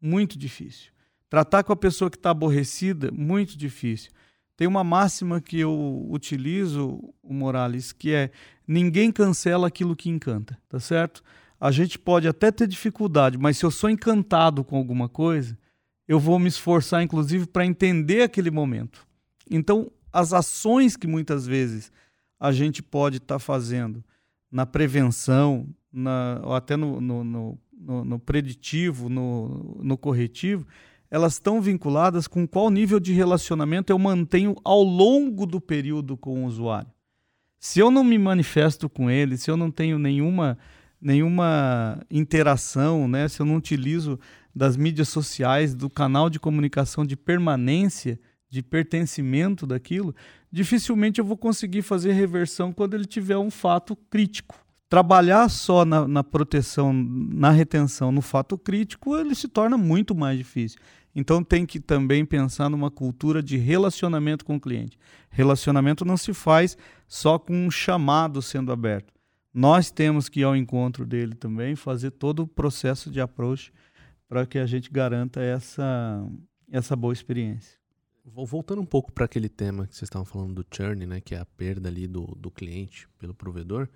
Muito 0.00 0.38
difícil. 0.38 0.92
Tratar 1.28 1.64
com 1.64 1.72
a 1.72 1.76
pessoa 1.76 2.08
que 2.08 2.16
está 2.16 2.30
aborrecida, 2.30 3.10
muito 3.10 3.58
difícil. 3.58 4.12
Tem 4.56 4.68
uma 4.68 4.84
máxima 4.84 5.40
que 5.40 5.58
eu 5.58 6.06
utilizo, 6.08 7.02
o 7.20 7.34
Morales, 7.34 7.90
que 7.90 8.12
é: 8.12 8.30
ninguém 8.64 9.10
cancela 9.10 9.66
aquilo 9.66 9.96
que 9.96 10.08
encanta, 10.08 10.56
tá 10.68 10.78
certo? 10.78 11.20
A 11.60 11.70
gente 11.70 11.98
pode 11.98 12.26
até 12.26 12.50
ter 12.50 12.66
dificuldade, 12.66 13.36
mas 13.36 13.58
se 13.58 13.66
eu 13.66 13.70
sou 13.70 13.90
encantado 13.90 14.64
com 14.64 14.76
alguma 14.76 15.08
coisa, 15.08 15.58
eu 16.08 16.18
vou 16.18 16.38
me 16.38 16.48
esforçar, 16.48 17.02
inclusive, 17.02 17.46
para 17.46 17.66
entender 17.66 18.22
aquele 18.22 18.50
momento. 18.50 19.06
Então, 19.50 19.92
as 20.10 20.32
ações 20.32 20.96
que 20.96 21.06
muitas 21.06 21.46
vezes 21.46 21.92
a 22.38 22.50
gente 22.50 22.82
pode 22.82 23.18
estar 23.18 23.34
tá 23.34 23.38
fazendo 23.38 24.02
na 24.50 24.64
prevenção, 24.64 25.68
na, 25.92 26.40
ou 26.42 26.54
até 26.54 26.76
no, 26.76 26.98
no, 27.00 27.22
no, 27.22 28.04
no 28.04 28.18
preditivo, 28.18 29.10
no, 29.10 29.78
no 29.82 29.98
corretivo, 29.98 30.66
elas 31.10 31.34
estão 31.34 31.60
vinculadas 31.60 32.26
com 32.26 32.46
qual 32.48 32.70
nível 32.70 32.98
de 32.98 33.12
relacionamento 33.12 33.92
eu 33.92 33.98
mantenho 33.98 34.56
ao 34.64 34.82
longo 34.82 35.44
do 35.44 35.60
período 35.60 36.16
com 36.16 36.42
o 36.42 36.46
usuário. 36.46 36.90
Se 37.58 37.80
eu 37.80 37.90
não 37.90 38.02
me 38.02 38.16
manifesto 38.16 38.88
com 38.88 39.10
ele, 39.10 39.36
se 39.36 39.50
eu 39.50 39.56
não 39.56 39.70
tenho 39.70 39.98
nenhuma 39.98 40.56
nenhuma 41.00 42.00
interação, 42.10 43.08
né? 43.08 43.28
se 43.28 43.40
eu 43.40 43.46
não 43.46 43.56
utilizo 43.56 44.18
das 44.54 44.76
mídias 44.76 45.08
sociais, 45.08 45.74
do 45.74 45.88
canal 45.88 46.28
de 46.28 46.38
comunicação 46.38 47.06
de 47.06 47.16
permanência, 47.16 48.18
de 48.48 48.62
pertencimento 48.62 49.66
daquilo, 49.66 50.14
dificilmente 50.50 51.20
eu 51.20 51.24
vou 51.24 51.36
conseguir 51.36 51.82
fazer 51.82 52.12
reversão 52.12 52.72
quando 52.72 52.94
ele 52.94 53.04
tiver 53.04 53.38
um 53.38 53.50
fato 53.50 53.94
crítico. 53.94 54.58
Trabalhar 54.88 55.48
só 55.48 55.84
na, 55.84 56.08
na 56.08 56.24
proteção, 56.24 56.92
na 56.92 57.50
retenção, 57.50 58.10
no 58.10 58.20
fato 58.20 58.58
crítico, 58.58 59.16
ele 59.16 59.36
se 59.36 59.46
torna 59.46 59.78
muito 59.78 60.16
mais 60.16 60.36
difícil. 60.36 60.80
Então 61.14 61.44
tem 61.44 61.64
que 61.64 61.78
também 61.78 62.24
pensar 62.24 62.68
numa 62.68 62.90
cultura 62.90 63.40
de 63.40 63.56
relacionamento 63.56 64.44
com 64.44 64.56
o 64.56 64.60
cliente. 64.60 64.98
Relacionamento 65.28 66.04
não 66.04 66.16
se 66.16 66.34
faz 66.34 66.76
só 67.06 67.38
com 67.38 67.54
um 67.66 67.70
chamado 67.70 68.42
sendo 68.42 68.72
aberto. 68.72 69.12
Nós 69.52 69.90
temos 69.90 70.28
que 70.28 70.40
ir 70.40 70.44
ao 70.44 70.54
encontro 70.54 71.04
dele 71.04 71.34
também, 71.34 71.74
fazer 71.74 72.12
todo 72.12 72.44
o 72.44 72.46
processo 72.46 73.10
de 73.10 73.20
approach 73.20 73.72
para 74.28 74.46
que 74.46 74.58
a 74.58 74.66
gente 74.66 74.90
garanta 74.90 75.40
essa, 75.40 76.24
essa 76.70 76.94
boa 76.94 77.12
experiência. 77.12 77.78
Voltando 78.24 78.80
um 78.80 78.86
pouco 78.86 79.10
para 79.10 79.24
aquele 79.24 79.48
tema 79.48 79.88
que 79.88 79.94
vocês 79.96 80.06
estavam 80.06 80.24
falando 80.24 80.54
do 80.54 80.66
churn, 80.72 81.04
né, 81.04 81.20
que 81.20 81.34
é 81.34 81.38
a 81.38 81.44
perda 81.44 81.88
ali 81.88 82.06
do, 82.06 82.26
do 82.36 82.48
cliente 82.48 83.08
pelo 83.18 83.34
provedor, 83.34 83.88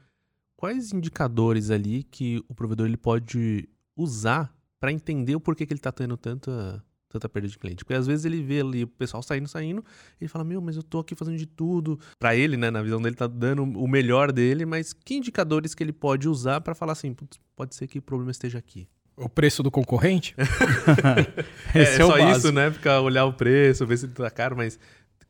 quais 0.56 0.92
indicadores 0.92 1.70
ali 1.70 2.02
que 2.02 2.44
o 2.48 2.54
provedor 2.54 2.86
ele 2.86 2.96
pode 2.96 3.68
usar 3.96 4.52
para 4.80 4.90
entender 4.90 5.36
o 5.36 5.40
porquê 5.40 5.64
que 5.64 5.72
ele 5.72 5.78
está 5.78 5.92
tendo 5.92 6.16
tanta, 6.16 6.84
tanta 7.14 7.28
perda 7.28 7.48
de 7.48 7.58
cliente? 7.58 7.84
Porque 7.84 7.94
às 7.94 8.06
vezes 8.06 8.24
ele 8.24 8.42
vê 8.42 8.60
ali 8.60 8.82
o 8.82 8.88
pessoal 8.88 9.22
saindo, 9.22 9.48
saindo, 9.48 9.84
e 10.20 10.24
ele 10.24 10.28
fala: 10.28 10.44
Meu, 10.44 10.60
mas 10.60 10.76
eu 10.76 10.82
tô 10.82 10.98
aqui 10.98 11.14
fazendo 11.14 11.38
de 11.38 11.46
tudo. 11.46 11.98
Para 12.18 12.34
ele, 12.34 12.56
né, 12.56 12.70
na 12.70 12.82
visão 12.82 13.00
dele, 13.00 13.14
tá 13.14 13.26
dando 13.26 13.62
o 13.62 13.88
melhor 13.88 14.32
dele, 14.32 14.66
mas 14.66 14.92
que 14.92 15.14
indicadores 15.14 15.74
que 15.74 15.82
ele 15.82 15.92
pode 15.92 16.28
usar 16.28 16.60
para 16.60 16.74
falar 16.74 16.92
assim: 16.92 17.14
pode 17.56 17.74
ser 17.74 17.86
que 17.86 17.98
o 17.98 18.02
problema 18.02 18.30
esteja 18.30 18.58
aqui? 18.58 18.88
O 19.16 19.28
preço 19.28 19.62
do 19.62 19.70
concorrente? 19.70 20.34
é, 21.74 21.82
é 21.82 21.96
só 21.96 22.18
isso, 22.18 22.50
né? 22.50 22.70
Ficar 22.70 23.00
olhar 23.00 23.24
o 23.24 23.32
preço, 23.32 23.86
ver 23.86 23.96
se 23.96 24.06
ele 24.06 24.12
tá 24.12 24.28
caro, 24.30 24.56
mas 24.56 24.78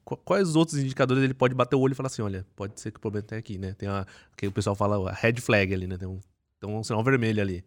quais 0.05 0.49
os 0.49 0.57
outros 0.57 0.79
indicadores 0.79 1.23
ele 1.23 1.35
pode 1.35 1.55
bater 1.55 1.77
o 1.77 1.81
olho 1.81 1.93
e 1.93 1.95
falar 1.95 2.07
assim, 2.07 2.23
olha, 2.23 2.47
pode 2.57 2.81
ser 2.81 2.91
que 2.91 2.99
o 2.99 3.01
problema 3.01 3.27
tá 3.27 3.37
aqui, 3.37 3.59
né? 3.59 3.75
Tem 3.75 3.89
a 3.89 4.07
que 4.37 4.47
o 4.47 4.53
pessoal 4.53 4.75
fala 4.75 5.11
a 5.11 5.15
red 5.15 5.35
flag 5.35 5.73
ali, 5.73 5.87
né? 5.87 5.99
Tem 5.99 6.09
um, 6.09 6.21
tem 6.61 6.71
um 6.71 6.83
sinal 6.83 7.03
vermelho 7.05 7.43
ali. 7.43 7.65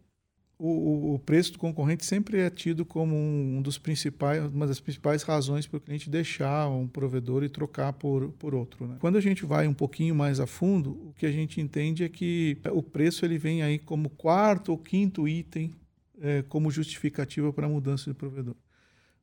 O, 0.60 1.14
o, 1.14 1.18
preço 1.20 1.52
do 1.52 1.58
concorrente 1.58 2.04
sempre 2.04 2.40
é 2.40 2.50
tido 2.50 2.84
como 2.84 3.14
um 3.14 3.62
dos 3.62 3.78
principais, 3.78 4.44
uma 4.44 4.66
das 4.66 4.80
principais 4.80 5.22
razões 5.22 5.68
para 5.68 5.76
o 5.76 5.80
cliente 5.80 6.10
deixar 6.10 6.68
um 6.68 6.88
provedor 6.88 7.44
e 7.44 7.48
trocar 7.48 7.92
por, 7.92 8.32
por 8.32 8.56
outro. 8.56 8.84
Né? 8.88 8.96
Quando 8.98 9.16
a 9.16 9.20
gente 9.20 9.46
vai 9.46 9.68
um 9.68 9.74
pouquinho 9.74 10.16
mais 10.16 10.40
a 10.40 10.48
fundo, 10.48 10.90
o 10.90 11.14
que 11.16 11.26
a 11.26 11.30
gente 11.30 11.60
entende 11.60 12.02
é 12.02 12.08
que 12.08 12.58
o 12.72 12.82
preço 12.82 13.24
ele 13.24 13.38
vem 13.38 13.62
aí 13.62 13.78
como 13.78 14.10
quarto 14.10 14.70
ou 14.70 14.78
quinto 14.78 15.28
item 15.28 15.72
é, 16.20 16.42
como 16.48 16.72
justificativa 16.72 17.52
para 17.52 17.66
a 17.66 17.70
mudança 17.70 18.10
de 18.10 18.14
provedor. 18.14 18.56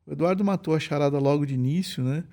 O 0.05 0.13
Eduardo 0.13 0.43
matou 0.43 0.73
a 0.73 0.79
charada 0.79 1.19
logo 1.19 1.45
de 1.45 1.53
início, 1.53 2.01
né, 2.01 2.23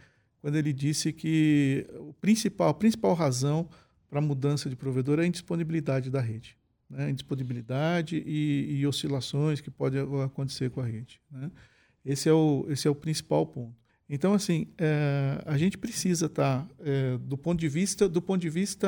quando 0.40 0.56
ele 0.56 0.72
disse 0.72 1.12
que 1.12 1.86
o 1.98 2.12
principal, 2.14 2.68
a 2.68 2.74
principal 2.74 3.14
razão 3.14 3.68
para 4.08 4.18
a 4.18 4.22
mudança 4.22 4.68
de 4.68 4.76
provedor 4.76 5.18
é 5.18 5.22
a 5.22 5.26
indisponibilidade 5.26 6.10
da 6.10 6.20
rede. 6.20 6.56
Né, 6.92 7.08
indisponibilidade 7.08 8.22
e, 8.26 8.76
e, 8.76 8.86
oscilações 8.86 9.62
que 9.62 9.70
podem 9.70 10.02
acontecer 10.22 10.68
com 10.68 10.82
a 10.82 10.84
rede. 10.84 11.18
Né. 11.30 11.50
Esse, 12.04 12.28
é 12.28 12.32
o, 12.34 12.66
esse 12.68 12.86
é 12.86 12.90
o 12.90 12.94
principal 12.94 13.46
ponto. 13.46 13.74
Então, 14.06 14.34
assim, 14.34 14.66
é, 14.76 15.42
a 15.46 15.56
gente 15.56 15.78
precisa 15.78 16.26
estar, 16.26 16.66
tá, 16.66 16.74
é, 16.80 17.16
do 17.16 17.38
ponto 17.38 17.58
de 17.58 17.66
vista, 17.66 18.06
do 18.06 18.20
ponto 18.20 18.42
de 18.42 18.50
vista 18.50 18.86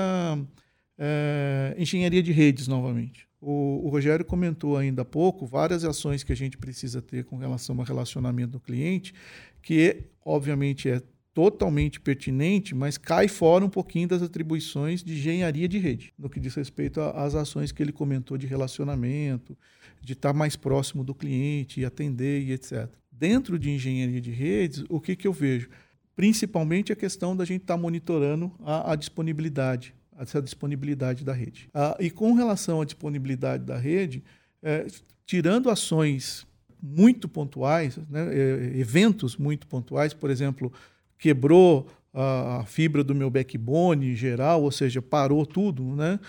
é, 0.99 1.75
engenharia 1.79 2.23
de 2.23 2.31
redes, 2.31 2.69
novamente. 2.69 3.27
O, 3.41 3.87
o, 3.87 3.89
Rogério 3.89 4.23
comentou 4.23 4.77
ainda 4.77 5.01
há 5.01 5.05
pouco 5.05 5.47
várias 5.47 5.83
ações 5.83 6.23
que 6.23 6.33
a 6.33 6.37
gente 6.37 6.59
precisa 6.59 7.01
ter 7.01 7.25
com 7.25 7.39
relação 7.39 7.79
ao 7.79 7.85
relacionamento 7.85 8.53
do 8.53 8.61
cliente, 8.61 9.15
que 9.63 10.05
obviamente 10.23 10.91
é 10.91 11.03
totalmente 11.35 12.01
pertinente, 12.01 12.74
mas 12.74 12.97
cai 12.97 13.26
fora 13.26 13.64
um 13.64 13.68
pouquinho 13.68 14.07
das 14.07 14.22
atribuições 14.22 15.03
de 15.03 15.14
engenharia 15.14 15.68
de 15.68 15.78
rede, 15.78 16.14
no 16.16 16.30
que 16.30 16.39
diz 16.39 16.55
respeito 16.55 17.01
às 17.01 17.35
ações 17.35 17.72
que 17.72 17.82
ele 17.82 17.93
comentou 17.93 18.39
de 18.39 18.47
relacionamento, 18.47 19.59
de 20.01 20.12
estar 20.12 20.32
mais 20.32 20.55
próximo 20.55 21.03
do 21.03 21.14
cliente 21.14 21.80
e 21.80 21.85
atender 21.85 22.43
e 22.43 22.53
etc. 22.53 22.89
Dentro 23.11 23.59
de 23.59 23.70
engenharia 23.70 24.20
de 24.20 24.30
redes, 24.30 24.85
o 24.89 25.01
que, 25.01 25.16
que 25.16 25.26
eu 25.26 25.32
vejo? 25.32 25.68
Principalmente 26.14 26.93
a 26.93 26.97
questão 26.97 27.37
da 27.37 27.45
gente 27.45 27.62
estar 27.62 27.76
monitorando 27.76 28.53
a, 28.61 28.93
a 28.93 28.97
disponibilidade 28.97 29.93
essa 30.16 30.41
disponibilidade 30.41 31.24
da 31.24 31.32
rede. 31.32 31.68
Ah, 31.74 31.97
e 31.99 32.09
com 32.09 32.35
relação 32.35 32.80
à 32.80 32.85
disponibilidade 32.85 33.64
da 33.64 33.76
rede, 33.76 34.22
é, 34.62 34.87
tirando 35.26 35.68
ações 35.68 36.47
muito 36.80 37.28
pontuais, 37.28 37.97
né, 38.09 38.28
é, 38.32 38.78
eventos 38.78 39.37
muito 39.37 39.66
pontuais, 39.66 40.12
por 40.14 40.30
exemplo, 40.30 40.72
quebrou 41.19 41.87
a 42.12 42.65
fibra 42.65 43.03
do 43.03 43.15
meu 43.15 43.29
backbone 43.29 44.15
geral, 44.15 44.62
ou 44.62 44.71
seja, 44.71 45.03
parou 45.03 45.45
tudo, 45.45 45.97
né? 45.97 46.21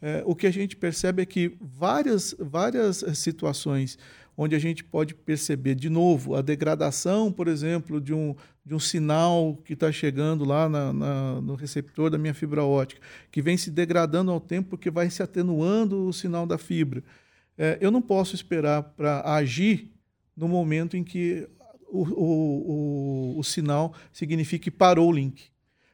É, 0.00 0.22
o 0.26 0.34
que 0.34 0.46
a 0.46 0.50
gente 0.50 0.76
percebe 0.76 1.22
é 1.22 1.26
que 1.26 1.56
várias, 1.60 2.34
várias 2.38 3.04
situações 3.14 3.98
onde 4.36 4.54
a 4.54 4.58
gente 4.58 4.82
pode 4.82 5.14
perceber 5.14 5.74
de 5.74 5.88
novo 5.88 6.34
a 6.34 6.42
degradação, 6.42 7.30
por 7.30 7.46
exemplo, 7.46 8.00
de 8.00 8.12
um, 8.12 8.34
de 8.64 8.74
um 8.74 8.78
sinal 8.78 9.56
que 9.64 9.74
está 9.74 9.92
chegando 9.92 10.44
lá 10.44 10.68
na, 10.68 10.92
na, 10.92 11.40
no 11.40 11.54
receptor 11.54 12.10
da 12.10 12.18
minha 12.18 12.34
fibra 12.34 12.64
ótica, 12.64 13.00
que 13.30 13.40
vem 13.40 13.56
se 13.56 13.70
degradando 13.70 14.30
ao 14.30 14.40
tempo 14.40 14.70
porque 14.70 14.90
vai 14.90 15.08
se 15.08 15.22
atenuando 15.22 16.06
o 16.06 16.12
sinal 16.12 16.46
da 16.46 16.58
fibra. 16.58 17.02
É, 17.56 17.78
eu 17.80 17.90
não 17.90 18.02
posso 18.02 18.34
esperar 18.34 18.82
para 18.82 19.22
agir 19.34 19.92
no 20.36 20.48
momento 20.48 20.96
em 20.96 21.04
que 21.04 21.48
o, 22.02 23.36
o, 23.36 23.38
o, 23.38 23.44
sinal 23.44 23.94
significa 24.12 24.64
que 24.64 24.70
parou 24.70 25.08
o 25.08 25.12
link. 25.12 25.44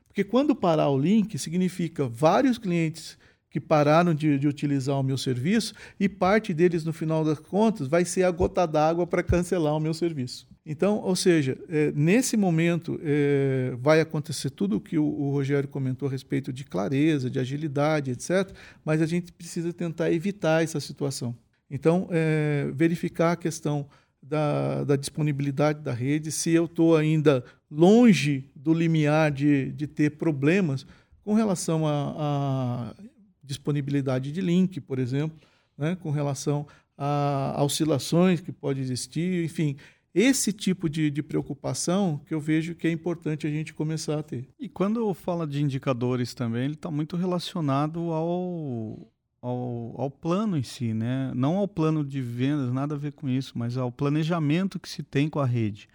Porque 0.07 0.25
quando 0.25 0.55
parar 0.55 0.89
o 0.89 0.99
link, 0.99 1.39
significa 1.39 2.09
vários 2.09 2.59
clientes 2.59 3.19
que 3.51 3.61
pararam 3.61 4.15
de, 4.15 4.39
de, 4.39 4.47
utilizar 4.47 4.99
o 4.99 5.03
meu 5.03 5.19
serviço 5.19 5.75
e 5.99 6.09
parte 6.09 6.55
deles, 6.55 6.85
no 6.85 6.93
final 6.93 7.25
das 7.25 7.39
contas, 7.39 7.89
vai 7.89 8.05
ser 8.05 8.23
a 8.23 8.31
gota 8.31 8.65
d'água 8.65 9.07
para 9.07 9.23
cancelar 9.23 9.77
o 9.77 9.81
meu 9.81 9.93
serviço. 9.93 10.47
Então, 10.65 10.99
ou 10.99 11.17
seja, 11.17 11.59
é, 11.69 11.91
nesse 11.93 12.37
momento 12.37 13.01
é, 13.03 13.75
vai 13.81 14.01
acontecer 14.01 14.51
tudo 14.51 14.77
o 14.77 14.81
que 14.81 14.97
o, 14.99 15.05
o, 15.05 15.33
Rogério 15.33 15.69
comentou 15.69 16.07
a 16.07 16.11
respeito 16.11 16.53
de 16.53 16.65
clareza, 16.65 17.29
de 17.29 17.41
agilidade, 17.41 18.13
etc., 18.13 18.53
mas 18.85 19.03
a 19.03 19.07
gente 19.07 19.33
precisa 19.33 19.73
tentar 19.73 20.13
evitar 20.13 20.63
essa 20.63 20.79
situação. 20.79 21.35
Então, 21.69 22.09
é, 22.11 22.71
verificar 22.73 23.33
a 23.33 23.37
questão 23.37 23.89
da, 24.23 24.85
da, 24.85 24.97
disponibilidade 24.97 25.81
da 25.81 25.93
rede, 25.93 26.31
se 26.31 26.51
eu 26.51 26.67
estou 26.67 26.97
ainda 26.97 27.45
longe 27.71 28.51
do 28.55 28.73
limiar 28.73 29.31
de, 29.31 29.73
de 29.73 29.87
ter 29.87 30.11
problemas 30.11 30.87
com 31.25 31.35
relação 31.35 31.87
a 31.87 32.95
disponibilidade 33.43 34.31
de 34.31 34.41
link, 34.41 34.81
por 34.81 34.99
exemplo, 34.99 35.39
né, 35.77 35.97
com 35.97 36.11
relação 36.11 36.67
a, 36.97 37.55
a 37.57 37.65
oscilações 37.65 38.41
que 38.41 38.53
pode 38.53 38.81
existir, 38.81 39.45
enfim, 39.45 39.77
esse 40.15 40.53
tipo 40.53 40.89
de, 40.89 41.11
de, 41.11 41.23
preocupação 41.23 42.21
que 42.27 42.35
eu 42.35 42.41
vejo 42.41 42.75
que 42.75 42.87
é 42.87 42.91
importante 42.91 43.47
a 43.47 43.51
gente 43.51 43.73
começar 43.73 44.19
a 44.19 44.23
ter. 44.23 44.49
E 44.59 44.69
quando 44.69 45.01
eu 45.01 45.15
falo 45.15 45.47
de 45.47 45.63
indicadores 45.63 46.35
também, 46.35 46.65
ele 46.65 46.75
está 46.75 46.91
muito 46.91 47.17
relacionado 47.17 48.13
ao, 48.13 49.10
ao, 49.43 49.95
ao, 49.97 50.11
plano 50.11 50.57
em 50.57 50.63
si, 50.63 50.93
né? 50.93 51.33
Não 51.35 51.57
ao 51.57 51.67
plano 51.67 52.05
de 52.05 52.21
vendas, 52.21 52.73
nada 52.73 52.95
a 52.95 52.99
ver 52.99 53.13
com 53.13 53.29
isso, 53.29 53.59
mas 53.59 53.77
ao 53.77 53.91
planejamento 53.91 54.79
que 54.79 54.89
se 54.89 55.03
tem 55.03 55.29
com 55.29 55.41
a 55.41 55.47
rede. 55.47 55.89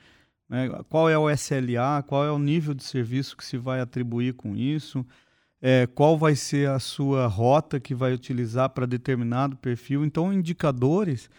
Né? 0.50 0.70
Qual 0.90 1.10
é 1.10 1.18
o 1.18 1.30
SLA, 1.30 2.04
qual 2.08 2.24
é 2.24 2.32
o 2.32 2.40
nível 2.40 2.74
de 2.74 2.84
serviço 2.84 3.38
que 3.38 3.46
se 3.46 3.58
vai 3.58 3.80
atribuir 3.80 4.34
com 4.34 4.56
isso, 4.56 5.06
é, 5.62 5.88
qual 5.88 6.18
vai 6.18 6.36
ser 6.36 6.70
a 6.70 6.80
sua 6.80 7.28
rota 7.28 7.80
que 7.80 7.96
vai 7.96 8.14
utilizar 8.14 8.70
para 8.70 8.86
determinado 8.86 9.56
perfil. 9.56 10.06
Então, 10.06 10.32
indicadores 10.34 11.30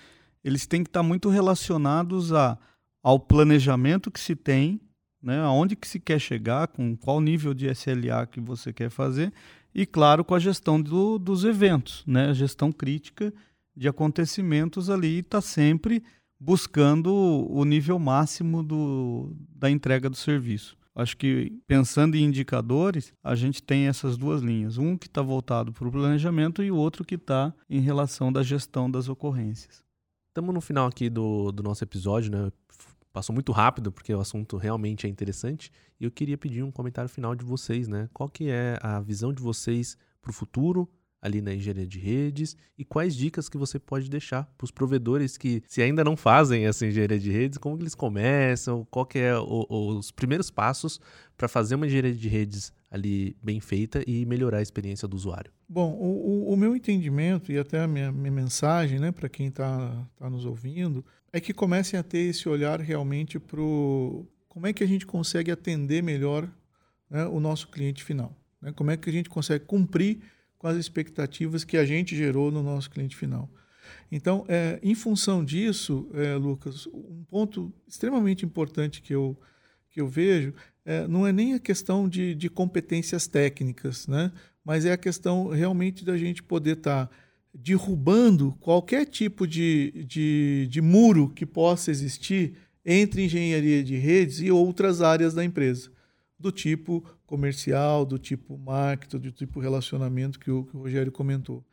eles 0.43 0.65
têm 0.65 0.85
que 0.85 0.89
estar 0.89 1.03
muito 1.03 1.29
relacionados 1.29 2.33
a, 2.33 2.57
ao 3.03 3.19
planejamento 3.19 4.13
que 4.13 4.21
se 4.21 4.37
tem, 4.37 4.81
né, 5.21 5.41
aonde 5.41 5.75
que 5.75 5.89
se 5.89 5.99
quer 5.99 6.21
chegar, 6.21 6.69
com 6.69 6.97
qual 6.97 7.21
nível 7.21 7.53
de 7.53 7.67
SLA 7.67 8.27
que 8.27 8.41
você 8.41 8.73
quer 8.73 8.89
fazer, 8.89 9.33
e 9.79 9.85
claro, 9.85 10.25
com 10.25 10.35
a 10.35 10.39
gestão 10.39 10.81
do, 10.81 11.19
dos 11.19 11.45
eventos, 11.45 12.03
né, 12.07 12.31
a 12.31 12.33
gestão 12.33 12.73
crítica 12.73 13.31
de 13.77 13.87
acontecimentos 13.87 14.89
ali, 14.89 15.19
está 15.19 15.43
sempre 15.43 16.03
buscando 16.41 17.13
o 17.15 17.63
nível 17.63 17.99
máximo 17.99 18.63
do, 18.63 19.37
da 19.55 19.71
entrega 19.71 20.09
do 20.09 20.17
serviço. 20.17 20.79
Acho 20.95 21.15
que 21.15 21.53
pensando 21.67 22.17
em 22.17 22.25
indicadores, 22.25 23.13
a 23.23 23.35
gente 23.35 23.63
tem 23.63 23.87
essas 23.87 24.17
duas 24.17 24.41
linhas. 24.41 24.79
Um 24.79 24.97
que 24.97 25.09
está 25.09 25.21
voltado 25.21 25.75
para 25.75 25.87
o 25.87 25.93
planejamento 25.93 26.63
e 26.63 26.71
o 26.71 26.77
outro 26.77 27.05
que 27.05 27.17
está 27.17 27.53
em 27.69 27.81
relação 27.81 28.33
da 28.33 28.43
gestão 28.43 28.91
das 28.91 29.11
ocorrências. 29.11 29.85
Estamos 30.29 30.55
no 30.55 30.61
final 30.63 30.87
aqui 30.87 31.11
do, 31.11 31.53
do 31.53 31.63
nosso 31.63 31.85
episódio, 31.85 32.33
né? 32.33 32.51
Passou 33.17 33.33
muito 33.33 33.51
rápido 33.51 33.91
porque 33.91 34.13
o 34.13 34.21
assunto 34.21 34.59
realmente 34.59 35.07
é 35.07 35.09
interessante 35.09 35.73
e 35.99 36.05
eu 36.05 36.11
queria 36.11 36.37
pedir 36.37 36.63
um 36.63 36.71
comentário 36.71 37.09
final 37.09 37.35
de 37.35 37.47
vocês, 37.47 37.89
né? 37.89 38.11
Qual 38.13 38.29
que 38.29 38.51
é 38.51 38.79
a 38.83 39.01
visão 39.01 39.33
de 39.33 39.41
vocês 39.41 39.97
para 40.21 40.29
o 40.29 40.35
futuro 40.35 40.87
ali 41.23 41.41
na 41.41 41.55
engenharia 41.55 41.87
de 41.87 41.99
redes 41.99 42.59
e 42.77 42.85
quais 42.85 43.17
dicas 43.17 43.49
que 43.49 43.57
você 43.57 43.79
pode 43.79 44.11
deixar 44.11 44.45
para 44.59 44.67
os 44.67 44.71
provedores 44.71 45.39
que 45.39 45.63
se 45.67 45.81
ainda 45.81 46.05
não 46.05 46.15
fazem 46.15 46.67
essa 46.67 46.87
engenharia 46.87 47.19
de 47.19 47.31
redes, 47.31 47.57
como 47.57 47.81
eles 47.81 47.95
começam, 47.95 48.87
qual 48.91 49.07
que 49.07 49.19
é 49.19 49.35
o, 49.35 49.67
os 49.71 50.11
primeiros 50.11 50.51
passos 50.51 51.01
para 51.39 51.49
fazer 51.49 51.77
uma 51.77 51.87
engenharia 51.87 52.13
de 52.13 52.29
redes 52.29 52.71
ali 52.91 53.35
bem 53.43 53.61
feita 53.61 54.03
e 54.07 54.27
melhorar 54.27 54.59
a 54.59 54.63
experiência 54.63 55.09
do 55.09 55.17
usuário? 55.17 55.51
Bom, 55.67 55.91
o, 55.95 56.51
o, 56.51 56.53
o 56.53 56.57
meu 56.57 56.77
entendimento 56.77 57.51
e 57.51 57.59
até 57.59 57.81
a 57.81 57.89
minha, 57.89 58.13
minha 58.13 58.31
mensagem 58.31 58.99
né, 58.99 59.11
para 59.11 59.27
quem 59.27 59.47
está 59.47 60.07
tá 60.19 60.29
nos 60.29 60.45
ouvindo 60.45 61.03
é 61.37 61.41
que 61.41 61.53
comecem 61.53 62.01
a 62.01 62.03
ter 62.03 62.31
esse 62.31 62.49
olhar 62.49 62.81
realmente 62.81 63.39
para 63.39 63.61
como 64.49 64.67
é 64.67 64.73
que 64.73 64.83
a 64.83 64.87
gente 64.87 65.05
consegue 65.05 65.51
atender 65.51 66.03
melhor 66.03 66.51
né, 67.11 67.27
o 67.27 67.39
nosso 67.39 67.69
cliente 67.69 68.03
final. 68.03 68.35
Né? 68.61 68.73
Como 68.73 68.91
é 68.91 68.97
que 68.97 69.11
a 69.11 69.13
gente 69.13 69.29
consegue 69.29 69.67
cumprir 69.67 70.19
com 70.57 70.67
as 70.67 70.79
expectativas 70.79 71.63
que 71.63 71.77
a 71.77 71.85
gente 71.85 72.17
gerou 72.17 72.51
no 72.51 72.63
nosso 72.63 72.91
cliente 72.91 73.15
final. 73.15 73.51
Então, 74.11 74.47
é, 74.49 74.81
em 74.83 74.95
função 74.95 75.45
disso, 75.45 76.09
é, 76.15 76.35
Lucas, 76.37 76.87
um 76.87 77.23
ponto 77.29 77.71
extremamente 77.87 78.47
importante 78.47 79.03
que 79.03 79.15
eu, 79.15 79.39
que 79.91 80.01
eu 80.01 80.09
vejo 80.09 80.55
é, 80.87 81.07
não 81.07 81.27
é 81.27 81.33
nem 81.33 81.53
a 81.53 81.61
questão 81.61 82.09
de, 82.09 82.35
de 82.35 82.49
competências 82.49 83.27
técnicas, 83.27 84.07
né? 84.07 84.33
mas 84.65 84.87
é 84.87 84.93
a 84.93 84.97
questão 84.97 85.49
realmente 85.49 86.03
da 86.03 86.17
gente 86.17 86.43
poder 86.43 86.79
estar 86.79 87.07
tá 87.07 87.17
derrubando 87.57 88.57
qualquer 88.61 89.07
tipo 89.07 89.47
de, 89.47 90.05
de, 90.07 90.67
de 90.69 90.81
muro 90.81 91.29
que 91.29 91.47
possa 91.47 91.91
existir 91.91 92.55
entre 92.85 93.25
engenharia 93.25 93.83
de 93.83 93.97
redes 93.97 94.41
e 94.41 94.51
outras 94.51 95.03
áreas 95.03 95.35
da 95.35 95.45
empresa, 95.45 95.91
do 96.39 96.53
tipo 96.53 97.05
comercial, 97.27 98.05
do 98.05 98.19
tipo 98.19 98.57
marketing, 98.57 99.19
do 99.19 99.33
tipo 99.33 99.59
relacionamento 99.59 100.39
que 100.39 100.51
o, 100.51 100.65
que 100.65 100.77
o 100.77 100.81
Rogério 100.81 101.11
comentou. 101.11 101.65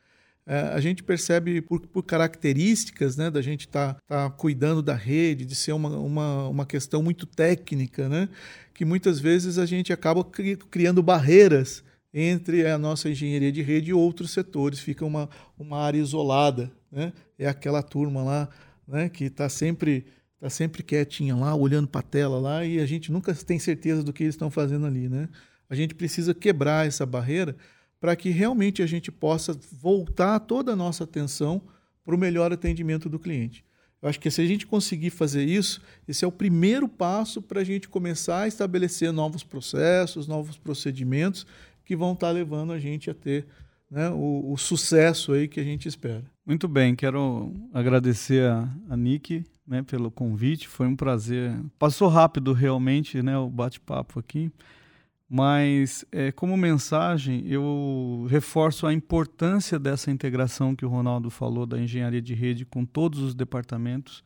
É, 0.46 0.58
a 0.74 0.80
gente 0.80 1.02
percebe 1.02 1.62
por, 1.62 1.86
por 1.86 2.02
características 2.02 3.16
né, 3.16 3.30
da 3.30 3.40
gente 3.40 3.66
estar 3.66 3.94
tá, 3.94 4.00
tá 4.06 4.30
cuidando 4.30 4.82
da 4.82 4.94
rede, 4.94 5.44
de 5.44 5.54
ser 5.54 5.72
uma, 5.72 5.88
uma, 5.90 6.48
uma 6.48 6.66
questão 6.66 7.02
muito 7.02 7.24
técnica, 7.24 8.08
né, 8.08 8.28
que 8.74 8.84
muitas 8.84 9.20
vezes 9.20 9.58
a 9.58 9.64
gente 9.64 9.92
acaba 9.92 10.24
cri, 10.24 10.56
criando 10.56 11.02
barreiras 11.02 11.83
entre 12.16 12.64
a 12.64 12.78
nossa 12.78 13.10
engenharia 13.10 13.50
de 13.50 13.60
rede 13.60 13.90
e 13.90 13.92
outros 13.92 14.30
setores. 14.30 14.78
Fica 14.78 15.04
uma, 15.04 15.28
uma 15.58 15.80
área 15.80 15.98
isolada. 15.98 16.70
Né? 16.90 17.12
É 17.36 17.48
aquela 17.48 17.82
turma 17.82 18.22
lá 18.22 18.48
né, 18.86 19.08
que 19.08 19.24
está 19.24 19.48
sempre, 19.48 20.06
tá 20.38 20.48
sempre 20.48 20.84
quietinha 20.84 21.34
lá, 21.34 21.56
olhando 21.56 21.88
para 21.88 22.00
a 22.00 22.04
tela 22.04 22.38
lá, 22.38 22.64
e 22.64 22.78
a 22.78 22.86
gente 22.86 23.10
nunca 23.10 23.34
tem 23.34 23.58
certeza 23.58 24.04
do 24.04 24.12
que 24.12 24.22
eles 24.22 24.36
estão 24.36 24.48
fazendo 24.48 24.86
ali. 24.86 25.08
Né? 25.08 25.28
A 25.68 25.74
gente 25.74 25.92
precisa 25.92 26.32
quebrar 26.32 26.86
essa 26.86 27.04
barreira 27.04 27.56
para 28.00 28.14
que 28.14 28.30
realmente 28.30 28.80
a 28.80 28.86
gente 28.86 29.10
possa 29.10 29.58
voltar 29.72 30.38
toda 30.38 30.72
a 30.72 30.76
nossa 30.76 31.02
atenção 31.02 31.60
para 32.04 32.14
o 32.14 32.18
melhor 32.18 32.52
atendimento 32.52 33.08
do 33.08 33.18
cliente. 33.18 33.64
Eu 34.00 34.10
acho 34.10 34.20
que 34.20 34.30
se 34.30 34.42
a 34.42 34.46
gente 34.46 34.66
conseguir 34.66 35.08
fazer 35.08 35.44
isso, 35.44 35.80
esse 36.06 36.26
é 36.26 36.28
o 36.28 36.32
primeiro 36.32 36.86
passo 36.86 37.40
para 37.40 37.62
a 37.62 37.64
gente 37.64 37.88
começar 37.88 38.42
a 38.42 38.46
estabelecer 38.46 39.10
novos 39.10 39.42
processos, 39.42 40.28
novos 40.28 40.58
procedimentos 40.58 41.46
que 41.84 41.96
vão 41.96 42.12
estar 42.12 42.28
tá 42.28 42.32
levando 42.32 42.72
a 42.72 42.78
gente 42.78 43.10
a 43.10 43.14
ter 43.14 43.46
né, 43.90 44.10
o, 44.10 44.52
o, 44.52 44.56
sucesso 44.56 45.32
aí 45.32 45.46
que 45.46 45.60
a 45.60 45.64
gente 45.64 45.86
espera. 45.86 46.24
Muito 46.44 46.66
bem, 46.66 46.96
quero 46.96 47.52
agradecer 47.72 48.44
a, 48.50 48.68
a 48.88 48.96
Nick 48.96 49.44
né, 49.66 49.82
pelo 49.82 50.10
convite, 50.10 50.68
foi 50.68 50.86
um 50.86 50.96
prazer. 50.96 51.54
Passou 51.78 52.08
rápido 52.08 52.52
realmente 52.52 53.22
né, 53.22 53.36
o 53.38 53.48
bate-papo 53.48 54.18
aqui. 54.18 54.50
Mas, 55.28 56.04
é, 56.12 56.30
como 56.30 56.56
mensagem, 56.56 57.44
eu 57.46 58.26
reforço 58.28 58.86
a 58.86 58.92
importância 58.92 59.78
dessa 59.78 60.10
integração 60.10 60.76
que 60.76 60.84
o 60.84 60.88
Ronaldo 60.88 61.30
falou 61.30 61.66
da 61.66 61.80
engenharia 61.80 62.20
de 62.20 62.34
rede 62.34 62.64
com 62.64 62.84
todos 62.84 63.20
os 63.20 63.34
departamentos, 63.34 64.22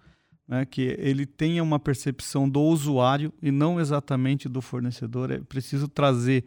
né, 0.47 0.67
que 0.67 0.97
ele 0.99 1.25
tenha 1.25 1.63
uma 1.63 1.79
percepção 1.79 2.49
do 2.49 2.61
usuário 2.61 3.33
e 3.41 3.51
não 3.51 3.81
exatamente 3.81 4.49
do 4.49 4.61
fornecedor. 4.61 5.31
É 5.31 5.39
preciso 5.39 5.89
trazer 5.89 6.45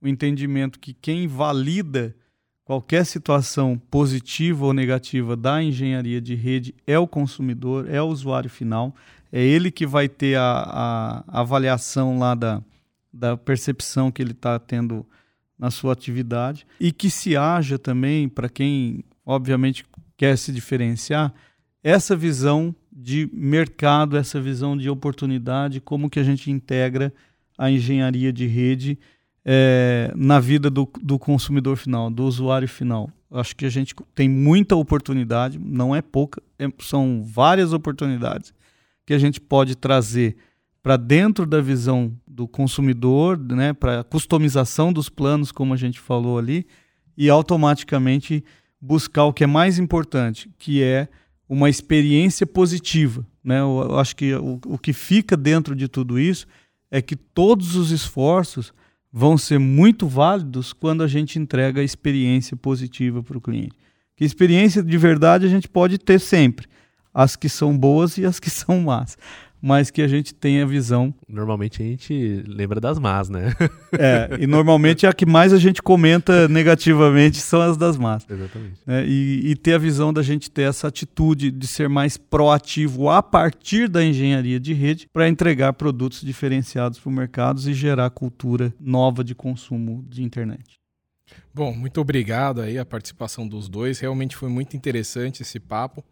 o 0.00 0.08
entendimento 0.08 0.78
que 0.78 0.92
quem 0.92 1.26
valida 1.26 2.14
qualquer 2.64 3.04
situação 3.04 3.78
positiva 3.90 4.64
ou 4.64 4.72
negativa 4.72 5.36
da 5.36 5.62
engenharia 5.62 6.20
de 6.20 6.34
rede 6.34 6.74
é 6.86 6.98
o 6.98 7.06
consumidor, 7.06 7.88
é 7.90 8.00
o 8.00 8.06
usuário 8.06 8.48
final, 8.48 8.94
é 9.30 9.42
ele 9.42 9.70
que 9.70 9.86
vai 9.86 10.08
ter 10.08 10.36
a, 10.38 11.22
a 11.28 11.40
avaliação 11.40 12.18
lá 12.18 12.34
da 12.34 12.62
da 13.14 13.36
percepção 13.36 14.10
que 14.10 14.20
ele 14.20 14.32
está 14.32 14.58
tendo 14.58 15.06
na 15.56 15.70
sua 15.70 15.92
atividade. 15.92 16.66
E 16.80 16.90
que 16.90 17.08
se 17.08 17.36
haja 17.36 17.78
também, 17.78 18.28
para 18.28 18.48
quem 18.48 19.04
obviamente 19.24 19.84
quer 20.16 20.36
se 20.36 20.50
diferenciar, 20.50 21.32
essa 21.82 22.16
visão 22.16 22.74
de 22.92 23.30
mercado, 23.32 24.16
essa 24.16 24.40
visão 24.40 24.76
de 24.76 24.90
oportunidade, 24.90 25.80
como 25.80 26.10
que 26.10 26.18
a 26.18 26.24
gente 26.24 26.50
integra 26.50 27.14
a 27.56 27.70
engenharia 27.70 28.32
de 28.32 28.46
rede 28.46 28.98
é, 29.44 30.12
na 30.16 30.40
vida 30.40 30.70
do, 30.70 30.88
do 31.02 31.18
consumidor 31.18 31.76
final, 31.76 32.10
do 32.10 32.24
usuário 32.24 32.68
final. 32.68 33.10
Acho 33.30 33.54
que 33.54 33.66
a 33.66 33.70
gente 33.70 33.94
tem 34.14 34.28
muita 34.28 34.76
oportunidade, 34.76 35.58
não 35.58 35.94
é 35.94 36.00
pouca, 36.00 36.42
é, 36.58 36.66
são 36.80 37.22
várias 37.22 37.72
oportunidades 37.72 38.54
que 39.04 39.12
a 39.12 39.18
gente 39.18 39.40
pode 39.40 39.74
trazer 39.74 40.36
para 40.82 40.96
dentro 40.96 41.46
da 41.46 41.60
visão 41.60 42.12
do 42.26 42.46
consumidor, 42.46 43.38
né, 43.38 43.72
para 43.72 44.00
a 44.00 44.04
customização 44.04 44.92
dos 44.92 45.08
planos, 45.08 45.50
como 45.50 45.74
a 45.74 45.76
gente 45.76 45.98
falou 45.98 46.38
ali, 46.38 46.66
e 47.16 47.28
automaticamente 47.28 48.44
buscar 48.80 49.24
o 49.24 49.32
que 49.32 49.44
é 49.44 49.46
mais 49.46 49.78
importante, 49.78 50.50
que 50.58 50.82
é 50.82 51.08
uma 51.48 51.70
experiência 51.70 52.46
positiva. 52.46 53.26
Né? 53.42 53.60
Eu 53.60 53.98
acho 53.98 54.14
que 54.14 54.34
o, 54.34 54.60
o 54.66 54.78
que 54.78 54.92
fica 54.92 55.36
dentro 55.36 55.74
de 55.74 55.88
tudo 55.88 56.18
isso 56.18 56.46
é 56.90 57.00
que 57.00 57.16
todos 57.16 57.76
os 57.76 57.90
esforços 57.90 58.72
vão 59.16 59.38
ser 59.38 59.60
muito 59.60 60.08
válidos 60.08 60.72
quando 60.72 61.04
a 61.04 61.06
gente 61.06 61.38
entrega 61.38 61.80
a 61.80 61.84
experiência 61.84 62.56
positiva 62.56 63.22
para 63.22 63.38
o 63.38 63.40
cliente. 63.40 63.76
Que 64.16 64.24
experiência 64.24 64.82
de 64.82 64.98
verdade 64.98 65.46
a 65.46 65.48
gente 65.48 65.68
pode 65.68 65.98
ter 65.98 66.18
sempre, 66.18 66.66
as 67.12 67.36
que 67.36 67.48
são 67.48 67.78
boas 67.78 68.18
e 68.18 68.26
as 68.26 68.40
que 68.40 68.50
são 68.50 68.80
más 68.80 69.16
mas 69.66 69.90
que 69.90 70.02
a 70.02 70.06
gente 70.06 70.34
tenha 70.34 70.66
visão. 70.66 71.14
Normalmente 71.26 71.82
a 71.82 71.86
gente 71.86 72.44
lembra 72.46 72.78
das 72.78 72.98
más, 72.98 73.30
né? 73.30 73.54
é, 73.98 74.36
e 74.38 74.46
normalmente 74.46 75.06
a 75.06 75.12
que 75.14 75.24
mais 75.24 75.54
a 75.54 75.58
gente 75.58 75.82
comenta 75.82 76.46
negativamente 76.48 77.38
são 77.38 77.62
as 77.62 77.78
das 77.78 77.96
más. 77.96 78.26
Exatamente. 78.28 78.74
É, 78.86 79.06
e, 79.06 79.52
e 79.52 79.56
ter 79.56 79.72
a 79.72 79.78
visão 79.78 80.12
da 80.12 80.22
gente 80.22 80.50
ter 80.50 80.68
essa 80.68 80.88
atitude 80.88 81.50
de 81.50 81.66
ser 81.66 81.88
mais 81.88 82.18
proativo 82.18 83.08
a 83.08 83.22
partir 83.22 83.88
da 83.88 84.04
engenharia 84.04 84.60
de 84.60 84.74
rede 84.74 85.08
para 85.10 85.30
entregar 85.30 85.72
produtos 85.72 86.20
diferenciados 86.20 86.98
para 86.98 87.08
o 87.08 87.12
mercado 87.12 87.58
e 87.66 87.72
gerar 87.72 88.10
cultura 88.10 88.70
nova 88.78 89.24
de 89.24 89.34
consumo 89.34 90.04
de 90.10 90.22
internet. 90.22 90.78
Bom, 91.54 91.74
muito 91.74 92.02
obrigado 92.02 92.60
aí 92.60 92.78
a 92.78 92.84
participação 92.84 93.48
dos 93.48 93.66
dois. 93.66 93.98
Realmente 93.98 94.36
foi 94.36 94.50
muito 94.50 94.76
interessante 94.76 95.40
esse 95.40 95.58
papo. 95.58 96.04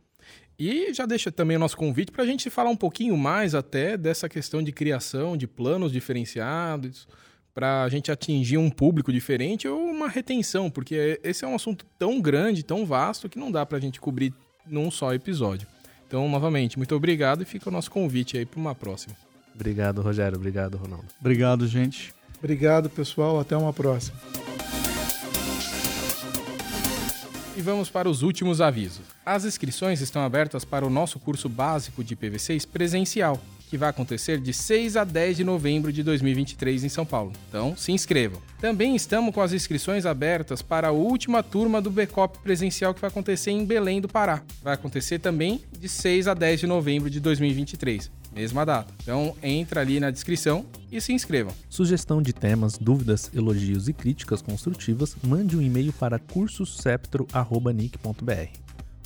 E 0.58 0.92
já 0.92 1.06
deixa 1.06 1.32
também 1.32 1.56
o 1.56 1.60
nosso 1.60 1.76
convite 1.76 2.12
para 2.12 2.22
a 2.22 2.26
gente 2.26 2.48
falar 2.50 2.70
um 2.70 2.76
pouquinho 2.76 3.16
mais 3.16 3.54
até 3.54 3.96
dessa 3.96 4.28
questão 4.28 4.62
de 4.62 4.70
criação 4.70 5.36
de 5.36 5.46
planos 5.46 5.90
diferenciados, 5.90 7.08
para 7.54 7.82
a 7.82 7.88
gente 7.88 8.10
atingir 8.10 8.56
um 8.56 8.70
público 8.70 9.12
diferente 9.12 9.68
ou 9.68 9.78
uma 9.78 10.08
retenção, 10.08 10.70
porque 10.70 11.20
esse 11.22 11.44
é 11.44 11.48
um 11.48 11.54
assunto 11.54 11.84
tão 11.98 12.20
grande, 12.20 12.62
tão 12.62 12.86
vasto, 12.86 13.28
que 13.28 13.38
não 13.38 13.50
dá 13.50 13.66
para 13.66 13.78
a 13.78 13.80
gente 13.80 14.00
cobrir 14.00 14.32
num 14.66 14.90
só 14.90 15.12
episódio. 15.12 15.66
Então, 16.06 16.28
novamente, 16.28 16.78
muito 16.78 16.94
obrigado 16.94 17.42
e 17.42 17.44
fica 17.44 17.68
o 17.68 17.72
nosso 17.72 17.90
convite 17.90 18.38
aí 18.38 18.46
para 18.46 18.60
uma 18.60 18.74
próxima. 18.74 19.14
Obrigado, 19.54 20.00
Rogério. 20.00 20.36
Obrigado, 20.36 20.76
Ronaldo. 20.76 21.06
Obrigado, 21.20 21.66
gente. 21.66 22.14
Obrigado, 22.38 22.88
pessoal. 22.88 23.38
Até 23.38 23.56
uma 23.56 23.72
próxima. 23.72 24.16
E 27.54 27.60
vamos 27.60 27.90
para 27.90 28.08
os 28.08 28.22
últimos 28.22 28.62
avisos. 28.62 29.04
As 29.26 29.44
inscrições 29.44 30.00
estão 30.00 30.22
abertas 30.22 30.64
para 30.64 30.86
o 30.86 30.90
nosso 30.90 31.18
curso 31.18 31.50
básico 31.50 32.02
de 32.02 32.16
PV6 32.16 32.66
presencial, 32.66 33.38
que 33.72 33.78
vai 33.78 33.88
acontecer 33.88 34.38
de 34.38 34.52
6 34.52 34.98
a 34.98 35.04
10 35.04 35.38
de 35.38 35.44
novembro 35.44 35.90
de 35.90 36.02
2023 36.02 36.84
em 36.84 36.90
São 36.90 37.06
Paulo. 37.06 37.32
Então, 37.48 37.74
se 37.74 37.90
inscrevam. 37.90 38.38
Também 38.60 38.94
estamos 38.94 39.34
com 39.34 39.40
as 39.40 39.54
inscrições 39.54 40.04
abertas 40.04 40.60
para 40.60 40.88
a 40.88 40.90
última 40.90 41.42
turma 41.42 41.80
do 41.80 41.90
Bcop 41.90 42.38
presencial 42.40 42.92
que 42.92 43.00
vai 43.00 43.08
acontecer 43.08 43.50
em 43.50 43.64
Belém 43.64 43.98
do 43.98 44.08
Pará. 44.08 44.42
Vai 44.62 44.74
acontecer 44.74 45.20
também 45.20 45.62
de 45.72 45.88
6 45.88 46.28
a 46.28 46.34
10 46.34 46.60
de 46.60 46.66
novembro 46.66 47.08
de 47.08 47.18
2023 47.18 48.10
mesma 48.30 48.66
data. 48.66 48.92
Então 49.02 49.34
entra 49.42 49.80
ali 49.80 49.98
na 50.00 50.10
descrição 50.10 50.66
e 50.90 51.00
se 51.00 51.14
inscrevam. 51.14 51.54
Sugestão 51.68 52.20
de 52.22 52.32
temas, 52.32 52.78
dúvidas, 52.78 53.30
elogios 53.34 53.88
e 53.88 53.92
críticas 53.92 54.40
construtivas, 54.40 55.16
mande 55.22 55.54
um 55.56 55.62
e-mail 55.62 55.92
para 55.92 56.18
cursosceptro@nick.br. 56.18 58.62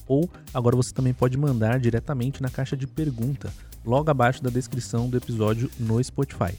Ou 0.06 0.30
agora 0.54 0.76
você 0.76 0.94
também 0.94 1.12
pode 1.12 1.36
mandar 1.36 1.80
diretamente 1.80 2.40
na 2.40 2.48
caixa 2.48 2.76
de 2.76 2.86
pergunta, 2.86 3.52
logo 3.86 4.10
abaixo 4.10 4.42
da 4.42 4.50
descrição 4.50 5.08
do 5.08 5.16
episódio 5.16 5.70
no 5.78 6.02
Spotify. 6.02 6.52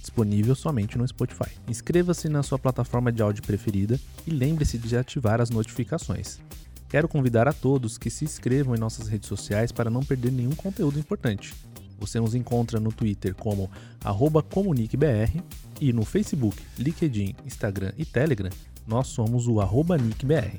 Disponível 0.00 0.54
somente 0.54 0.98
no 0.98 1.06
Spotify. 1.06 1.50
Inscreva-se 1.68 2.28
na 2.28 2.42
sua 2.42 2.58
plataforma 2.58 3.12
de 3.12 3.22
áudio 3.22 3.42
preferida 3.44 3.98
e 4.26 4.30
lembre-se 4.30 4.76
de 4.76 4.96
ativar 4.96 5.40
as 5.40 5.48
notificações. 5.48 6.40
Quero 6.88 7.08
convidar 7.08 7.48
a 7.48 7.52
todos 7.52 7.96
que 7.96 8.10
se 8.10 8.24
inscrevam 8.24 8.74
em 8.74 8.80
nossas 8.80 9.08
redes 9.08 9.28
sociais 9.28 9.70
para 9.70 9.88
não 9.88 10.02
perder 10.02 10.32
nenhum 10.32 10.54
conteúdo 10.54 10.98
importante. 10.98 11.54
Você 12.00 12.18
nos 12.18 12.34
encontra 12.34 12.80
no 12.80 12.92
Twitter 12.92 13.34
como 13.34 13.70
comuniquebr 14.50 15.30
e 15.80 15.92
no 15.92 16.04
Facebook, 16.04 16.60
LinkedIn, 16.76 17.36
Instagram 17.46 17.92
e 17.96 18.04
Telegram 18.04 18.50
nós 18.86 19.08
somos 19.08 19.46
o 19.46 19.58
nickbr. 19.94 20.58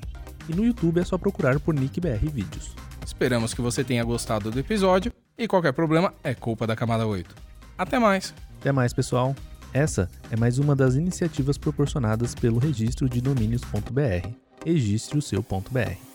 E 0.50 0.56
no 0.56 0.66
YouTube 0.66 1.00
é 1.00 1.06
só 1.06 1.18
procurar 1.18 1.60
por 1.60 1.74
NickBR 1.74 2.30
Vídeos. 2.30 2.76
Esperamos 3.06 3.54
que 3.54 3.62
você 3.62 3.84
tenha 3.84 4.04
gostado 4.04 4.52
do 4.52 4.60
episódio 4.60 5.12
e 5.38 5.48
qualquer 5.48 5.74
problema 5.74 6.14
é 6.24 6.34
culpa 6.34 6.68
da 6.68 6.76
camada 6.76 7.06
8. 7.06 7.36
Até 7.78 8.00
mais! 8.00 8.34
Até 8.60 8.72
mais, 8.72 8.94
pessoal! 8.94 9.36
Essa 9.74 10.10
é 10.30 10.36
mais 10.36 10.60
uma 10.60 10.76
das 10.76 10.96
iniciativas 10.96 11.58
proporcionadas 11.58 12.36
pelo 12.36 12.60
registro 12.60 13.10
de 13.10 13.20
domínios.br. 13.20 14.30
Registre 14.64 15.18
o 15.18 15.22
seu.br. 15.22 16.13